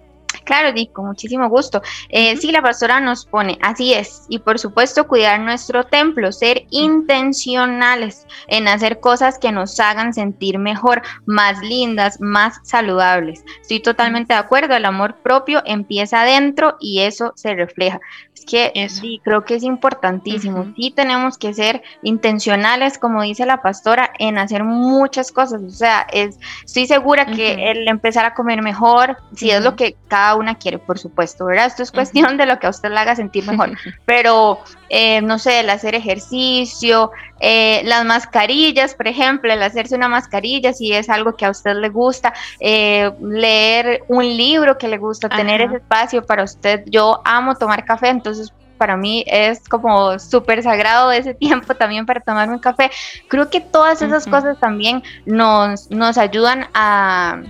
Claro, 0.49 0.73
Di, 0.73 0.87
con 0.87 1.05
muchísimo 1.05 1.47
gusto. 1.51 1.83
Eh, 2.09 2.39
Sí, 2.39 2.53
la 2.53 2.63
pastora 2.63 3.01
nos 3.01 3.27
pone, 3.27 3.59
así 3.61 3.93
es, 3.93 4.25
y 4.31 4.39
por 4.39 4.59
supuesto 4.59 5.07
cuidar 5.07 5.41
nuestro 5.41 5.85
templo, 5.85 6.33
ser 6.33 6.65
intencionales 6.71 8.27
en 8.47 8.67
hacer 8.67 8.99
cosas 9.01 9.39
que 9.39 9.53
nos 9.53 9.79
hagan 9.79 10.15
sentir 10.15 10.59
mejor, 10.59 11.03
más 11.27 11.61
lindas, 11.61 12.19
más 12.19 12.61
saludables. 12.63 13.45
Estoy 13.61 13.81
totalmente 13.81 14.33
de 14.33 14.41
acuerdo, 14.41 14.75
el 14.75 14.87
amor 14.87 15.17
propio 15.17 15.63
empieza 15.67 16.23
adentro 16.23 16.79
y 16.81 17.01
eso 17.01 17.35
se 17.37 17.55
refleja 17.55 18.01
que 18.49 18.89
sí, 18.89 19.21
creo 19.23 19.45
que 19.45 19.57
es 19.57 19.63
importantísimo. 19.63 20.73
Sí 20.75 20.91
tenemos 20.91 21.37
que 21.37 21.53
ser 21.53 21.83
intencionales, 22.03 22.99
como 22.99 23.23
dice 23.23 23.45
la 23.45 23.61
pastora, 23.61 24.11
en 24.19 24.39
hacer 24.39 24.65
muchas 24.65 25.31
cosas. 25.33 25.63
O 25.63 25.71
sea, 25.71 26.07
es, 26.13 26.39
estoy 26.65 26.87
segura 26.87 27.27
que 27.27 27.71
el 27.71 27.87
empezar 27.89 28.25
a 28.25 28.35
comer 28.35 28.63
mejor, 28.63 29.19
si 29.35 29.51
es 29.51 29.63
lo 29.63 29.77
que 29.77 29.97
cada 30.09 30.35
una 30.39 30.55
quiere, 30.57 30.79
por 30.79 30.99
supuesto, 30.99 31.45
¿verdad? 31.47 31.67
Esto 31.67 31.83
es 31.83 31.93
cuestión 31.93 32.37
de 32.37 32.47
lo 32.47 32.59
que 32.59 32.67
a 32.67 32.71
usted 32.71 32.91
le 32.91 32.99
haga 32.99 33.17
sentir 33.17 33.47
mejor. 33.51 33.71
Pero, 34.05 34.61
eh, 34.89 35.21
no 35.21 35.39
sé, 35.39 35.61
el 35.61 35.71
hacer 35.71 35.95
ejercicio, 35.95 37.11
eh, 37.41 37.83
las 37.85 38.05
mascarillas, 38.05 38.95
por 38.95 39.09
ejemplo, 39.09 39.53
el 39.53 39.63
hacerse 39.63 39.95
una 39.95 40.09
mascarilla, 40.09 40.73
si 40.73 40.93
es 40.93 41.09
algo 41.09 41.37
que 41.37 41.45
a 41.45 41.51
usted 41.51 41.75
le 41.77 41.89
gusta, 41.89 42.33
eh, 42.61 43.11
leer 43.21 44.05
un 44.09 44.25
libro 44.25 44.79
que 44.79 44.89
le 44.89 44.99
gusta, 44.99 45.29
tener 45.29 45.61
ese 45.61 45.77
espacio 45.77 46.25
para 46.25 46.45
usted. 46.45 46.83
Yo 46.87 47.21
amo 47.25 47.55
tomar 47.55 47.85
café, 47.85 48.09
entonces 48.09 48.53
para 48.79 48.97
mí 48.97 49.25
es 49.27 49.69
como 49.69 50.19
súper 50.19 50.63
sagrado 50.63 51.13
ese 51.13 51.35
tiempo 51.35 51.75
también 51.75 52.07
para 52.07 52.21
tomar 52.21 52.49
un 52.49 52.59
café. 52.59 52.91
Creo 53.29 53.51
que 53.51 53.61
todas 53.61 54.01
esas 54.01 54.27
cosas 54.27 54.59
también 54.59 55.03
nos, 55.27 55.91
nos 55.91 56.17
ayudan 56.17 56.67
a, 56.73 57.43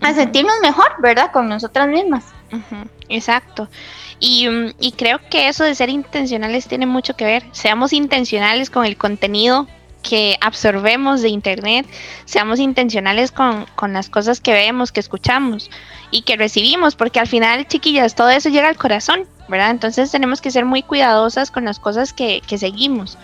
a 0.00 0.14
sentirnos 0.14 0.54
mejor, 0.62 0.94
¿verdad? 1.00 1.30
Con 1.32 1.48
nosotras 1.48 1.88
mismas. 1.88 2.24
Exacto. 3.08 3.68
Y, 4.18 4.48
mm, 4.48 4.74
y, 4.80 4.92
creo 4.92 5.20
que 5.30 5.48
eso 5.48 5.64
de 5.64 5.74
ser 5.74 5.88
intencionales 5.88 6.66
tiene 6.66 6.86
mucho 6.86 7.16
que 7.16 7.24
ver. 7.24 7.44
Seamos 7.52 7.92
intencionales 7.92 8.70
con 8.70 8.84
el 8.84 8.96
contenido 8.96 9.66
que 10.02 10.36
absorbemos 10.40 11.20
de 11.20 11.28
Internet, 11.30 11.86
seamos 12.26 12.60
intencionales 12.60 13.32
con, 13.32 13.66
con, 13.74 13.92
las 13.92 14.08
cosas 14.08 14.40
que 14.40 14.52
vemos, 14.52 14.92
que 14.92 15.00
escuchamos 15.00 15.68
y 16.12 16.22
que 16.22 16.36
recibimos, 16.36 16.94
porque 16.94 17.18
al 17.18 17.26
final, 17.26 17.66
chiquillas, 17.66 18.14
todo 18.14 18.30
eso 18.30 18.48
llega 18.48 18.68
al 18.68 18.76
corazón, 18.76 19.24
¿verdad? 19.48 19.70
Entonces 19.70 20.12
tenemos 20.12 20.40
que 20.40 20.52
ser 20.52 20.64
muy 20.64 20.82
cuidadosas 20.82 21.50
con 21.50 21.64
las 21.64 21.80
cosas 21.80 22.12
que, 22.12 22.40
que 22.46 22.56
seguimos 22.56 23.18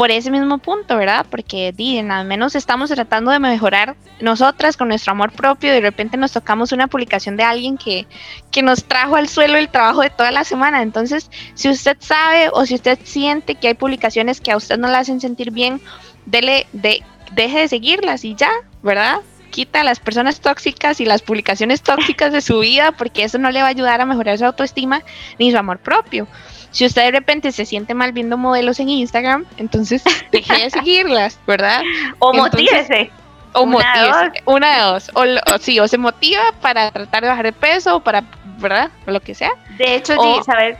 por 0.00 0.10
ese 0.10 0.30
mismo 0.30 0.56
punto, 0.56 0.96
¿verdad? 0.96 1.26
Porque 1.30 1.74
al 2.08 2.24
menos 2.24 2.54
estamos 2.54 2.88
tratando 2.88 3.32
de 3.32 3.38
mejorar 3.38 3.96
nosotras 4.18 4.78
con 4.78 4.88
nuestro 4.88 5.12
amor 5.12 5.30
propio 5.30 5.68
y 5.68 5.74
de 5.74 5.82
repente 5.82 6.16
nos 6.16 6.32
tocamos 6.32 6.72
una 6.72 6.86
publicación 6.86 7.36
de 7.36 7.42
alguien 7.42 7.76
que, 7.76 8.06
que 8.50 8.62
nos 8.62 8.84
trajo 8.84 9.16
al 9.16 9.28
suelo 9.28 9.58
el 9.58 9.68
trabajo 9.68 10.00
de 10.00 10.08
toda 10.08 10.30
la 10.30 10.44
semana. 10.44 10.80
Entonces, 10.80 11.30
si 11.52 11.68
usted 11.68 11.98
sabe 12.00 12.48
o 12.50 12.64
si 12.64 12.76
usted 12.76 12.98
siente 13.04 13.56
que 13.56 13.68
hay 13.68 13.74
publicaciones 13.74 14.40
que 14.40 14.52
a 14.52 14.56
usted 14.56 14.78
no 14.78 14.88
le 14.88 14.96
hacen 14.96 15.20
sentir 15.20 15.50
bien, 15.50 15.82
dele, 16.24 16.66
de, 16.72 17.02
deje 17.32 17.58
de 17.58 17.68
seguirlas 17.68 18.24
y 18.24 18.34
ya, 18.34 18.52
¿verdad? 18.82 19.20
Quita 19.50 19.82
a 19.82 19.84
las 19.84 20.00
personas 20.00 20.40
tóxicas 20.40 21.02
y 21.02 21.04
las 21.04 21.20
publicaciones 21.20 21.82
tóxicas 21.82 22.32
de 22.32 22.40
su 22.40 22.60
vida 22.60 22.92
porque 22.92 23.24
eso 23.24 23.36
no 23.36 23.50
le 23.50 23.60
va 23.60 23.66
a 23.66 23.70
ayudar 23.72 24.00
a 24.00 24.06
mejorar 24.06 24.38
su 24.38 24.46
autoestima 24.46 25.02
ni 25.38 25.50
su 25.50 25.58
amor 25.58 25.78
propio. 25.78 26.26
Si 26.70 26.86
usted 26.86 27.04
de 27.04 27.10
repente 27.12 27.52
se 27.52 27.64
siente 27.64 27.94
mal 27.94 28.12
viendo 28.12 28.36
modelos 28.36 28.78
en 28.80 28.88
Instagram, 28.88 29.44
entonces 29.56 30.02
deje 30.32 30.64
de 30.64 30.70
seguirlas, 30.70 31.38
¿verdad? 31.46 31.82
O 32.18 32.32
motívese. 32.32 33.10
O 33.52 33.62
una 33.62 34.32
una 34.44 34.76
de 34.76 34.82
dos. 34.82 35.10
O, 35.14 35.24
sí, 35.58 35.80
o 35.80 35.88
se 35.88 35.98
motiva 35.98 36.52
para 36.60 36.92
tratar 36.92 37.24
de 37.24 37.28
bajar 37.28 37.44
de 37.46 37.52
peso 37.52 37.96
o 37.96 38.00
para, 38.00 38.22
¿verdad? 38.60 38.90
O 39.06 39.10
lo 39.10 39.20
que 39.20 39.34
sea. 39.34 39.52
De 39.78 39.94
hecho, 39.94 40.14
¿sabes? 40.44 40.78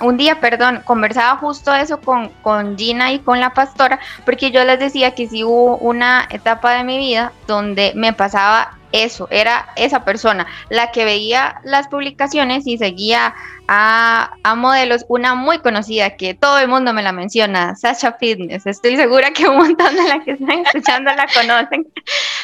un 0.00 0.16
día, 0.16 0.40
perdón, 0.40 0.82
conversaba 0.84 1.36
justo 1.38 1.74
eso 1.74 2.00
con, 2.00 2.28
con 2.42 2.76
Gina 2.76 3.12
y 3.12 3.20
con 3.20 3.40
la 3.40 3.54
pastora, 3.54 3.98
porque 4.24 4.50
yo 4.50 4.64
les 4.64 4.78
decía 4.78 5.14
que 5.14 5.28
sí 5.28 5.44
hubo 5.44 5.76
una 5.78 6.26
etapa 6.30 6.74
de 6.74 6.84
mi 6.84 6.98
vida 6.98 7.32
donde 7.46 7.92
me 7.94 8.12
pasaba 8.12 8.76
eso, 8.92 9.28
era 9.30 9.68
esa 9.76 10.04
persona, 10.04 10.46
la 10.68 10.90
que 10.90 11.04
veía 11.04 11.60
las 11.64 11.88
publicaciones 11.88 12.66
y 12.66 12.78
seguía 12.78 13.34
a, 13.68 14.32
modelos, 14.56 15.04
una 15.08 15.34
muy 15.34 15.58
conocida 15.60 16.16
que 16.16 16.34
todo 16.34 16.58
el 16.58 16.68
mundo 16.68 16.92
me 16.92 17.02
la 17.02 17.12
menciona, 17.12 17.76
Sasha 17.76 18.14
Fitness, 18.14 18.66
estoy 18.66 18.96
segura 18.96 19.30
que 19.30 19.48
un 19.48 19.58
montón 19.58 19.94
de 19.94 20.08
las 20.08 20.24
que 20.24 20.32
están 20.32 20.58
escuchando 20.66 21.12
la 21.14 21.26
conocen, 21.26 21.86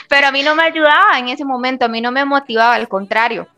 pero 0.08 0.28
a 0.28 0.32
mí 0.32 0.42
no 0.42 0.54
me 0.54 0.62
ayudaba 0.62 1.18
en 1.18 1.28
ese 1.28 1.44
momento, 1.44 1.86
a 1.86 1.88
mí 1.88 2.00
no 2.00 2.12
me 2.12 2.24
motivaba, 2.24 2.74
al 2.74 2.88
contrario, 2.88 3.48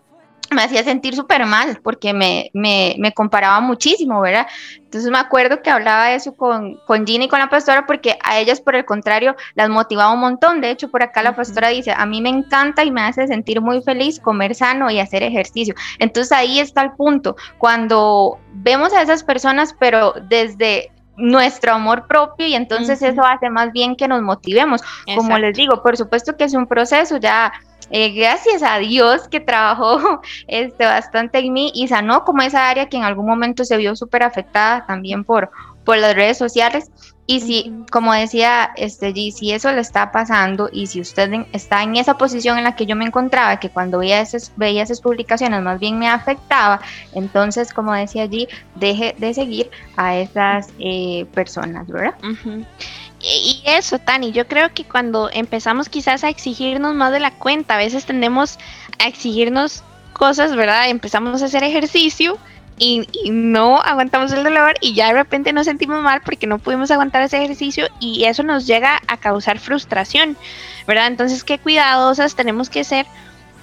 me 0.51 0.62
hacía 0.62 0.82
sentir 0.82 1.14
súper 1.14 1.46
mal 1.46 1.80
porque 1.82 2.12
me, 2.12 2.51
me, 2.55 2.96
me, 2.99 3.12
comparaba 3.12 3.61
muchísimo, 3.61 4.20
¿verdad? 4.20 4.46
Entonces 4.76 5.11
me 5.11 5.18
acuerdo 5.18 5.62
que 5.62 5.70
hablaba 5.70 6.12
eso 6.12 6.34
con, 6.34 6.76
con 6.86 7.07
Gina 7.07 7.24
y 7.24 7.28
con 7.28 7.38
la 7.38 7.51
pastora 7.51 7.86
porque 7.86 8.16
a 8.24 8.38
ellas 8.38 8.61
por 8.61 8.74
el 8.74 8.84
contrario 8.84 9.36
las 9.55 9.68
motivaba 9.68 10.12
un 10.12 10.20
montón. 10.20 10.61
De 10.61 10.70
hecho, 10.70 10.90
por 10.90 11.03
acá 11.03 11.22
la 11.22 11.36
pastora 11.36 11.68
dice, 11.68 11.92
a 11.92 12.07
mí 12.07 12.22
me 12.22 12.30
encanta 12.30 12.84
y 12.84 12.90
me 12.90 13.03
hace 13.03 13.26
sentir 13.26 13.61
muy 13.61 13.82
feliz 13.82 14.20
comer 14.20 14.55
sano 14.55 14.90
y 14.90 14.99
hacer 14.99 15.22
ejercicio. 15.22 15.74
Entonces 15.99 16.32
ahí 16.32 16.59
está 16.59 16.82
el 16.82 16.92
punto. 16.92 17.36
Cuando 17.59 18.38
vemos 18.55 18.92
a 18.92 19.03
esas 19.03 19.22
personas, 19.22 19.74
pero 19.78 20.14
desde 20.28 20.90
nuestro 21.18 21.72
amor 21.72 22.07
propio 22.07 22.46
y 22.46 22.55
entonces 22.55 23.03
eso 23.03 23.24
hace 23.24 23.51
más 23.51 23.72
bien 23.72 23.96
que 23.96 24.09
nos 24.09 24.22
motivemos. 24.22 24.80
Como 25.16 25.36
les 25.36 25.57
digo, 25.57 25.82
por 25.82 25.96
supuesto 25.96 26.36
que 26.36 26.44
es 26.44 26.55
un 26.55 26.66
proceso, 26.66 27.16
ya 27.18 27.53
eh, 27.91 28.11
gracias 28.11 28.62
a 28.62 28.78
Dios 28.78 29.28
que 29.28 29.41
trabajó 29.41 30.20
este, 30.47 30.84
bastante 30.84 31.39
en 31.39 31.53
mí 31.53 31.72
y 31.74 31.89
sanó 31.89 32.24
como 32.24 32.43
esa 32.43 32.68
área 32.68 32.89
que 32.89 32.97
en 32.97 33.05
algún 33.05 33.26
momento 33.26 33.64
se 33.64 33.76
vio 33.76 33.97
súper 33.97 34.22
afectada 34.22 34.86
también 34.86 35.24
por, 35.24 35.51
por 35.84 35.99
las 35.99 36.14
redes 36.14 36.39
sociales. 36.39 36.91
Y 37.30 37.41
si, 37.41 37.84
como 37.91 38.14
decía 38.14 38.70
este 38.76 39.12
G, 39.12 39.32
si 39.32 39.53
eso 39.53 39.70
le 39.70 39.82
está 39.82 40.12
pasando 40.12 40.70
y 40.72 40.86
si 40.86 40.99
usted 40.99 41.30
está 41.53 41.82
en 41.82 41.97
esa 41.97 42.16
posición 42.16 42.57
en 42.57 42.64
la 42.64 42.74
que 42.74 42.86
yo 42.86 42.97
me 42.97 43.05
encontraba, 43.05 43.61
que 43.61 43.68
cuando 43.68 43.99
veía 43.99 44.22
esas, 44.22 44.51
veía 44.57 44.82
esas 44.82 45.03
publicaciones 45.03 45.61
más 45.61 45.78
bien 45.78 45.99
me 45.99 46.09
afectaba, 46.09 46.80
entonces, 47.12 47.74
como 47.74 47.93
decía 47.93 48.24
G, 48.24 48.49
deje 48.76 49.14
de 49.18 49.34
seguir 49.34 49.70
a 49.99 50.16
esas 50.16 50.70
eh, 50.78 51.26
personas, 51.34 51.86
¿verdad? 51.86 52.14
Y 53.20 53.62
eso, 53.64 53.98
Tani, 53.98 54.32
yo 54.32 54.46
creo 54.46 54.72
que 54.72 54.84
cuando 54.84 55.28
empezamos 55.32 55.88
quizás 55.88 56.22
a 56.22 56.28
exigirnos 56.28 56.94
más 56.94 57.12
de 57.12 57.20
la 57.20 57.32
cuenta, 57.32 57.74
a 57.74 57.78
veces 57.78 58.06
tendemos 58.06 58.58
a 58.98 59.08
exigirnos 59.08 59.82
cosas, 60.12 60.54
¿verdad? 60.54 60.88
Empezamos 60.88 61.42
a 61.42 61.46
hacer 61.46 61.64
ejercicio 61.64 62.38
y, 62.78 63.06
no 63.30 63.80
aguantamos 63.80 64.32
el 64.32 64.44
dolor 64.44 64.74
y 64.80 64.94
ya 64.94 65.08
de 65.08 65.14
repente 65.14 65.52
nos 65.52 65.66
sentimos 65.66 66.00
mal 66.02 66.22
porque 66.24 66.46
no 66.46 66.58
pudimos 66.58 66.90
aguantar 66.90 67.22
ese 67.22 67.42
ejercicio 67.42 67.88
y 67.98 68.24
eso 68.24 68.42
nos 68.42 68.66
llega 68.66 69.00
a 69.08 69.16
causar 69.16 69.58
frustración, 69.58 70.36
¿verdad? 70.86 71.08
Entonces, 71.08 71.42
qué 71.42 71.58
cuidadosas 71.58 72.36
tenemos 72.36 72.70
que 72.70 72.84
ser 72.84 73.06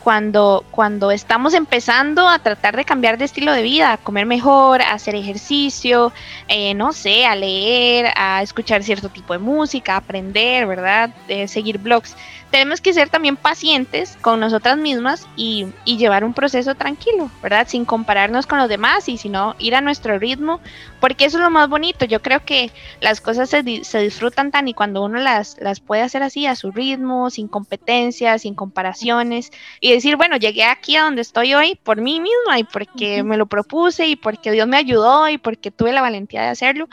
cuando, 0.06 0.64
cuando 0.70 1.10
estamos 1.10 1.56
empezando 1.56 2.30
a 2.30 2.38
tratar 2.38 2.78
de 2.78 2.86
cambiar 2.86 3.18
de 3.18 3.26
estilo 3.26 3.51
de 3.53 3.64
vida, 3.64 3.93
a 3.93 3.97
comer 3.97 4.28
mejor, 4.28 4.84
a 4.84 4.91
hacer 4.91 5.16
ejercicio, 5.16 6.14
eh, 6.47 6.76
no 6.76 6.93
sé, 6.93 7.26
a 7.26 7.34
leer, 7.34 8.14
a 8.16 8.43
escuchar 8.43 8.84
cierto 8.84 9.10
tipo 9.10 9.34
de 9.34 9.39
música, 9.39 9.95
a 9.95 9.97
aprender, 9.97 10.68
¿verdad? 10.68 11.10
De 11.28 11.47
seguir 11.47 11.80
blogs 11.80 12.16
tenemos 12.56 12.80
que 12.80 12.93
ser 12.93 13.10
también 13.10 13.36
pacientes 13.36 14.18
con 14.22 14.39
nosotras 14.39 14.78
mismas 14.78 15.28
y, 15.36 15.68
llevar 15.84 16.24
un 16.24 16.34
proceso 16.34 16.74
tranquilo, 16.74 17.30
¿verdad? 17.43 17.68
Sin 17.68 17.84
compararnos 17.84 18.45
con 18.45 18.60
los 18.60 18.70
demás 18.70 19.10
y 19.10 19.18
sino 19.18 19.58
ir 19.60 19.76
a 19.76 19.82
nuestro 19.82 20.18
ritmo, 20.20 20.62
porque 21.01 21.26
eso 21.26 21.38
es 21.38 21.43
lo 21.43 21.49
más 21.49 21.68
bonito. 21.68 22.06
Yo 22.06 22.22
creo 22.22 22.45
que 22.45 22.72
las 23.01 23.20
cosas 23.20 23.49
se, 23.49 23.62
disfrutan 23.62 24.51
tan 24.51 24.70
y 24.70 24.74
cuando 24.74 25.03
uno 25.03 25.20
las, 25.20 25.58
las 25.60 25.82
puede 25.82 26.01
hacer 26.01 26.24
así, 26.24 26.47
a 26.47 26.56
su 26.56 26.72
ritmo, 26.72 27.30
sin 27.30 27.49
competencias, 27.49 28.43
sin 28.43 28.56
comparaciones, 28.56 29.51
y 29.82 29.91
decir, 29.91 30.16
bueno, 30.16 30.38
llegué 30.38 30.64
aquí 30.64 30.95
a 30.95 31.03
donde 31.03 31.24
estoy 31.24 31.56
hoy 31.56 31.78
por 31.84 31.99
mí 31.99 32.22
misma 32.22 32.58
y 32.58 32.64
porque 32.64 33.22
me 33.24 33.36
lo 33.36 33.47
propuse 33.47 34.08
y 34.08 34.16
porque 34.16 34.51
Dios 34.51 34.66
me 34.66 34.78
ayudó 34.78 35.28
y 35.28 35.38
porque 35.38 35.72
tuve 35.72 35.91
la 35.91 36.01
valentía 36.01 36.43
de 36.43 36.47
hacerlo. 36.47 36.88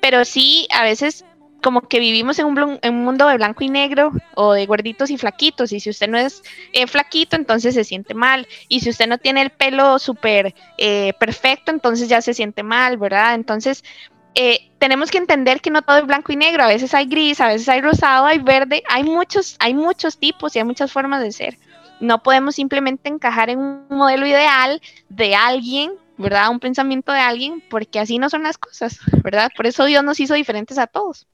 Pero 0.00 0.26
sí, 0.26 0.68
a 0.70 0.82
veces 0.82 1.24
como 1.62 1.82
que 1.82 2.00
vivimos 2.00 2.38
en 2.38 2.46
un, 2.46 2.80
mundo 2.92 3.28
de 3.28 3.36
blanco 3.36 3.64
y 3.64 3.70
negro 3.70 4.12
o 4.34 4.52
de 4.52 4.66
gorditos 4.66 5.10
y 5.10 5.16
flaquitos. 5.16 5.72
Y 5.72 5.80
si 5.80 5.88
usted 5.90 6.08
no 6.08 6.18
es 6.18 6.42
eh, 6.72 6.86
flaquito, 6.86 7.36
entonces 7.36 7.74
se 7.74 7.84
siente 7.84 8.14
mal. 8.14 8.46
Y 8.68 8.80
si 8.80 8.90
usted 8.90 9.06
no 9.06 9.18
tiene 9.18 9.40
el 9.42 9.50
pelo 9.50 9.98
súper 9.98 10.54
eh, 10.76 11.14
perfecto, 11.18 11.70
entonces 11.70 12.08
ya 12.08 12.20
se 12.20 12.34
siente 12.34 12.62
mal, 12.62 12.98
¿verdad? 12.98 13.34
Entonces, 13.34 13.84
eh, 14.34 14.70
tenemos 14.78 15.10
que 15.10 15.18
entender 15.18 15.60
que 15.60 15.70
no 15.70 15.82
todo 15.82 15.98
es 15.98 16.06
blanco 16.06 16.32
y 16.32 16.36
negro. 16.36 16.64
A 16.64 16.68
veces 16.68 16.92
hay 16.94 17.06
gris, 17.06 17.40
a 17.40 17.46
veces 17.46 17.68
hay 17.68 17.80
rosado, 17.80 18.26
hay 18.26 18.40
verde. 18.40 18.82
Hay 18.88 19.04
muchos, 19.04 19.56
hay 19.60 19.72
muchos 19.72 20.18
tipos 20.18 20.54
y 20.54 20.58
hay 20.58 20.64
muchas 20.64 20.92
formas 20.92 21.22
de 21.22 21.32
ser. 21.32 21.58
No 22.00 22.22
podemos 22.22 22.56
simplemente 22.56 23.08
encajar 23.08 23.48
en 23.48 23.60
un 23.60 23.86
modelo 23.88 24.26
ideal 24.26 24.82
de 25.08 25.36
alguien 25.36 25.92
¿verdad? 26.18 26.50
Un 26.50 26.60
pensamiento 26.60 27.10
de 27.10 27.18
alguien, 27.18 27.62
porque 27.68 27.98
así 27.98 28.18
no 28.18 28.30
son 28.30 28.44
las 28.44 28.56
cosas, 28.56 28.98
¿verdad? 29.24 29.50
Por 29.56 29.66
eso 29.66 29.84
Dios 29.84 30.04
nos 30.04 30.20
hizo 30.20 30.34
diferentes 30.34 30.78
a 30.78 30.86
todos. 30.86 31.26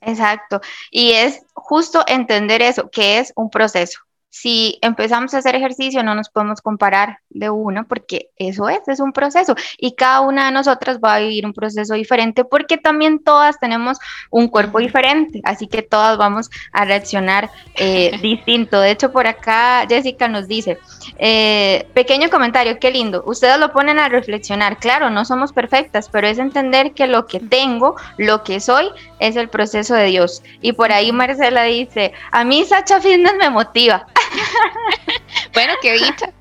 Exacto. 0.00 0.60
Y 0.90 1.12
es 1.12 1.40
justo 1.54 2.04
entender 2.06 2.62
eso, 2.62 2.90
que 2.90 3.18
es 3.18 3.32
un 3.36 3.50
proceso 3.50 4.00
si 4.30 4.78
empezamos 4.82 5.32
a 5.34 5.38
hacer 5.38 5.54
ejercicio 5.54 6.02
no 6.02 6.14
nos 6.14 6.28
podemos 6.28 6.60
comparar 6.60 7.20
de 7.30 7.50
uno 7.50 7.86
porque 7.88 8.30
eso 8.36 8.68
es, 8.68 8.80
es 8.86 9.00
un 9.00 9.12
proceso 9.12 9.54
y 9.78 9.92
cada 9.94 10.20
una 10.20 10.46
de 10.46 10.52
nosotras 10.52 10.98
va 11.02 11.14
a 11.14 11.20
vivir 11.20 11.46
un 11.46 11.54
proceso 11.54 11.94
diferente 11.94 12.44
porque 12.44 12.76
también 12.76 13.22
todas 13.22 13.58
tenemos 13.58 13.98
un 14.30 14.48
cuerpo 14.48 14.78
diferente, 14.78 15.40
así 15.44 15.66
que 15.66 15.82
todas 15.82 16.18
vamos 16.18 16.50
a 16.72 16.84
reaccionar 16.84 17.50
eh, 17.76 18.18
distinto. 18.22 18.80
De 18.80 18.90
hecho, 18.90 19.12
por 19.12 19.26
acá 19.26 19.86
Jessica 19.88 20.28
nos 20.28 20.46
dice, 20.46 20.78
eh, 21.18 21.86
pequeño 21.94 22.30
comentario, 22.30 22.78
qué 22.78 22.90
lindo, 22.90 23.22
ustedes 23.26 23.58
lo 23.58 23.72
ponen 23.72 23.98
a 23.98 24.08
reflexionar, 24.08 24.78
claro, 24.78 25.10
no 25.10 25.24
somos 25.24 25.52
perfectas, 25.52 26.08
pero 26.08 26.26
es 26.26 26.38
entender 26.38 26.92
que 26.92 27.06
lo 27.06 27.26
que 27.26 27.40
tengo, 27.40 27.96
lo 28.16 28.42
que 28.44 28.60
soy, 28.60 28.88
es 29.18 29.36
el 29.36 29.48
proceso 29.48 29.94
de 29.94 30.06
Dios. 30.06 30.42
Y 30.60 30.72
por 30.72 30.92
ahí 30.92 31.12
Marcela 31.12 31.64
dice, 31.64 32.12
a 32.30 32.44
mí 32.44 32.64
Sacha 32.64 33.00
Fitness 33.00 33.34
me 33.38 33.50
motiva. 33.50 34.06
bueno, 35.54 35.74
qué 35.82 35.92
dicha. 35.94 36.32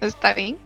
Está 0.00 0.34
bien. 0.34 0.58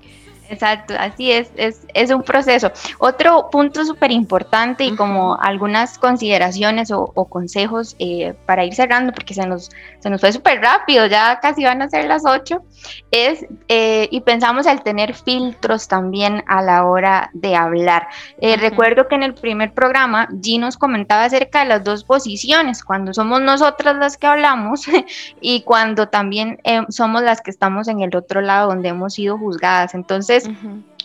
Exacto, 0.51 0.95
así 0.99 1.31
es, 1.31 1.53
es, 1.57 2.11
un 2.11 2.25
proceso. 2.25 2.73
Otro 2.99 3.49
punto 3.53 3.85
súper 3.85 4.11
importante 4.11 4.83
y 4.83 4.97
como 4.97 5.41
algunas 5.41 5.97
consideraciones 5.97 6.91
o, 6.91 7.07
consejos 7.31 7.95
eh, 8.01 8.35
para 8.47 8.65
ir 8.65 8.75
cerrando, 8.75 9.13
porque 9.13 9.33
se 9.33 9.47
nos, 9.47 9.71
se 10.01 10.11
nos 10.11 10.21
fue 10.21 10.33
súper 10.33 10.61
rápido, 10.61 11.07
ya 11.07 11.39
casi 11.41 11.63
van 11.63 11.83
a 11.83 11.89
ser 11.89 12.07
las 12.07 12.25
8, 12.27 12.65
es, 13.13 13.47
eh, 13.69 14.09
y 14.11 14.23
pensamos 14.23 14.67
el 14.67 14.83
tener 14.83 15.15
filtros 15.15 15.87
también 15.87 16.43
a 16.49 16.63
la 16.63 16.85
hora 16.85 17.31
de 17.33 17.55
hablar. 17.55 18.09
Eh, 18.41 18.57
recuerdo 18.57 19.07
que 19.07 19.15
en 19.15 19.23
el 19.23 19.35
primer 19.35 19.73
programa 19.73 20.27
G 20.31 20.59
nos 20.59 20.77
comentaba 20.77 21.25
acerca 21.25 21.61
de 21.61 21.67
las 21.67 21.85
dos 21.85 22.03
posiciones, 22.03 22.83
cuando 22.83 23.15
somos 23.15 23.41
nosotras 23.41 23.95
las 23.99 24.17
que 24.17 24.27
hablamos 24.27 24.83
y 25.41 25.63
cuando 25.63 26.09
también 26.09 26.59
somos 26.89 27.23
las 27.23 27.41
que 27.41 27.53
estamos 27.53 27.87
en 27.87 28.01
el 28.01 28.17
otro 28.17 28.41
lado 28.41 28.71
donde 28.71 28.89
hemos 28.89 29.15
sido 29.15 29.39
juzgadas. 29.39 29.95
Entonces, 29.95 30.40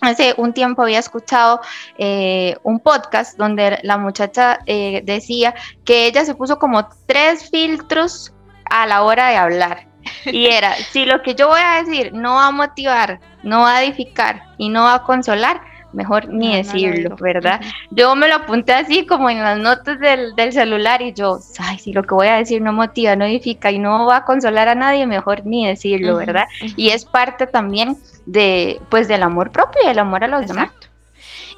hace 0.02 0.34
un 0.38 0.54
tiempo 0.54 0.84
había 0.84 1.00
escuchado 1.00 1.62
eh, 1.98 2.56
un 2.64 2.80
podcast 2.80 3.38
donde 3.38 3.80
la 3.84 3.98
muchacha 3.98 4.60
eh, 4.66 5.02
decía 5.06 5.56
que 5.84 6.08
ella 6.08 6.26
se 6.26 6.36
puso 6.36 6.60
como 6.60 6.88
tres 7.06 7.50
filtros 7.50 8.34
a 8.70 8.86
la 8.86 9.04
hora 9.04 9.30
de 9.30 9.38
hablar. 9.38 9.88
Y 10.26 10.46
era, 10.52 10.76
si 10.76 11.06
lo 11.06 11.22
que 11.22 11.36
yo 11.36 11.48
voy 11.48 11.62
a 11.64 11.84
decir 11.84 12.14
no 12.14 12.36
va 12.36 12.48
a 12.48 12.52
motivar, 12.52 13.20
no 13.44 13.62
va 13.62 13.78
a 13.78 13.84
edificar 13.84 14.44
y 14.58 14.70
no 14.70 14.84
va 14.84 14.96
a 14.96 15.04
consolar, 15.04 15.62
mejor 15.94 16.28
ni 16.28 16.58
decirlo, 16.58 17.16
¿verdad? 17.16 17.62
Yo 17.92 18.16
me 18.16 18.28
lo 18.28 18.36
apunté 18.36 18.74
así 18.74 19.06
como 19.06 19.30
en 19.30 19.42
las 19.42 19.58
notas 19.58 19.98
del, 20.00 20.36
del, 20.36 20.52
celular 20.52 21.02
y 21.02 21.14
yo, 21.14 21.40
ay, 21.60 21.80
si 21.80 21.94
lo 21.94 22.04
que 22.04 22.14
voy 22.14 22.28
a 22.28 22.36
decir 22.36 22.62
no 22.62 22.74
motiva, 22.74 23.16
no 23.16 23.24
edifica 23.24 23.72
y 23.72 23.80
no 23.80 24.06
va 24.06 24.18
a 24.18 24.26
consolar 24.26 24.68
a 24.68 24.76
nadie, 24.76 25.08
mejor 25.08 25.46
ni 25.46 25.66
decirlo, 25.66 26.18
¿verdad? 26.18 26.48
Y 26.76 26.90
es 26.90 27.06
parte 27.06 27.48
también 27.48 27.98
de, 28.26 28.82
pues, 28.90 29.08
del 29.08 29.24
amor 29.24 29.52
propio 29.52 29.82
y 29.84 29.88
el 29.88 30.00
amor 30.00 30.24
a 30.24 30.28
los 30.28 30.48
demás. 30.48 30.72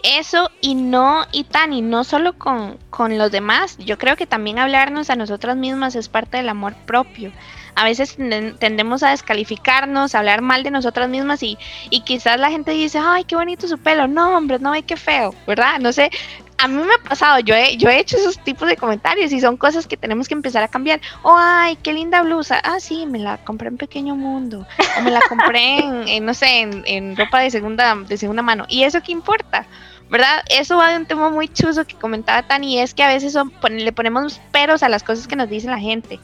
Eso 0.04 0.52
y 0.62 0.76
no, 0.76 1.26
y 1.32 1.44
tan, 1.44 1.74
y 1.74 1.82
no 1.82 2.04
solo 2.04 2.34
con, 2.38 2.78
con 2.90 3.18
los 3.18 3.32
demás, 3.32 3.78
yo 3.80 3.98
creo 3.98 4.16
que 4.16 4.28
también 4.28 4.60
hablarnos 4.60 5.10
a 5.10 5.16
nosotras 5.16 5.58
mismas 5.58 5.96
es 5.96 6.08
parte 6.08 6.38
del 6.38 6.50
amor 6.50 6.76
propio 6.86 7.32
a 7.78 7.84
veces 7.84 8.18
tendemos 8.58 9.04
a 9.04 9.12
descalificarnos, 9.12 10.16
a 10.16 10.20
hablar 10.20 10.42
mal 10.42 10.64
de 10.64 10.72
nosotras 10.72 11.08
mismas 11.10 11.44
y, 11.44 11.60
y 11.92 12.02
quizás 12.02 12.40
la 12.40 12.50
gente 12.50 12.72
dice, 12.72 13.00
ay, 13.00 13.24
qué 13.24 13.36
bonito 13.36 13.68
su 13.68 13.78
pelo, 13.78 14.08
no, 14.08 14.36
hombre, 14.36 14.58
no, 14.58 14.72
ay, 14.72 14.82
qué 14.82 14.98
feo, 14.98 15.36
¿verdad? 15.46 15.78
No 15.80 15.94
sé, 15.94 16.10
a 16.58 16.68
mí 16.68 16.76
me 16.76 16.94
ha 16.94 17.10
pasado, 17.10 17.40
yo 17.40 17.54
he, 17.56 17.78
yo 17.78 17.90
he 17.90 18.00
hecho 18.00 18.18
esos 18.18 18.40
tipos 18.40 18.68
de 18.68 18.78
comentarios 18.78 19.32
y 19.32 19.40
son 19.40 19.58
cosas 19.58 19.88
que 19.88 19.98
tenemos 19.98 20.28
que 20.28 20.34
empezar 20.34 20.64
a 20.64 20.68
cambiar. 20.68 21.00
Oh, 21.22 21.36
ay, 21.38 21.78
qué 21.78 21.94
linda 21.94 22.22
blusa. 22.24 22.60
Ah, 22.64 22.80
sí, 22.80 23.06
me 23.06 23.20
la 23.20 23.38
compré 23.44 23.68
en 23.68 23.78
Pequeño 23.78 24.16
Mundo. 24.16 24.66
O 24.98 25.02
me 25.02 25.12
la 25.12 25.22
compré 25.30 25.80
en, 25.80 26.26
no 26.26 26.34
sé, 26.34 26.62
en, 26.62 27.16
ropa 27.16 27.42
de 27.42 27.52
segunda, 27.52 27.96
de 27.96 28.18
segunda 28.18 28.42
mano. 28.42 28.66
¿Y 28.68 28.84
eso 28.84 29.02
qué 29.02 29.12
importa? 29.12 29.66
¿Verdad? 30.10 30.44
Eso 30.50 30.78
va 30.78 30.90
de 30.90 30.98
un 30.98 31.06
tema 31.06 31.30
muy 31.30 31.48
chuzo 31.50 31.86
que 31.86 31.96
comentaba 31.96 32.42
Tani, 32.48 32.80
es 32.80 32.94
que 32.94 33.04
a 33.04 33.10
veces 33.10 33.34
son, 33.34 33.52
le 33.70 33.92
ponemos 33.92 34.40
peros 34.52 34.82
a 34.82 34.90
las 34.90 35.04
cosas 35.04 35.28
que 35.28 35.36
nos 35.36 35.50
dice 35.50 35.68
la 35.68 35.80
gente 35.80 36.20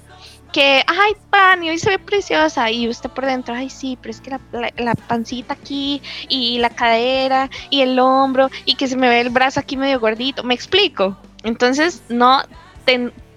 que, 0.53 0.83
ay, 0.87 1.13
pan, 1.31 1.63
y 1.63 1.71
hoy 1.71 1.79
se 1.79 1.89
ve 1.89 1.99
preciosa, 1.99 2.69
y 2.71 2.87
usted 2.87 3.09
por 3.09 3.25
dentro, 3.25 3.53
ay, 3.55 3.69
sí, 3.69 3.97
pero 3.99 4.11
es 4.11 4.21
que 4.21 4.37
la, 4.77 4.95
pancita 4.95 5.55
aquí, 5.55 6.01
y 6.29 6.59
la 6.59 6.69
cadera, 6.69 7.49
y 7.69 7.81
el 7.81 7.99
hombro, 7.99 8.49
y 8.63 8.75
que 8.75 8.87
se 8.87 8.95
me 8.95 9.09
ve 9.09 9.19
el 9.19 9.31
brazo 9.31 9.59
aquí 9.59 9.75
medio 9.75 9.99
gordito, 9.99 10.43
me 10.43 10.53
explico. 10.53 11.17
Entonces, 11.43 12.03
no, 12.07 12.43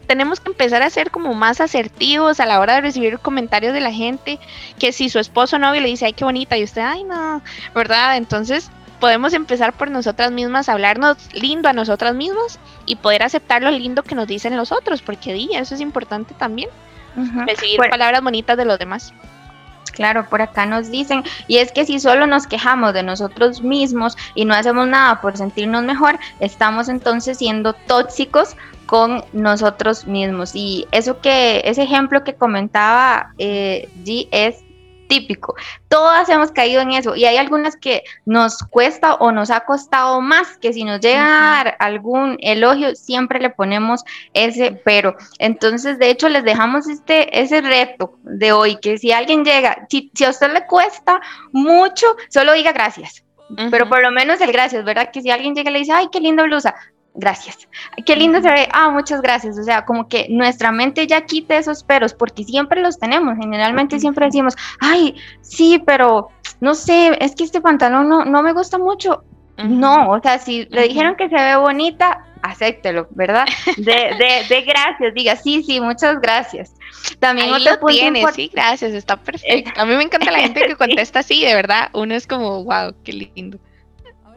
tenemos 0.07 0.41
que 0.41 0.51
empezar 0.51 0.83
a 0.83 0.91
ser 0.91 1.11
como 1.11 1.35
más 1.35 1.61
asertivos 1.61 2.39
a 2.39 2.47
la 2.47 2.61
hora 2.61 2.75
de 2.75 2.83
recibir 2.83 3.19
comentarios 3.19 3.73
de 3.73 3.81
la 3.81 3.93
gente, 3.93 4.39
que 4.79 4.93
si 4.93 5.09
su 5.09 5.19
esposo 5.19 5.57
o 5.57 5.59
novio 5.59 5.81
le 5.81 5.89
dice, 5.89 6.05
ay, 6.05 6.13
qué 6.13 6.25
bonita, 6.25 6.59
y 6.59 6.65
usted, 6.65 6.83
ay, 6.83 7.03
no, 7.03 7.41
¿verdad? 7.75 8.19
Entonces 8.19 8.71
podemos 9.01 9.33
empezar 9.33 9.73
por 9.73 9.91
nosotras 9.91 10.33
mismas, 10.33 10.69
hablarnos 10.69 11.17
lindo 11.33 11.69
a 11.69 11.73
nosotras 11.73 12.15
mismas 12.15 12.59
y 12.85 12.97
poder 12.97 13.23
aceptar 13.23 13.63
lo 13.63 13.71
lindo 13.71 14.03
que 14.03 14.15
nos 14.15 14.27
dicen 14.27 14.57
los 14.57 14.71
otros, 14.71 15.01
porque 15.03 15.33
di, 15.33 15.51
eso 15.55 15.75
es 15.75 15.81
importante 15.81 16.35
también, 16.35 16.69
recibir 17.47 17.79
palabras 17.91 18.23
bonitas 18.23 18.57
de 18.57 18.65
los 18.65 18.79
demás. 18.79 19.13
Claro, 19.93 20.27
por 20.29 20.43
acá 20.43 20.67
nos 20.67 20.91
dicen, 20.91 21.25
y 21.49 21.57
es 21.57 21.73
que 21.73 21.87
si 21.87 21.99
solo 21.99 22.27
nos 22.27 22.47
quejamos 22.47 22.93
de 22.93 23.03
nosotros 23.03 23.63
mismos 23.63 24.15
y 24.35 24.45
no 24.45 24.55
hacemos 24.55 24.87
nada 24.87 25.23
por 25.23 25.39
sentirnos 25.39 25.85
mejor, 25.85 26.19
estamos 26.39 26.91
entonces 26.91 27.39
siendo 27.39 27.73
tóxicos 27.73 28.57
con 28.85 29.25
nosotros 29.33 30.07
mismos. 30.07 30.55
Y 30.55 30.87
eso 30.93 31.21
que, 31.23 31.63
ese 31.65 31.83
ejemplo 31.83 32.25
que 32.25 32.35
comentaba 32.35 33.33
eh, 33.39 33.89
G 34.05 34.29
es 34.33 34.66
típico. 35.09 35.55
Todas 35.89 36.29
hemos 36.29 36.51
caído 36.51 36.81
en 36.81 36.93
eso 36.93 37.17
y 37.17 37.25
hay 37.25 37.37
algunas 37.37 37.77
que 37.77 38.05
nos 38.25 38.59
cuesta 38.59 39.15
o 39.15 39.33
nos 39.33 39.51
ha 39.51 39.61
costado 39.61 40.21
más 40.21 40.59
que 40.59 40.73
si 40.73 40.85
nos 40.85 41.01
llega 41.01 41.25
a 41.25 41.65
dar 41.65 41.77
algún 41.79 42.37
elogio, 42.41 42.95
siempre 42.95 43.41
le 43.41 43.51
ponemos 43.51 44.05
ese 44.35 44.81
pero. 44.85 45.17
Entonces, 45.39 45.99
de 45.99 46.11
hecho, 46.11 46.29
les 46.29 46.45
dejamos 46.45 46.89
este, 46.89 47.41
ese 47.41 47.61
reto 47.61 48.19
de 48.23 48.53
hoy, 48.53 48.77
que 48.81 48.99
si 48.99 49.13
alguien 49.13 49.45
llega, 49.45 49.87
si, 49.89 50.11
a 50.25 50.31
usted 50.31 50.53
le 50.53 50.67
cuesta 50.67 51.21
mucho, 51.53 52.07
solo 52.29 52.53
diga 52.53 52.73
gracias. 52.73 53.23
Pero 53.71 53.89
por 53.89 54.03
lo 54.03 54.11
menos 54.11 54.41
el 54.41 54.51
gracias, 54.51 54.85
¿verdad? 54.85 55.13
Que 55.13 55.23
si 55.23 55.31
alguien 55.31 55.55
llega 55.55 55.71
y 55.71 55.73
le 55.73 55.79
dice, 55.79 55.93
ay, 55.93 56.09
qué 56.11 56.19
linda 56.19 56.43
blusa, 56.43 56.75
gracias. 57.17 57.69
Qué 58.05 58.17
lindo 58.17 58.41
se 58.41 58.51
ve. 58.51 58.69
Ah, 58.73 58.91
muchas 58.91 59.21
gracias. 59.21 59.59
O 59.59 59.63
sea, 59.63 59.85
como 59.85 60.09
que 60.09 60.27
nuestra 60.29 60.73
mente 60.73 61.07
ya 61.07 61.23
quita 61.23 61.57
esos 61.57 61.83
peros, 61.83 62.15
porque 62.15 62.45
siempre 62.45 62.81
los 62.81 62.99
tenemos. 62.99 63.37
Generalmente 63.39 63.99
siempre 63.99 64.27
decimos, 64.27 64.55
ay, 64.81 65.17
sí, 65.41 65.83
pero 65.85 66.31
no 66.61 66.75
sé, 66.75 67.17
es 67.21 67.35
que 67.35 67.45
este 67.45 67.61
pantalón 67.61 68.09
no, 68.09 68.25
no 68.25 68.43
me 68.43 68.53
gusta 68.53 68.79
mucho. 68.79 69.25
No, 69.57 70.11
o 70.11 70.21
sea, 70.21 70.39
si 70.39 70.67
le 70.67 70.89
dijeron 70.89 71.17
que 71.17 71.31
se 71.31 71.35
ve 71.35 71.57
bonita, 71.57 72.27
acéptelo, 72.43 73.09
¿verdad? 73.11 73.47
De, 73.77 73.93
de, 73.93 74.47
de, 74.49 74.63
gracias, 74.63 75.15
diga, 75.15 75.35
sí, 75.37 75.63
sí, 75.63 75.81
muchas 75.81 76.21
gracias. 76.21 76.75
También 77.19 77.53
Ahí 77.53 77.67
otro 77.67 77.89
lo 77.89 78.33
sí, 78.33 78.51
gracias, 78.53 78.93
está 78.93 79.17
perfecto. 79.17 79.71
A 79.81 79.87
mí 79.87 79.97
me 79.97 80.03
encanta 80.03 80.31
la 80.31 80.41
gente 80.41 80.67
que 80.67 80.77
contesta 80.77 81.21
así, 81.21 81.43
de 81.45 81.55
verdad, 81.55 81.89
uno 81.95 82.15
es 82.15 82.27
como, 82.27 82.65
wow, 82.65 82.95
qué 83.03 83.13
lindo. 83.13 83.59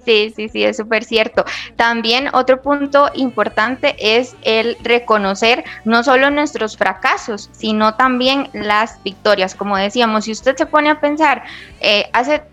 Sí, 0.05 0.33
sí, 0.35 0.49
sí, 0.49 0.63
es 0.63 0.77
súper 0.77 1.03
cierto. 1.03 1.45
También 1.75 2.29
otro 2.33 2.61
punto 2.61 3.09
importante 3.13 3.95
es 3.99 4.35
el 4.43 4.77
reconocer 4.81 5.63
no 5.85 6.03
solo 6.03 6.29
nuestros 6.29 6.77
fracasos, 6.77 7.49
sino 7.51 7.95
también 7.95 8.49
las 8.53 9.01
victorias. 9.03 9.55
Como 9.55 9.77
decíamos, 9.77 10.25
si 10.25 10.31
usted 10.31 10.55
se 10.55 10.65
pone 10.65 10.89
a 10.89 10.99
pensar, 10.99 11.43
eh, 11.81 12.09
hace 12.13 12.43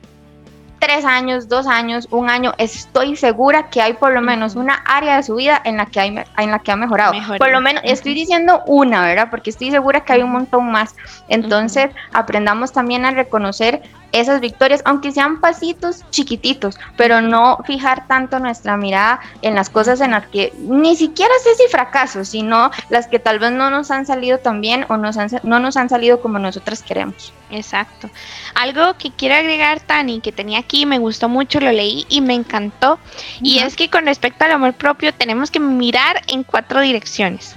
tres 0.78 1.05
años, 1.05 1.49
dos 1.49 1.66
años, 1.66 2.07
un 2.11 2.30
año, 2.30 2.53
estoy 2.59 3.16
segura 3.16 3.70
que 3.70 3.80
hay 3.80 3.94
por 3.94 4.12
lo 4.12 4.20
menos 4.20 4.57
una 4.57 4.74
área 4.86 5.16
de 5.16 5.22
su 5.22 5.36
vida 5.36 5.61
en 5.64 5.76
la 5.76 5.86
que, 5.86 6.01
hay, 6.01 6.24
en 6.38 6.51
la 6.51 6.59
que 6.59 6.72
ha 6.72 6.76
mejorado. 6.76 7.12
Por 7.38 7.51
lo 7.51 7.61
menos, 7.61 7.82
estoy 7.84 8.14
diciendo 8.14 8.62
una, 8.66 9.03
¿verdad? 9.03 9.28
Porque 9.30 9.51
estoy 9.51 9.70
segura 9.70 10.05
que 10.05 10.12
hay 10.12 10.22
un 10.22 10.32
montón 10.32 10.70
más. 10.70 10.94
Entonces, 11.28 11.90
aprendamos 12.12 12.72
también 12.72 13.05
a 13.05 13.11
reconocer 13.11 13.82
esas 14.21 14.41
victorias, 14.41 14.83
aunque 14.85 15.12
sean 15.12 15.41
pasitos 15.41 16.05
chiquititos, 16.11 16.79
pero 16.97 17.21
no 17.21 17.59
fijar 17.67 18.07
tanto 18.07 18.39
nuestra 18.39 18.77
mirada 18.77 19.21
en 19.43 19.55
las 19.55 19.71
cosas 19.71 20.01
en 20.01 20.12
las 20.12 20.27
que 20.27 20.53
ni 20.59 20.97
siquiera 20.97 21.33
sé 21.43 21.55
si 21.55 21.71
fracaso, 21.71 22.25
sino 22.25 22.71
las 22.89 23.07
que 23.07 23.19
tal 23.19 23.39
vez 23.39 23.53
no 23.53 23.71
nos 23.71 23.91
han 23.91 24.07
salido 24.07 24.39
tan 24.39 24.61
bien 24.61 24.87
o 24.89 24.97
nos 24.97 25.17
han, 25.17 25.29
no 25.43 25.59
nos 25.59 25.77
han 25.77 25.89
salido 25.89 26.21
como 26.21 26.39
nosotras 26.39 26.83
queremos. 26.83 27.33
Exacto. 27.51 28.11
Algo 28.55 28.97
que 28.99 29.11
quiero 29.11 29.37
agregar, 29.37 29.81
Tani, 29.81 30.21
que 30.21 30.33
tenía 30.33 30.59
aquí, 30.59 30.87
me 30.87 30.99
gustó 30.99 31.29
mucho, 31.29 31.61
lo 31.61 31.71
leí 31.71 32.07
y 32.09 32.21
me 32.21 32.35
encantó, 32.35 32.99
y 33.41 33.59
es 33.59 33.77
que 33.77 33.91
con 33.91 34.07
respecto 34.07 34.45
al 34.45 34.53
amor 34.53 34.75
propio 34.75 35.14
tenemos 35.14 35.51
que 35.51 35.61
mirar 35.61 36.23
en 36.27 36.43
cuatro 36.43 36.81
direcciones. 36.81 37.55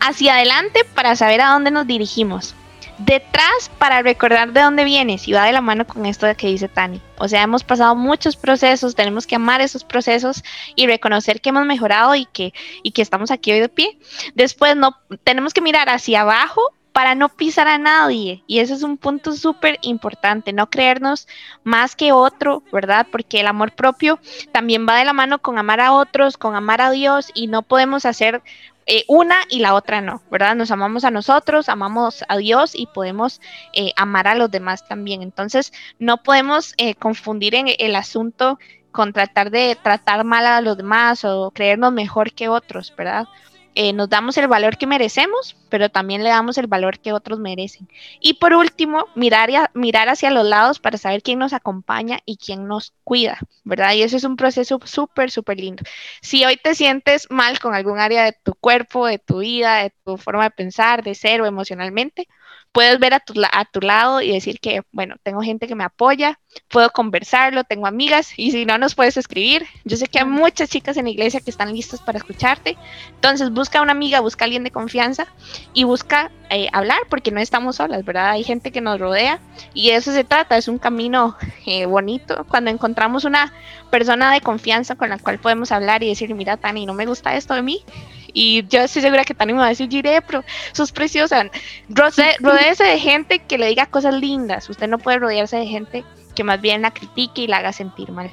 Hacia 0.00 0.34
adelante 0.34 0.80
para 0.94 1.14
saber 1.16 1.42
a 1.42 1.50
dónde 1.50 1.70
nos 1.70 1.86
dirigimos 1.86 2.54
detrás 2.98 3.70
para 3.78 4.02
recordar 4.02 4.52
de 4.52 4.60
dónde 4.60 4.84
vienes 4.84 5.28
y 5.28 5.32
va 5.32 5.44
de 5.44 5.52
la 5.52 5.60
mano 5.60 5.86
con 5.86 6.06
esto 6.06 6.26
que 6.36 6.48
dice 6.48 6.68
Tani. 6.68 7.00
O 7.18 7.28
sea, 7.28 7.42
hemos 7.42 7.64
pasado 7.64 7.94
muchos 7.94 8.36
procesos, 8.36 8.94
tenemos 8.94 9.26
que 9.26 9.36
amar 9.36 9.60
esos 9.60 9.84
procesos 9.84 10.42
y 10.74 10.86
reconocer 10.86 11.40
que 11.40 11.50
hemos 11.50 11.66
mejorado 11.66 12.14
y 12.14 12.26
que, 12.26 12.52
y 12.82 12.92
que 12.92 13.02
estamos 13.02 13.30
aquí 13.30 13.52
hoy 13.52 13.60
de 13.60 13.68
pie. 13.68 13.98
Después 14.34 14.76
no 14.76 14.96
tenemos 15.24 15.54
que 15.54 15.60
mirar 15.60 15.88
hacia 15.88 16.22
abajo 16.22 16.60
para 16.98 17.14
no 17.14 17.28
pisar 17.28 17.68
a 17.68 17.78
nadie. 17.78 18.42
Y 18.48 18.58
ese 18.58 18.74
es 18.74 18.82
un 18.82 18.96
punto 18.96 19.32
súper 19.32 19.78
importante, 19.82 20.52
no 20.52 20.68
creernos 20.68 21.28
más 21.62 21.94
que 21.94 22.10
otro, 22.10 22.64
¿verdad? 22.72 23.06
Porque 23.12 23.38
el 23.38 23.46
amor 23.46 23.72
propio 23.72 24.18
también 24.50 24.84
va 24.88 24.96
de 24.96 25.04
la 25.04 25.12
mano 25.12 25.38
con 25.38 25.58
amar 25.58 25.80
a 25.80 25.92
otros, 25.92 26.36
con 26.36 26.56
amar 26.56 26.80
a 26.80 26.90
Dios 26.90 27.30
y 27.34 27.46
no 27.46 27.62
podemos 27.62 28.04
hacer 28.04 28.42
eh, 28.90 29.04
una 29.06 29.36
y 29.50 29.60
la 29.60 29.74
otra 29.74 30.00
no, 30.00 30.22
¿verdad? 30.30 30.56
Nos 30.56 30.70
amamos 30.70 31.04
a 31.04 31.10
nosotros, 31.10 31.68
amamos 31.68 32.24
a 32.26 32.38
Dios 32.38 32.74
y 32.74 32.86
podemos 32.86 33.38
eh, 33.74 33.92
amar 33.96 34.26
a 34.26 34.34
los 34.34 34.50
demás 34.50 34.88
también. 34.88 35.20
Entonces, 35.20 35.74
no 35.98 36.22
podemos 36.22 36.72
eh, 36.78 36.94
confundir 36.94 37.54
en 37.54 37.66
el 37.78 37.94
asunto 37.94 38.58
con 38.90 39.12
tratar 39.12 39.50
de 39.50 39.76
tratar 39.82 40.24
mal 40.24 40.46
a 40.46 40.62
los 40.62 40.78
demás 40.78 41.22
o 41.26 41.50
creernos 41.50 41.92
mejor 41.92 42.32
que 42.32 42.48
otros, 42.48 42.94
¿verdad? 42.96 43.26
Eh, 43.80 43.92
nos 43.92 44.08
damos 44.08 44.36
el 44.38 44.48
valor 44.48 44.76
que 44.76 44.88
merecemos, 44.88 45.54
pero 45.68 45.88
también 45.88 46.24
le 46.24 46.30
damos 46.30 46.58
el 46.58 46.66
valor 46.66 46.98
que 46.98 47.12
otros 47.12 47.38
merecen. 47.38 47.88
Y 48.20 48.34
por 48.34 48.52
último, 48.52 49.06
mirar, 49.14 49.70
mirar 49.72 50.08
hacia 50.08 50.32
los 50.32 50.44
lados 50.44 50.80
para 50.80 50.98
saber 50.98 51.22
quién 51.22 51.38
nos 51.38 51.52
acompaña 51.52 52.18
y 52.24 52.38
quién 52.38 52.66
nos 52.66 52.92
cuida, 53.04 53.38
¿verdad? 53.62 53.92
Y 53.92 54.02
eso 54.02 54.16
es 54.16 54.24
un 54.24 54.34
proceso 54.34 54.80
súper, 54.82 55.30
súper 55.30 55.60
lindo. 55.60 55.84
Si 56.20 56.44
hoy 56.44 56.56
te 56.56 56.74
sientes 56.74 57.28
mal 57.30 57.60
con 57.60 57.72
algún 57.72 58.00
área 58.00 58.24
de 58.24 58.32
tu 58.32 58.54
cuerpo, 58.56 59.06
de 59.06 59.20
tu 59.20 59.38
vida, 59.38 59.76
de 59.76 59.92
tu 60.04 60.16
forma 60.16 60.42
de 60.42 60.50
pensar, 60.50 61.04
de 61.04 61.14
ser 61.14 61.40
o 61.40 61.46
emocionalmente, 61.46 62.26
puedes 62.72 62.98
ver 62.98 63.14
a 63.14 63.20
tu, 63.20 63.34
a 63.50 63.64
tu 63.64 63.80
lado 63.80 64.20
y 64.20 64.32
decir 64.32 64.60
que, 64.60 64.82
bueno, 64.92 65.16
tengo 65.22 65.42
gente 65.42 65.66
que 65.66 65.74
me 65.74 65.84
apoya, 65.84 66.38
puedo 66.68 66.90
conversarlo, 66.90 67.64
tengo 67.64 67.86
amigas 67.86 68.32
y 68.36 68.50
si 68.50 68.64
no 68.64 68.78
nos 68.78 68.94
puedes 68.94 69.16
escribir. 69.16 69.66
Yo 69.84 69.96
sé 69.96 70.06
que 70.06 70.18
hay 70.18 70.24
muchas 70.24 70.68
chicas 70.68 70.96
en 70.96 71.04
la 71.04 71.10
iglesia 71.10 71.40
que 71.40 71.50
están 71.50 71.72
listas 71.72 72.00
para 72.00 72.18
escucharte. 72.18 72.76
Entonces 73.10 73.50
busca 73.50 73.82
una 73.82 73.92
amiga, 73.92 74.20
busca 74.20 74.44
alguien 74.44 74.64
de 74.64 74.70
confianza 74.70 75.26
y 75.72 75.84
busca 75.84 76.30
eh, 76.50 76.68
hablar 76.72 77.00
porque 77.08 77.30
no 77.30 77.40
estamos 77.40 77.76
solas, 77.76 78.04
¿verdad? 78.04 78.30
Hay 78.30 78.44
gente 78.44 78.70
que 78.70 78.80
nos 78.80 78.98
rodea 78.98 79.40
y 79.74 79.88
de 79.88 79.96
eso 79.96 80.12
se 80.12 80.24
trata, 80.24 80.56
es 80.56 80.68
un 80.68 80.78
camino 80.78 81.36
eh, 81.66 81.86
bonito 81.86 82.46
cuando 82.48 82.70
encontramos 82.70 83.24
una 83.24 83.52
persona 83.90 84.32
de 84.32 84.40
confianza 84.40 84.96
con 84.96 85.08
la 85.10 85.18
cual 85.18 85.38
podemos 85.38 85.72
hablar 85.72 86.02
y 86.02 86.08
decir, 86.08 86.34
mira 86.34 86.56
Tani, 86.56 86.86
no 86.86 86.94
me 86.94 87.06
gusta 87.06 87.36
esto 87.36 87.54
de 87.54 87.62
mí, 87.62 87.84
y 88.32 88.66
yo 88.68 88.80
estoy 88.80 89.02
segura 89.02 89.24
que 89.24 89.34
Tani 89.34 89.52
me 89.52 89.60
va 89.60 89.66
a 89.66 89.70
decir, 89.70 89.88
Gire, 89.88 90.22
pero 90.22 90.44
sos 90.72 90.92
preciosa. 90.92 91.50
Rodéese 91.88 92.84
de 92.84 92.98
gente 92.98 93.40
que 93.40 93.58
le 93.58 93.66
diga 93.66 93.86
cosas 93.86 94.14
lindas. 94.14 94.68
Usted 94.68 94.88
no 94.88 94.98
puede 94.98 95.18
rodearse 95.18 95.56
de 95.56 95.66
gente 95.66 96.04
que 96.34 96.44
más 96.44 96.60
bien 96.60 96.82
la 96.82 96.92
critique 96.92 97.42
y 97.42 97.46
la 97.46 97.58
haga 97.58 97.72
sentir 97.72 98.12
mal. 98.12 98.30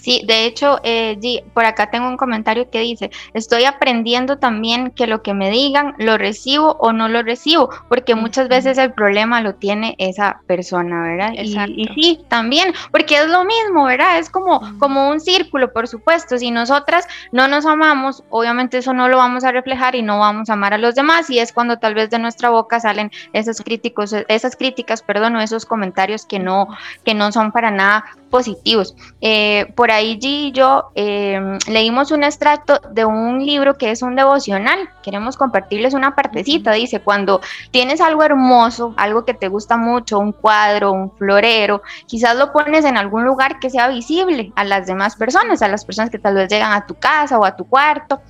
Sí, 0.00 0.22
de 0.26 0.46
hecho, 0.46 0.80
eh, 0.82 1.18
por 1.52 1.64
acá 1.64 1.90
tengo 1.90 2.08
un 2.08 2.16
comentario 2.16 2.70
que 2.70 2.80
dice, 2.80 3.10
estoy 3.34 3.64
aprendiendo 3.64 4.38
también 4.38 4.90
que 4.90 5.06
lo 5.06 5.22
que 5.22 5.34
me 5.34 5.50
digan 5.50 5.94
lo 5.98 6.16
recibo 6.16 6.76
o 6.80 6.92
no 6.92 7.08
lo 7.08 7.22
recibo, 7.22 7.70
porque 7.88 8.14
muchas 8.14 8.48
veces 8.48 8.78
el 8.78 8.92
problema 8.92 9.40
lo 9.42 9.54
tiene 9.54 9.94
esa 9.98 10.40
persona, 10.46 11.02
¿verdad? 11.02 11.32
Y, 11.34 11.82
y, 11.82 11.88
sí, 11.94 12.24
también, 12.28 12.72
porque 12.90 13.16
es 13.16 13.28
lo 13.28 13.44
mismo, 13.44 13.84
¿verdad? 13.84 14.18
Es 14.18 14.30
como, 14.30 14.60
como 14.78 15.08
un 15.10 15.20
círculo, 15.20 15.72
por 15.72 15.86
supuesto, 15.86 16.38
si 16.38 16.50
nosotras 16.50 17.06
no 17.32 17.48
nos 17.48 17.66
amamos, 17.66 18.24
obviamente 18.30 18.78
eso 18.78 18.94
no 18.94 19.08
lo 19.08 19.18
vamos 19.18 19.44
a 19.44 19.52
reflejar 19.52 19.94
y 19.94 20.02
no 20.02 20.18
vamos 20.18 20.48
a 20.48 20.54
amar 20.54 20.74
a 20.74 20.78
los 20.78 20.94
demás, 20.94 21.28
y 21.30 21.38
es 21.38 21.52
cuando 21.52 21.78
tal 21.78 21.94
vez 21.94 22.10
de 22.10 22.18
nuestra 22.18 22.50
boca 22.50 22.80
salen 22.80 23.10
esos 23.32 23.60
críticos, 23.60 24.14
esas 24.28 24.56
críticas, 24.56 25.02
perdón, 25.02 25.36
o 25.36 25.40
esos 25.40 25.66
comentarios 25.66 26.24
que 26.24 26.38
no, 26.38 26.68
que 27.04 27.14
no 27.14 27.32
son 27.32 27.52
para 27.52 27.70
nada 27.70 28.04
positivos. 28.30 28.94
Eh, 29.20 29.72
por 29.76 29.90
ahí 29.90 30.18
G 30.18 30.24
y 30.24 30.52
yo 30.52 30.90
em, 30.94 31.58
leímos 31.68 32.10
un 32.12 32.24
extracto 32.24 32.80
de 32.92 33.04
un 33.04 33.44
libro 33.44 33.76
que 33.76 33.90
es 33.90 34.02
un 34.02 34.16
devocional. 34.16 34.88
Queremos 35.02 35.36
compartirles 35.36 35.94
una 35.94 36.14
partecita. 36.14 36.72
Dice, 36.72 37.00
cuando 37.00 37.40
tienes 37.70 38.00
algo 38.00 38.22
hermoso, 38.22 38.94
algo 38.96 39.24
que 39.24 39.34
te 39.34 39.48
gusta 39.48 39.76
mucho, 39.76 40.18
un 40.18 40.32
cuadro, 40.32 40.92
un 40.92 41.10
florero, 41.10 41.82
quizás 42.06 42.36
lo 42.36 42.52
pones 42.52 42.84
en 42.84 42.96
algún 42.96 43.24
lugar 43.24 43.58
que 43.58 43.68
sea 43.68 43.88
visible 43.88 44.52
a 44.56 44.64
las 44.64 44.86
demás 44.86 45.16
personas, 45.16 45.60
a 45.62 45.68
las 45.68 45.84
personas 45.84 46.10
que 46.10 46.18
tal 46.18 46.34
vez 46.34 46.48
llegan 46.48 46.72
a 46.72 46.86
tu 46.86 46.94
casa 46.94 47.38
o 47.38 47.44
a 47.44 47.56
tu 47.56 47.66
cuarto. 47.66 48.20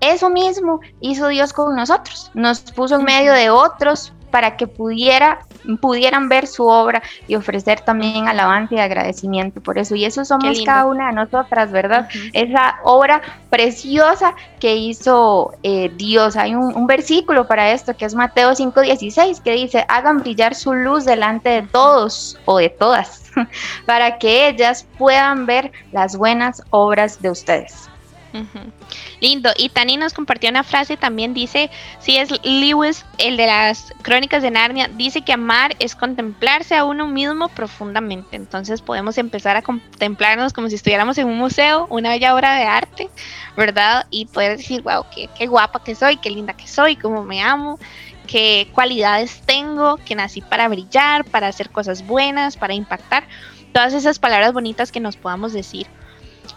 Eso 0.00 0.30
mismo 0.30 0.80
hizo 1.00 1.28
Dios 1.28 1.52
con 1.52 1.76
nosotros. 1.76 2.30
Nos 2.34 2.60
puso 2.60 2.96
en 2.96 3.04
medio 3.04 3.34
de 3.34 3.50
otros 3.50 4.14
para 4.30 4.56
que 4.56 4.66
pudiera, 4.66 5.40
pudieran 5.80 6.28
ver 6.28 6.46
su 6.46 6.66
obra 6.66 7.02
y 7.26 7.34
ofrecer 7.34 7.80
también 7.80 8.28
alabanza 8.28 8.74
y 8.76 8.78
agradecimiento 8.78 9.60
por 9.60 9.78
eso. 9.78 9.94
Y 9.94 10.04
eso 10.04 10.24
somos 10.24 10.60
cada 10.64 10.86
una 10.86 11.08
de 11.08 11.14
nosotras, 11.14 11.70
¿verdad? 11.70 12.08
Esa 12.32 12.76
obra 12.84 13.20
preciosa 13.50 14.34
que 14.58 14.76
hizo 14.76 15.52
eh, 15.62 15.90
Dios. 15.96 16.36
Hay 16.36 16.54
un, 16.54 16.74
un, 16.74 16.86
versículo 16.86 17.46
para 17.46 17.72
esto 17.72 17.96
que 17.96 18.04
es 18.04 18.14
Mateo 18.14 18.52
5:16 18.52 19.42
que 19.42 19.52
dice, 19.52 19.84
hagan 19.88 20.18
brillar 20.18 20.54
su 20.54 20.74
luz 20.74 21.04
delante 21.04 21.48
de 21.48 21.62
todos 21.62 22.38
o 22.44 22.58
de 22.58 22.68
todas, 22.68 23.30
para 23.86 24.18
que 24.18 24.48
ellas 24.48 24.86
puedan 24.98 25.46
ver 25.46 25.72
las 25.92 26.16
buenas 26.16 26.62
obras 26.70 27.20
de 27.20 27.30
ustedes. 27.30 27.88
Lindo. 29.20 29.50
Y 29.56 29.68
Tani 29.68 29.96
nos 29.96 30.14
compartió 30.14 30.50
una 30.50 30.64
frase 30.64 30.96
también, 30.96 31.34
dice, 31.34 31.70
si 31.98 32.16
es 32.16 32.30
Lewis, 32.44 33.04
el 33.18 33.36
de 33.36 33.46
las 33.46 33.92
crónicas 34.02 34.42
de 34.42 34.50
Narnia, 34.50 34.88
dice 34.88 35.22
que 35.22 35.32
amar 35.32 35.76
es 35.78 35.94
contemplarse 35.94 36.74
a 36.74 36.84
uno 36.84 37.06
mismo 37.06 37.48
profundamente. 37.48 38.36
Entonces 38.36 38.80
podemos 38.82 39.18
empezar 39.18 39.56
a 39.56 39.62
contemplarnos 39.62 40.52
como 40.52 40.68
si 40.68 40.76
estuviéramos 40.76 41.18
en 41.18 41.26
un 41.26 41.38
museo, 41.38 41.86
una 41.90 42.10
bella 42.10 42.34
obra 42.34 42.54
de 42.56 42.64
arte, 42.64 43.10
¿verdad? 43.56 44.06
Y 44.10 44.26
poder 44.26 44.56
decir, 44.56 44.82
wow, 44.82 45.04
qué, 45.14 45.28
qué 45.36 45.46
guapa 45.46 45.82
que 45.82 45.94
soy, 45.94 46.16
qué 46.16 46.30
linda 46.30 46.54
que 46.54 46.66
soy, 46.66 46.96
cómo 46.96 47.24
me 47.24 47.42
amo, 47.42 47.78
qué 48.26 48.68
cualidades 48.72 49.42
tengo, 49.44 49.96
que 49.98 50.14
nací 50.14 50.40
para 50.40 50.68
brillar, 50.68 51.24
para 51.24 51.48
hacer 51.48 51.70
cosas 51.70 52.06
buenas, 52.06 52.56
para 52.56 52.74
impactar. 52.74 53.24
Todas 53.72 53.92
esas 53.92 54.18
palabras 54.18 54.52
bonitas 54.52 54.90
que 54.90 55.00
nos 55.00 55.16
podamos 55.16 55.52
decir 55.52 55.86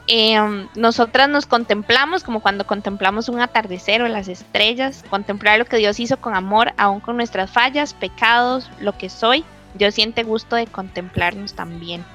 Em, 0.08 0.68
nosotras 0.76 1.30
nos 1.30 1.46
contemplamos 1.46 2.24
como 2.24 2.42
cuando 2.42 2.68
contemplamos 2.68 3.30
un 3.30 3.40
atardecer 3.40 4.02
o 4.02 4.08
las 4.08 4.28
estrellas, 4.28 5.04
contemplar 5.10 5.60
lo 5.60 5.66
que 5.66 5.78
Dios 5.78 6.00
hizo 6.00 6.18
con 6.18 6.36
amor, 6.36 6.74
aún 6.78 7.00
con 7.00 7.16
nuestras 7.16 7.50
fallas, 7.50 7.94
pecados, 7.94 8.70
lo 8.80 8.98
que 8.98 9.10
soy. 9.10 9.46
Dios 9.76 9.96
siente 9.96 10.24
gusto 10.24 10.56
de 10.56 10.68
contemplarnos 10.68 11.54
también. 11.54 12.06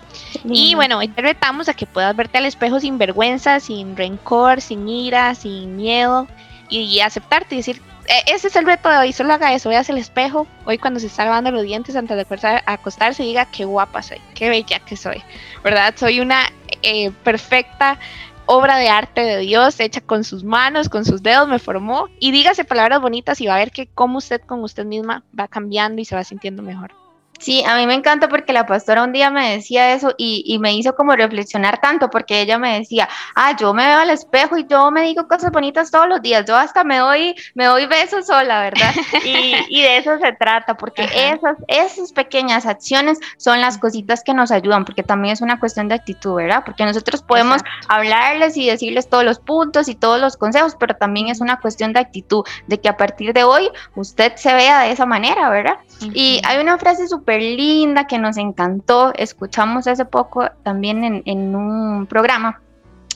Y 0.44 0.74
bueno, 0.74 0.98
hoy 0.98 1.08
te 1.08 1.22
retamos 1.22 1.68
a 1.68 1.74
que 1.74 1.86
puedas 1.86 2.14
verte 2.14 2.38
al 2.38 2.44
espejo 2.44 2.78
sin 2.78 2.98
vergüenza, 2.98 3.58
sin 3.58 3.96
rencor, 3.96 4.60
sin 4.60 4.88
ira, 4.88 5.34
sin 5.34 5.76
miedo 5.76 6.28
y, 6.68 7.00
aceptarte 7.00 7.54
y 7.54 7.58
decir, 7.58 7.82
ese 8.26 8.48
es 8.48 8.56
el 8.56 8.66
reto 8.66 8.88
de 8.88 8.96
hoy, 8.96 9.12
solo 9.12 9.34
haga 9.34 9.52
eso, 9.54 9.68
veas 9.68 9.88
el 9.90 9.98
espejo, 9.98 10.46
hoy 10.64 10.78
cuando 10.78 10.98
se 11.00 11.06
está 11.06 11.24
lavando 11.24 11.50
los 11.50 11.62
dientes 11.62 11.94
antes 11.94 12.16
de 12.16 12.62
acostarse, 12.66 13.22
diga 13.22 13.46
qué 13.50 13.64
guapa 13.64 14.02
soy, 14.02 14.20
qué 14.34 14.48
bella 14.48 14.78
que 14.80 14.96
soy, 14.96 15.22
¿verdad? 15.62 15.94
Soy 15.96 16.20
una 16.20 16.50
eh, 16.82 17.10
perfecta 17.22 17.98
obra 18.46 18.78
de 18.78 18.88
arte 18.88 19.20
de 19.20 19.38
Dios 19.38 19.78
hecha 19.78 20.00
con 20.00 20.24
sus 20.24 20.42
manos, 20.42 20.88
con 20.88 21.04
sus 21.04 21.22
dedos, 21.22 21.48
me 21.48 21.58
formó. 21.58 22.08
Y 22.18 22.32
dígase 22.32 22.64
palabras 22.64 23.00
bonitas 23.00 23.40
y 23.42 23.46
va 23.46 23.56
a 23.56 23.58
ver 23.58 23.70
que 23.70 23.88
cómo 23.88 24.18
usted 24.18 24.40
con 24.40 24.64
usted 24.64 24.86
misma 24.86 25.22
va 25.38 25.48
cambiando 25.48 26.00
y 26.00 26.06
se 26.06 26.14
va 26.14 26.24
sintiendo 26.24 26.62
mejor. 26.62 26.92
Sí, 27.38 27.62
a 27.64 27.76
mí 27.76 27.86
me 27.86 27.94
encanta 27.94 28.28
porque 28.28 28.52
la 28.52 28.66
pastora 28.66 29.04
un 29.04 29.12
día 29.12 29.30
me 29.30 29.52
decía 29.52 29.92
eso 29.92 30.12
y, 30.18 30.58
me 30.58 30.74
hizo 30.74 30.96
como 30.96 31.14
reflexionar 31.14 31.80
tanto 31.80 32.10
porque 32.10 32.40
ella 32.40 32.58
me 32.58 32.80
decía, 32.80 33.08
ah, 33.36 33.54
yo 33.56 33.72
me 33.72 33.86
veo 33.86 33.98
al 33.98 34.10
espejo 34.10 34.56
y 34.56 34.66
yo 34.66 34.90
me 34.90 35.02
digo 35.02 35.28
cosas 35.28 35.52
bonitas 35.52 35.92
todos 35.92 36.08
los 36.08 36.20
días, 36.20 36.44
yo 36.46 36.56
hasta 36.56 36.82
me 36.82 36.98
doy, 36.98 37.36
me 37.54 37.66
doy 37.66 37.86
besos 37.86 38.26
sola, 38.26 38.60
¿verdad? 38.60 38.92
Y, 39.24 39.82
de 39.82 39.98
eso 39.98 40.18
se 40.18 40.32
trata, 40.32 40.76
porque 40.76 41.04
esas, 41.04 41.56
esas 41.68 42.12
pequeñas 42.12 42.66
acciones 42.66 43.18
son 43.36 43.60
las 43.60 43.78
cositas 43.78 44.24
que 44.24 44.34
nos 44.34 44.50
ayudan, 44.50 44.84
porque 44.84 45.02
también 45.02 45.34
es 45.34 45.40
una 45.40 45.60
cuestión 45.60 45.88
de 45.88 45.94
actitud, 45.94 46.34
¿verdad? 46.34 46.62
Porque 46.64 46.84
nosotros 46.84 47.22
podemos 47.22 47.62
hablarles 47.88 48.56
y 48.56 48.66
decirles 48.66 49.08
todos 49.08 49.24
los 49.24 49.38
puntos 49.38 49.88
y 49.88 49.94
todos 49.94 50.20
los 50.20 50.36
consejos, 50.36 50.76
pero 50.78 50.96
también 50.96 51.28
es 51.28 51.40
una 51.40 51.60
cuestión 51.60 51.92
de 51.92 52.00
actitud, 52.00 52.44
de 52.66 52.80
que 52.80 52.88
a 52.88 52.96
partir 52.96 53.32
de 53.32 53.44
hoy 53.44 53.70
usted 53.94 54.34
se 54.36 54.52
vea 54.54 54.80
de 54.80 54.92
esa 54.92 55.06
manera, 55.06 55.48
¿verdad? 55.50 55.76
Y 56.14 56.40
hay 56.44 56.58
una 56.58 56.78
frase 56.78 57.06
súper 57.06 57.27
linda 57.36 58.06
que 58.06 58.18
nos 58.18 58.36
encantó. 58.36 59.12
Escuchamos 59.14 59.86
hace 59.86 60.04
poco 60.04 60.48
también 60.62 61.04
en, 61.04 61.22
en 61.26 61.54
un 61.54 62.06
programa 62.06 62.60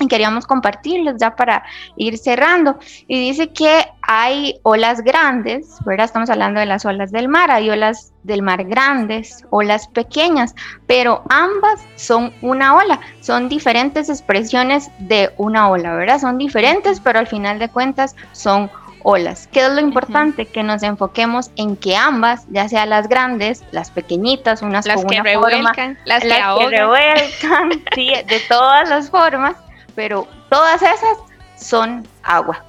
y 0.03 0.09
queríamos 0.09 0.47
compartirles 0.47 1.17
ya 1.19 1.37
para 1.37 1.63
ir 1.97 2.19
cerrando. 2.19 2.79
Y 3.07 3.21
dice 3.21 3.53
que 3.53 3.87
hay 4.03 4.59
olas 4.63 5.03
grandes, 5.03 5.77
¿verdad? 5.85 6.07
Estamos 6.07 6.31
hablando 6.31 6.61
de 6.61 6.67
las 6.67 6.85
olas 6.85 7.13
del 7.13 7.29
mar, 7.29 7.51
hay 7.51 7.71
olas 7.71 8.13
del 8.23 8.43
mar 8.43 8.65
grandes, 8.65 9.45
olas 9.51 9.89
pequeñas, 9.89 10.55
pero 10.87 11.23
ambas 11.29 11.81
son 11.97 12.33
una 12.43 12.75
ola, 12.77 13.01
son 13.21 13.49
diferentes 13.49 14.09
expresiones 14.09 14.91
de 14.99 15.31
una 15.37 15.71
ola, 15.71 15.95
¿verdad? 15.95 16.21
Son 16.21 16.39
diferentes, 16.39 17.01
pero 17.01 17.19
al 17.19 17.27
final 17.27 17.59
de 17.59 17.69
cuentas 17.69 18.17
son 18.33 18.71
olas. 19.05 19.49
¿Qué 19.53 19.65
es 19.65 19.73
lo 19.73 19.81
importante? 19.81 20.47
Que 20.47 20.63
nos 20.63 20.83
enfoquemos 20.83 21.51
en 21.57 21.77
que 21.77 21.97
ambas, 21.97 22.45
ya 22.51 22.69
sea 22.69 22.87
las 22.87 23.09
grandes, 23.09 23.65
las 23.73 23.91
pequeñitas, 23.91 24.63
unas 24.63 24.87
las 24.87 24.97
con 24.97 25.07
que 25.09 25.17
una 25.17 25.25
revuelcan, 25.25 25.97
forma, 25.97 26.01
las, 26.05 26.23
que, 26.23 26.69
revuelcan, 26.69 27.71
sí, 27.95 28.09
de 28.27 28.41
todas 28.49 28.89
las 28.89 29.11
formas, 29.11 29.57
pero 29.95 30.27
todas 30.51 30.83
esas 30.83 31.19
son 31.57 32.07
agua. 32.23 32.65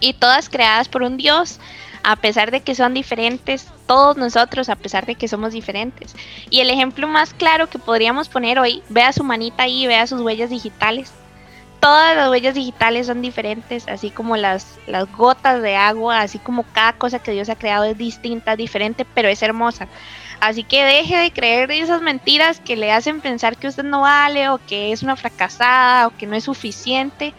Y 0.00 0.14
todas 0.14 0.48
creadas 0.48 0.88
por 0.88 1.02
un 1.02 1.16
Dios, 1.16 1.60
a 2.02 2.16
pesar 2.16 2.50
de 2.50 2.62
que 2.62 2.74
son 2.74 2.94
diferentes, 2.94 3.68
todos 3.86 4.16
nosotros, 4.16 4.68
a 4.68 4.74
pesar 4.74 5.06
de 5.06 5.14
que 5.14 5.28
somos 5.28 5.52
diferentes. 5.52 6.16
Y 6.50 6.60
el 6.60 6.70
ejemplo 6.70 7.06
más 7.06 7.32
claro 7.32 7.68
que 7.68 7.78
podríamos 7.78 8.28
poner 8.28 8.58
hoy, 8.58 8.82
vea 8.88 9.12
su 9.12 9.22
manita 9.22 9.62
ahí, 9.62 9.86
vea 9.86 10.06
sus 10.08 10.20
huellas 10.20 10.50
digitales 10.50 11.12
todas 11.80 12.16
las 12.16 12.30
huellas 12.30 12.54
digitales 12.54 13.06
son 13.06 13.22
diferentes, 13.22 13.86
así 13.88 14.10
como 14.10 14.36
las, 14.36 14.78
las 14.86 15.10
gotas 15.16 15.62
de 15.62 15.76
agua, 15.76 16.20
así 16.20 16.38
como 16.38 16.64
cada 16.72 16.92
cosa 16.94 17.18
que 17.18 17.32
Dios 17.32 17.48
ha 17.48 17.56
creado 17.56 17.84
es 17.84 17.96
distinta, 17.96 18.56
diferente, 18.56 19.04
pero 19.14 19.28
es 19.28 19.42
hermosa. 19.42 19.88
Así 20.40 20.64
que 20.64 20.84
deje 20.84 21.16
de 21.16 21.32
creer 21.32 21.70
esas 21.70 22.02
mentiras 22.02 22.60
que 22.60 22.76
le 22.76 22.92
hacen 22.92 23.20
pensar 23.20 23.56
que 23.56 23.68
usted 23.68 23.84
no 23.84 24.02
vale 24.02 24.48
o 24.50 24.58
que 24.58 24.92
es 24.92 25.02
una 25.02 25.16
fracasada 25.16 26.06
o 26.06 26.16
que 26.16 26.26
no 26.26 26.36
es 26.36 26.44
suficiente, 26.44 27.32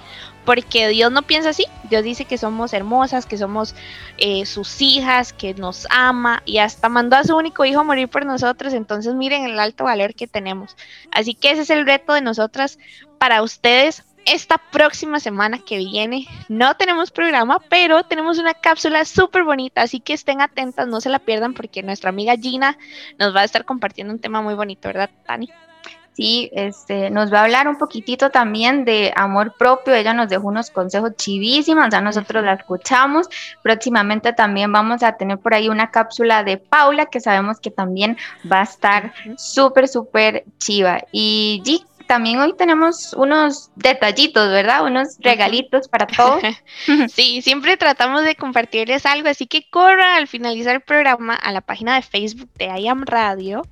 porque 0.46 0.88
Dios 0.88 1.12
no 1.12 1.24
piensa 1.24 1.50
así. 1.50 1.66
Dios 1.90 2.04
dice 2.04 2.24
que 2.24 2.38
somos 2.38 2.72
hermosas, 2.74 3.26
que 3.26 3.38
somos 3.38 3.76
eh, 4.18 4.46
sus 4.46 4.82
hijas, 4.82 5.34
que 5.34 5.54
nos 5.54 5.86
ama 5.90 6.42
y 6.46 6.60
hasta 6.60 6.88
mandó 6.88 7.18
a 7.18 7.24
su 7.26 7.36
único 7.36 7.66
hijo 7.66 7.82
a 7.82 7.84
morir 7.84 8.08
por 8.08 8.26
nosotros. 8.26 8.74
Entonces 8.74 9.14
miren 9.14 9.44
el 9.44 9.60
alto 9.60 9.84
valor 9.84 10.16
que 10.16 10.26
tenemos. 10.26 10.78
Así 11.12 11.36
que 11.36 11.52
ese 11.52 11.64
es 11.64 11.70
el 11.70 11.86
reto 11.86 12.14
de 12.14 12.22
nosotras 12.22 12.80
para 13.18 13.42
ustedes 13.44 14.04
esta 14.28 14.58
próxima 14.58 15.20
semana 15.20 15.60
que 15.60 15.78
viene 15.78 16.28
no 16.50 16.76
tenemos 16.76 17.12
programa, 17.12 17.60
pero 17.70 18.04
tenemos 18.04 18.38
una 18.38 18.54
cápsula 18.54 19.06
súper 19.06 19.44
bonita, 19.44 19.82
así 19.82 20.00
que 20.00 20.14
estén 20.14 20.42
atentas, 20.42 20.88
no 20.88 21.02
se 21.02 21.10
la 21.10 21.20
pierdan 21.20 21.54
porque 21.54 21.82
nuestra 21.82 22.10
amiga 22.10 22.36
Gina 22.36 22.78
nos 23.18 23.36
va 23.36 23.42
a 23.42 23.46
estar 23.46 23.66
compartiendo 23.66 24.14
un 24.14 24.20
tema 24.20 24.42
muy 24.42 24.54
bonito, 24.54 24.90
¿verdad, 24.90 25.10
Tani? 25.26 25.50
Sí, 26.18 26.50
este, 26.52 27.12
nos 27.12 27.32
va 27.32 27.42
a 27.42 27.44
hablar 27.44 27.68
un 27.68 27.78
poquitito 27.78 28.32
también 28.32 28.86
de 28.86 29.14
amor 29.16 29.54
propio. 29.56 29.94
Ella 29.94 30.16
nos 30.16 30.30
dejó 30.30 30.48
unos 30.48 30.72
consejos 30.72 31.12
chivísimos, 31.16 31.90
ya 31.92 32.02
nosotros 32.02 32.44
la 32.44 32.54
escuchamos. 32.54 33.30
Próximamente 33.62 34.34
también 34.34 34.72
vamos 34.72 35.04
a 35.04 35.16
tener 35.16 35.38
por 35.38 35.54
ahí 35.54 35.70
una 35.70 35.92
cápsula 35.92 36.44
de 36.44 36.58
Paula, 36.58 37.06
que 37.06 37.20
sabemos 37.20 37.60
que 37.60 37.70
también 37.70 38.18
va 38.52 38.62
a 38.62 38.64
estar 38.64 39.14
súper, 39.38 39.88
súper 39.88 40.44
chiva. 40.58 41.04
Y 41.12 41.62
G, 41.64 41.86
también 42.08 42.40
hoy 42.40 42.54
tenemos 42.58 43.14
unos 43.14 43.70
detallitos, 43.76 44.50
¿verdad? 44.50 44.86
Unos 44.86 45.18
regalitos 45.20 45.88
para 45.88 46.08
todos. 46.08 46.42
sí, 47.14 47.42
siempre 47.42 47.78
tratamos 47.78 48.24
de 48.24 48.36
compartirles 48.36 49.06
algo, 49.06 49.30
así 49.30 49.46
que 49.46 49.70
corra 49.70 50.16
al 50.16 50.28
finalizar 50.28 50.76
el 50.76 50.82
programa 50.82 51.36
a 51.36 51.52
la 51.52 51.62
página 51.62 51.96
de 51.96 52.02
Facebook 52.02 52.50
de 52.56 52.68
IAM 52.80 53.04
Radio 53.06 53.68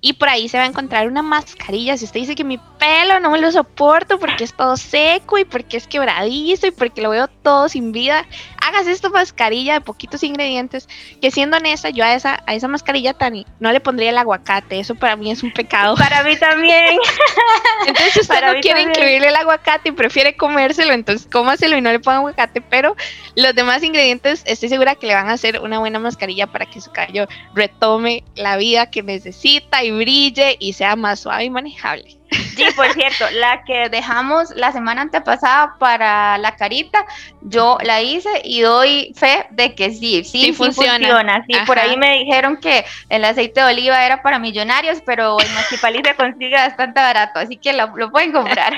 y 0.00 0.14
por 0.14 0.28
ahí 0.28 0.48
se 0.48 0.58
va 0.58 0.64
a 0.64 0.68
encontrar 0.68 1.06
una 1.08 1.22
mascarilla. 1.22 1.96
Si 1.96 2.04
usted 2.04 2.20
dice 2.20 2.34
que 2.34 2.44
mi 2.44 2.58
pelo 2.78 3.20
no 3.20 3.30
me 3.30 3.40
lo 3.40 3.50
soporto 3.52 4.18
porque 4.18 4.44
es 4.44 4.54
todo 4.54 4.76
seco 4.76 5.38
y 5.38 5.44
porque 5.44 5.76
es 5.76 5.86
quebradizo 5.86 6.66
y 6.66 6.70
porque 6.70 7.02
lo 7.02 7.10
veo 7.10 7.28
todo 7.28 7.68
sin 7.68 7.92
vida, 7.92 8.26
hágase 8.60 8.92
esta 8.92 9.08
mascarilla 9.08 9.74
de 9.74 9.80
poquitos 9.80 10.22
ingredientes. 10.22 10.88
Que 11.20 11.30
siendo 11.30 11.56
honesta, 11.56 11.90
yo 11.90 12.04
a 12.04 12.14
esa, 12.14 12.42
a 12.46 12.54
esa 12.54 12.68
mascarilla 12.68 13.14
tan 13.14 13.36
no 13.58 13.72
le 13.72 13.80
pondría 13.80 14.10
el 14.10 14.18
aguacate. 14.18 14.78
Eso 14.78 14.94
para 14.94 15.16
mí 15.16 15.30
es 15.30 15.42
un 15.42 15.52
pecado. 15.52 15.96
Para 15.96 16.22
mí 16.22 16.36
también. 16.36 16.98
Entonces, 17.86 18.16
usted 18.22 18.40
no 18.42 18.60
quiere 18.60 18.82
incluirle 18.82 19.28
el 19.28 19.36
aguacate 19.36 19.90
y 19.90 19.92
prefiere 19.92 20.36
comérselo, 20.36 20.92
entonces 20.92 21.28
cómaselo 21.30 21.76
y 21.76 21.80
no 21.80 21.90
le 21.90 22.00
ponga 22.00 22.18
aguacate. 22.18 22.60
Pero 22.60 22.96
los 23.34 23.54
demás 23.54 23.82
ingredientes, 23.82 24.42
estoy 24.46 24.68
segura 24.68 24.94
que 24.94 25.06
le 25.06 25.14
van 25.14 25.28
a 25.28 25.34
hacer 25.34 25.60
una 25.60 25.78
buena 25.78 25.98
mascarilla 25.98 26.46
para 26.46 26.66
que 26.66 26.80
su 26.80 26.90
cabello 26.90 27.26
retome 27.54 28.24
la 28.34 28.56
vida 28.56 28.90
que 28.90 29.02
necesita 29.02 29.84
y 29.84 29.90
brille 29.90 30.56
y 30.58 30.72
sea 30.72 30.96
más 30.96 31.20
suave 31.20 31.44
y 31.44 31.50
manejable. 31.50 32.18
Sí, 32.56 32.64
por 32.74 32.92
cierto, 32.92 33.24
la 33.32 33.64
que 33.64 33.88
dejamos 33.88 34.50
la 34.50 34.72
semana 34.72 35.02
antepasada 35.02 35.76
para 35.78 36.38
la 36.38 36.56
carita, 36.56 37.04
yo 37.42 37.78
la 37.82 38.02
hice 38.02 38.42
y 38.44 38.60
doy 38.60 39.12
fe 39.16 39.46
de 39.50 39.74
que 39.74 39.92
sí, 39.92 40.24
sí, 40.24 40.52
funciona. 40.52 41.44
Sí, 41.48 41.54
por 41.66 41.78
ahí 41.78 41.96
me 41.96 42.18
dijeron 42.18 42.56
que 42.56 42.84
el 43.08 43.24
aceite 43.24 43.60
de 43.60 43.66
oliva 43.66 44.04
era 44.04 44.22
para 44.22 44.38
millonarios, 44.38 44.98
pero 45.04 45.38
el 45.38 45.50
Machipalí 45.52 46.00
se 46.04 46.14
consigue 46.16 46.56
bastante 46.56 47.00
barato, 47.00 47.40
así 47.40 47.56
que 47.56 47.72
lo, 47.72 47.96
lo 47.96 48.10
pueden 48.10 48.32
comprar. 48.32 48.74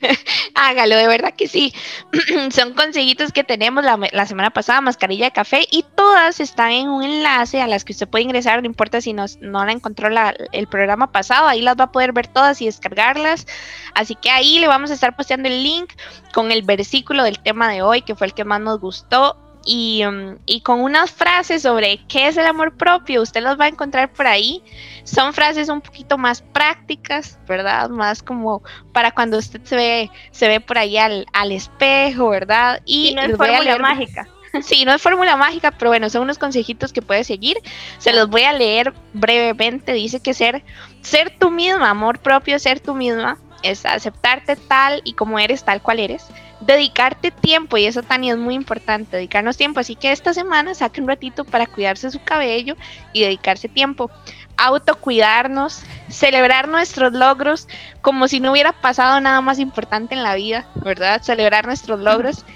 Hágalo, 0.54 0.96
de 0.96 1.06
verdad 1.06 1.34
que 1.34 1.48
sí. 1.48 1.74
Son 2.50 2.74
consejitos 2.74 3.32
que 3.32 3.44
tenemos 3.44 3.84
la, 3.84 3.98
la, 4.12 4.26
semana 4.26 4.50
pasada, 4.50 4.80
mascarilla 4.80 5.26
de 5.26 5.32
café, 5.32 5.66
y 5.70 5.84
todas 5.94 6.40
están 6.40 6.72
en 6.72 6.88
un 6.88 7.02
enlace 7.02 7.60
a 7.60 7.66
las 7.66 7.84
que 7.84 7.92
usted 7.92 8.08
puede 8.08 8.24
ingresar, 8.24 8.60
no 8.60 8.66
importa 8.66 9.00
si 9.00 9.12
no, 9.12 9.26
no 9.40 9.64
la 9.64 9.72
encontró 9.72 10.08
la, 10.08 10.34
el 10.52 10.66
programa 10.66 11.12
pasado, 11.12 11.48
ahí 11.48 11.62
las 11.62 11.76
va 11.76 11.84
a 11.84 11.92
poder 11.92 12.12
ver 12.12 12.26
todas 12.26 12.60
y 12.62 12.68
descargarlas. 12.88 13.46
Así 13.94 14.14
que 14.14 14.30
ahí 14.30 14.58
le 14.58 14.68
vamos 14.68 14.90
a 14.90 14.94
estar 14.94 15.16
posteando 15.16 15.48
el 15.48 15.62
link 15.62 15.92
con 16.32 16.52
el 16.52 16.62
versículo 16.62 17.22
del 17.22 17.38
tema 17.38 17.70
de 17.70 17.82
hoy, 17.82 18.02
que 18.02 18.14
fue 18.14 18.28
el 18.28 18.34
que 18.34 18.44
más 18.44 18.60
nos 18.60 18.80
gustó. 18.80 19.36
Y, 19.68 20.04
um, 20.04 20.36
y, 20.46 20.60
con 20.60 20.80
unas 20.80 21.10
frases 21.10 21.62
sobre 21.62 21.98
qué 22.06 22.28
es 22.28 22.36
el 22.36 22.46
amor 22.46 22.76
propio, 22.76 23.20
usted 23.20 23.42
los 23.42 23.58
va 23.58 23.64
a 23.64 23.68
encontrar 23.68 24.12
por 24.12 24.28
ahí. 24.28 24.62
Son 25.02 25.34
frases 25.34 25.68
un 25.68 25.80
poquito 25.80 26.16
más 26.16 26.40
prácticas, 26.40 27.36
¿verdad? 27.48 27.88
Más 27.88 28.22
como 28.22 28.62
para 28.92 29.10
cuando 29.10 29.38
usted 29.38 29.60
se 29.64 29.74
ve, 29.74 30.10
se 30.30 30.46
ve 30.46 30.60
por 30.60 30.78
ahí 30.78 30.96
al, 30.98 31.26
al 31.32 31.50
espejo, 31.50 32.28
¿verdad? 32.28 32.80
Y, 32.84 33.12
no 33.16 33.22
es 33.22 33.36
fórmula 33.36 33.76
mágica. 33.78 34.28
Sí, 34.62 34.84
no 34.84 34.92
es 34.92 35.02
fórmula 35.02 35.36
mágica, 35.36 35.70
pero 35.70 35.90
bueno, 35.90 36.10
son 36.10 36.22
unos 36.22 36.38
consejitos 36.38 36.92
que 36.92 37.02
puedes 37.02 37.26
seguir. 37.26 37.56
Se 37.98 38.12
los 38.12 38.28
voy 38.28 38.42
a 38.42 38.52
leer 38.52 38.92
brevemente. 39.12 39.92
Dice 39.92 40.20
que 40.20 40.34
ser, 40.34 40.62
ser 41.02 41.32
tú 41.38 41.50
misma, 41.50 41.90
amor 41.90 42.18
propio, 42.18 42.58
ser 42.58 42.80
tú 42.80 42.94
misma, 42.94 43.38
es 43.62 43.84
aceptarte 43.84 44.56
tal 44.56 45.00
y 45.04 45.14
como 45.14 45.38
eres, 45.38 45.64
tal 45.64 45.82
cual 45.82 46.00
eres. 46.00 46.26
Dedicarte 46.60 47.30
tiempo, 47.30 47.76
y 47.76 47.84
eso 47.84 48.02
Tania 48.02 48.32
es 48.32 48.38
muy 48.38 48.54
importante, 48.54 49.16
dedicarnos 49.16 49.56
tiempo. 49.56 49.80
Así 49.80 49.94
que 49.94 50.12
esta 50.12 50.32
semana 50.32 50.74
saque 50.74 51.00
un 51.00 51.08
ratito 51.08 51.44
para 51.44 51.66
cuidarse 51.66 52.10
su 52.10 52.22
cabello 52.22 52.76
y 53.12 53.22
dedicarse 53.22 53.68
tiempo. 53.68 54.10
Autocuidarnos, 54.56 55.82
celebrar 56.08 56.68
nuestros 56.68 57.12
logros 57.12 57.68
como 58.00 58.26
si 58.26 58.40
no 58.40 58.52
hubiera 58.52 58.72
pasado 58.72 59.20
nada 59.20 59.42
más 59.42 59.58
importante 59.58 60.14
en 60.14 60.22
la 60.22 60.34
vida, 60.34 60.66
¿verdad? 60.76 61.22
Celebrar 61.22 61.66
nuestros 61.66 62.00
logros 62.00 62.46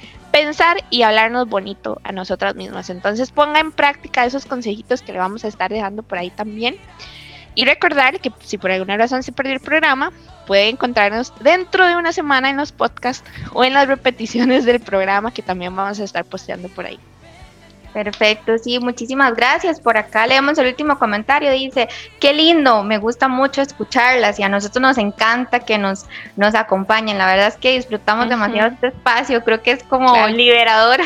pensar 0.44 0.78
y 0.88 1.02
hablarnos 1.02 1.48
bonito 1.48 2.00
a 2.02 2.12
nosotras 2.12 2.54
mismas. 2.54 2.88
Entonces 2.88 3.30
ponga 3.30 3.60
en 3.60 3.72
práctica 3.72 4.24
esos 4.24 4.46
consejitos 4.46 5.02
que 5.02 5.12
le 5.12 5.18
vamos 5.18 5.44
a 5.44 5.48
estar 5.48 5.70
dejando 5.70 6.02
por 6.02 6.18
ahí 6.18 6.30
también. 6.30 6.76
Y 7.54 7.64
recordar 7.64 8.20
que 8.20 8.32
si 8.40 8.56
por 8.56 8.70
alguna 8.70 8.96
razón 8.96 9.22
se 9.22 9.32
perdió 9.32 9.52
el 9.52 9.60
programa, 9.60 10.12
puede 10.46 10.68
encontrarnos 10.68 11.34
dentro 11.40 11.86
de 11.86 11.96
una 11.96 12.12
semana 12.12 12.48
en 12.48 12.56
los 12.56 12.72
podcasts 12.72 13.28
o 13.52 13.64
en 13.64 13.74
las 13.74 13.86
repeticiones 13.86 14.64
del 14.64 14.80
programa 14.80 15.32
que 15.32 15.42
también 15.42 15.76
vamos 15.76 16.00
a 16.00 16.04
estar 16.04 16.24
posteando 16.24 16.68
por 16.68 16.86
ahí. 16.86 16.98
Perfecto, 17.92 18.56
sí, 18.58 18.78
muchísimas 18.78 19.34
gracias. 19.34 19.80
Por 19.80 19.96
acá 19.96 20.26
leemos 20.26 20.56
el 20.58 20.68
último 20.68 20.98
comentario. 20.98 21.50
Dice, 21.50 21.88
qué 22.20 22.32
lindo, 22.32 22.84
me 22.84 22.98
gusta 22.98 23.26
mucho 23.26 23.62
escucharlas 23.62 24.38
y 24.38 24.42
a 24.44 24.48
nosotros 24.48 24.80
nos 24.80 24.98
encanta 24.98 25.60
que 25.60 25.76
nos, 25.76 26.06
nos 26.36 26.54
acompañen. 26.54 27.18
La 27.18 27.26
verdad 27.26 27.48
es 27.48 27.56
que 27.56 27.72
disfrutamos 27.72 28.28
demasiado 28.28 28.70
este 28.70 28.88
espacio. 28.88 29.42
Creo 29.42 29.62
que 29.62 29.72
es 29.72 29.82
como 29.84 30.28
liberador 30.28 31.00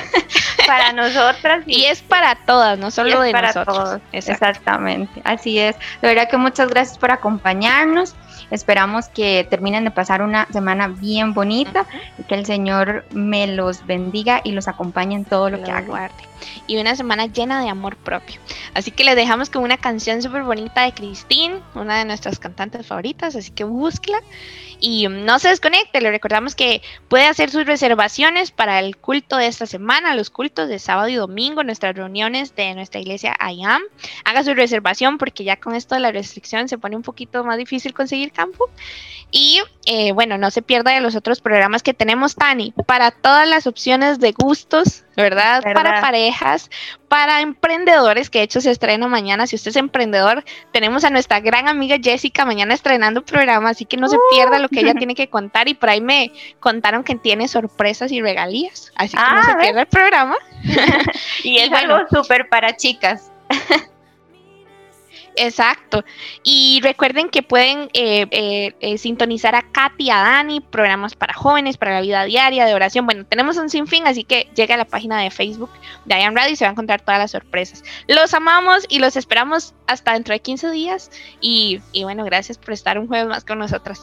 para 0.67 0.93
nosotras. 0.93 1.65
Y, 1.67 1.85
es 1.85 2.03
para 2.03 2.35
todas, 2.47 2.79
no 2.79 2.91
solo 2.91 3.21
de 3.21 3.33
para 3.33 3.49
nosotros. 3.49 3.77
Todos. 3.77 4.01
Exactamente, 4.12 5.21
así 5.25 5.59
es. 5.59 5.77
De 6.03 6.09
verdad 6.09 6.29
que 6.29 6.37
muchas 6.37 6.69
gracias 6.69 6.99
por 6.99 7.11
acompañarnos. 7.11 8.15
Esperamos 8.51 9.09
que 9.09 9.47
terminen 9.49 9.85
de 9.85 9.91
pasar 9.91 10.23
una 10.23 10.47
semana 10.53 10.89
bien 10.89 11.35
bonita 11.35 11.87
y 12.19 12.25
que 12.25 12.35
el 12.35 12.47
Señor 12.47 13.05
me 13.11 13.47
los 13.47 13.87
bendiga 13.87 14.41
y 14.45 14.53
los 14.53 14.69
acompañe 14.69 15.15
en 15.17 15.25
todo 15.25 15.51
lo, 15.51 15.62
que 15.62 15.71
hagan 15.71 16.11
y 16.67 16.77
una 16.79 16.97
semana 16.97 17.27
llena 17.27 17.62
de 17.62 17.69
amor 17.69 17.97
propio. 17.97 18.41
Así 18.75 18.91
que 18.91 19.05
les 19.05 19.17
dejamos 19.17 19.51
con 19.51 19.62
una 19.62 19.77
canción 19.77 20.23
súper 20.23 20.43
bonita 20.43 20.83
de 20.83 20.93
Christine, 20.93 21.61
una 21.75 21.99
de 21.99 22.05
nuestras 22.05 22.39
cantantes 22.39 22.87
favoritas, 22.87 23.37
así 23.37 23.51
que 23.51 23.65
búsquela 23.65 24.19
y 24.81 25.09
no 25.09 25.39
se 25.39 25.49
desconecte. 25.49 26.01
Le 26.01 26.11
recordamos 26.11 26.55
que 26.55 26.83
puede 27.09 27.27
hacer 27.27 27.51
sus 27.51 27.67
reservaciones 27.67 28.51
para 28.51 28.79
el 28.81 28.97
culto 28.97 29.37
de 29.37 29.47
esta 29.47 29.67
semana, 29.67 30.15
los 30.15 30.31
cultos 30.31 30.54
de 30.55 30.79
sábado 30.79 31.09
y 31.09 31.15
domingo, 31.15 31.63
nuestras 31.65 31.95
reuniones 31.95 32.55
de 32.55 32.75
nuestra 32.75 33.01
iglesia 33.01 33.37
IAM. 33.41 33.83
Haga 34.25 34.45
su 34.45 34.55
reservación 34.55 35.19
porque 35.19 35.45
ya 35.45 35.57
con 35.57 35.75
esto 35.75 35.95
de 35.95 36.01
la 36.01 36.13
restricción 36.13 36.69
se 36.69 36.79
pone 36.79 36.97
un 36.97 37.03
poquito 37.03 37.45
más 37.45 37.59
difícil 37.59 37.93
conseguir 37.93 38.33
campo. 38.33 38.71
Y 39.31 39.61
eh, 39.87 40.12
bueno, 40.12 40.39
no 40.39 40.51
se 40.51 40.62
pierda 40.62 40.93
de 40.93 41.01
los 41.01 41.14
otros 41.14 41.41
programas 41.41 41.82
que 41.82 41.93
tenemos, 41.93 42.37
Tani, 42.37 42.72
para 42.87 43.11
todas 43.11 43.47
las 43.47 43.66
opciones 43.66 44.18
de 44.18 44.32
gustos, 44.32 45.05
¿verdad? 45.16 45.62
Para 45.62 46.01
parejas, 46.01 46.70
para 47.09 47.43
emprendedores, 47.43 48.30
que 48.30 48.39
de 48.39 48.45
hecho 48.45 48.61
se 48.62 48.70
estrena 48.70 49.07
mañana. 49.09 49.47
Si 49.47 49.57
usted 49.57 49.70
es 49.70 49.76
emprendedor, 49.76 50.43
tenemos 50.72 51.05
a 51.05 51.11
nuestra 51.11 51.41
gran 51.41 51.68
amiga 51.68 51.99
Jessica 52.03 52.47
mañana 52.47 52.72
estrenando 52.72 53.24
programa, 53.24 53.70
así 53.70 53.85
que 53.85 53.99
no 53.99 54.09
se 54.09 54.16
pierda 54.32 54.59
lo 54.59 54.68
que 54.68 54.80
ella 54.80 54.95
tiene 54.95 55.14
que 55.14 55.28
contar. 55.28 55.68
Y 55.68 55.74
por 55.74 55.91
ahí 55.91 56.01
me 56.01 56.32
contaron 56.61 57.05
que 57.05 57.16
tiene 57.16 57.47
sorpresas 57.47 58.11
y 58.11 58.22
regalías, 58.22 58.91
así 58.97 59.16
que 59.16 59.35
no 59.35 59.43
se 59.43 59.51
ah, 59.51 59.59
pierda 59.61 59.80
el 59.82 59.89
programa. 59.89 60.37
y 61.43 61.59
es 61.59 61.72
algo 61.72 61.99
súper 62.11 62.49
para 62.49 62.74
chicas. 62.76 63.30
Exacto. 65.37 66.05
Y 66.43 66.80
recuerden 66.82 67.28
que 67.28 67.43
pueden 67.43 67.91
eh, 67.93 68.26
eh, 68.30 68.74
eh, 68.80 68.99
sintonizar 68.99 69.55
a 69.55 69.62
Katy, 69.62 70.11
a 70.11 70.16
Dani, 70.18 70.61
programas 70.61 71.14
para 71.14 71.35
jóvenes, 71.35 71.76
para 71.76 71.93
la 71.93 72.01
vida 72.01 72.24
diaria, 72.24 72.66
de 72.66 72.74
oración. 72.74 73.07
Bueno, 73.07 73.24
tenemos 73.24 73.57
un 73.57 73.68
sinfín, 73.68 74.07
así 74.07 74.24
que 74.24 74.49
llega 74.55 74.74
a 74.74 74.78
la 74.78 74.85
página 74.85 75.20
de 75.20 75.30
Facebook 75.30 75.70
de 76.05 76.20
I 76.20 76.22
Am 76.22 76.35
Radio 76.35 76.53
y 76.53 76.57
se 76.57 76.64
va 76.64 76.70
a 76.70 76.72
encontrar 76.72 77.01
todas 77.01 77.18
las 77.18 77.30
sorpresas. 77.32 77.82
Los 78.07 78.35
amamos 78.35 78.85
y 78.89 78.99
los 78.99 79.16
esperamos 79.16 79.74
hasta 79.87 80.12
dentro 80.12 80.35
de 80.35 80.41
15 80.41 80.70
días. 80.70 81.11
Y, 81.41 81.80
y 81.93 82.05
bueno, 82.05 82.24
gracias 82.24 82.59
por 82.59 82.72
estar 82.72 82.99
un 82.99 83.09
jueves 83.09 83.26
más 83.26 83.45
con 83.45 83.59
nosotras. 83.59 84.01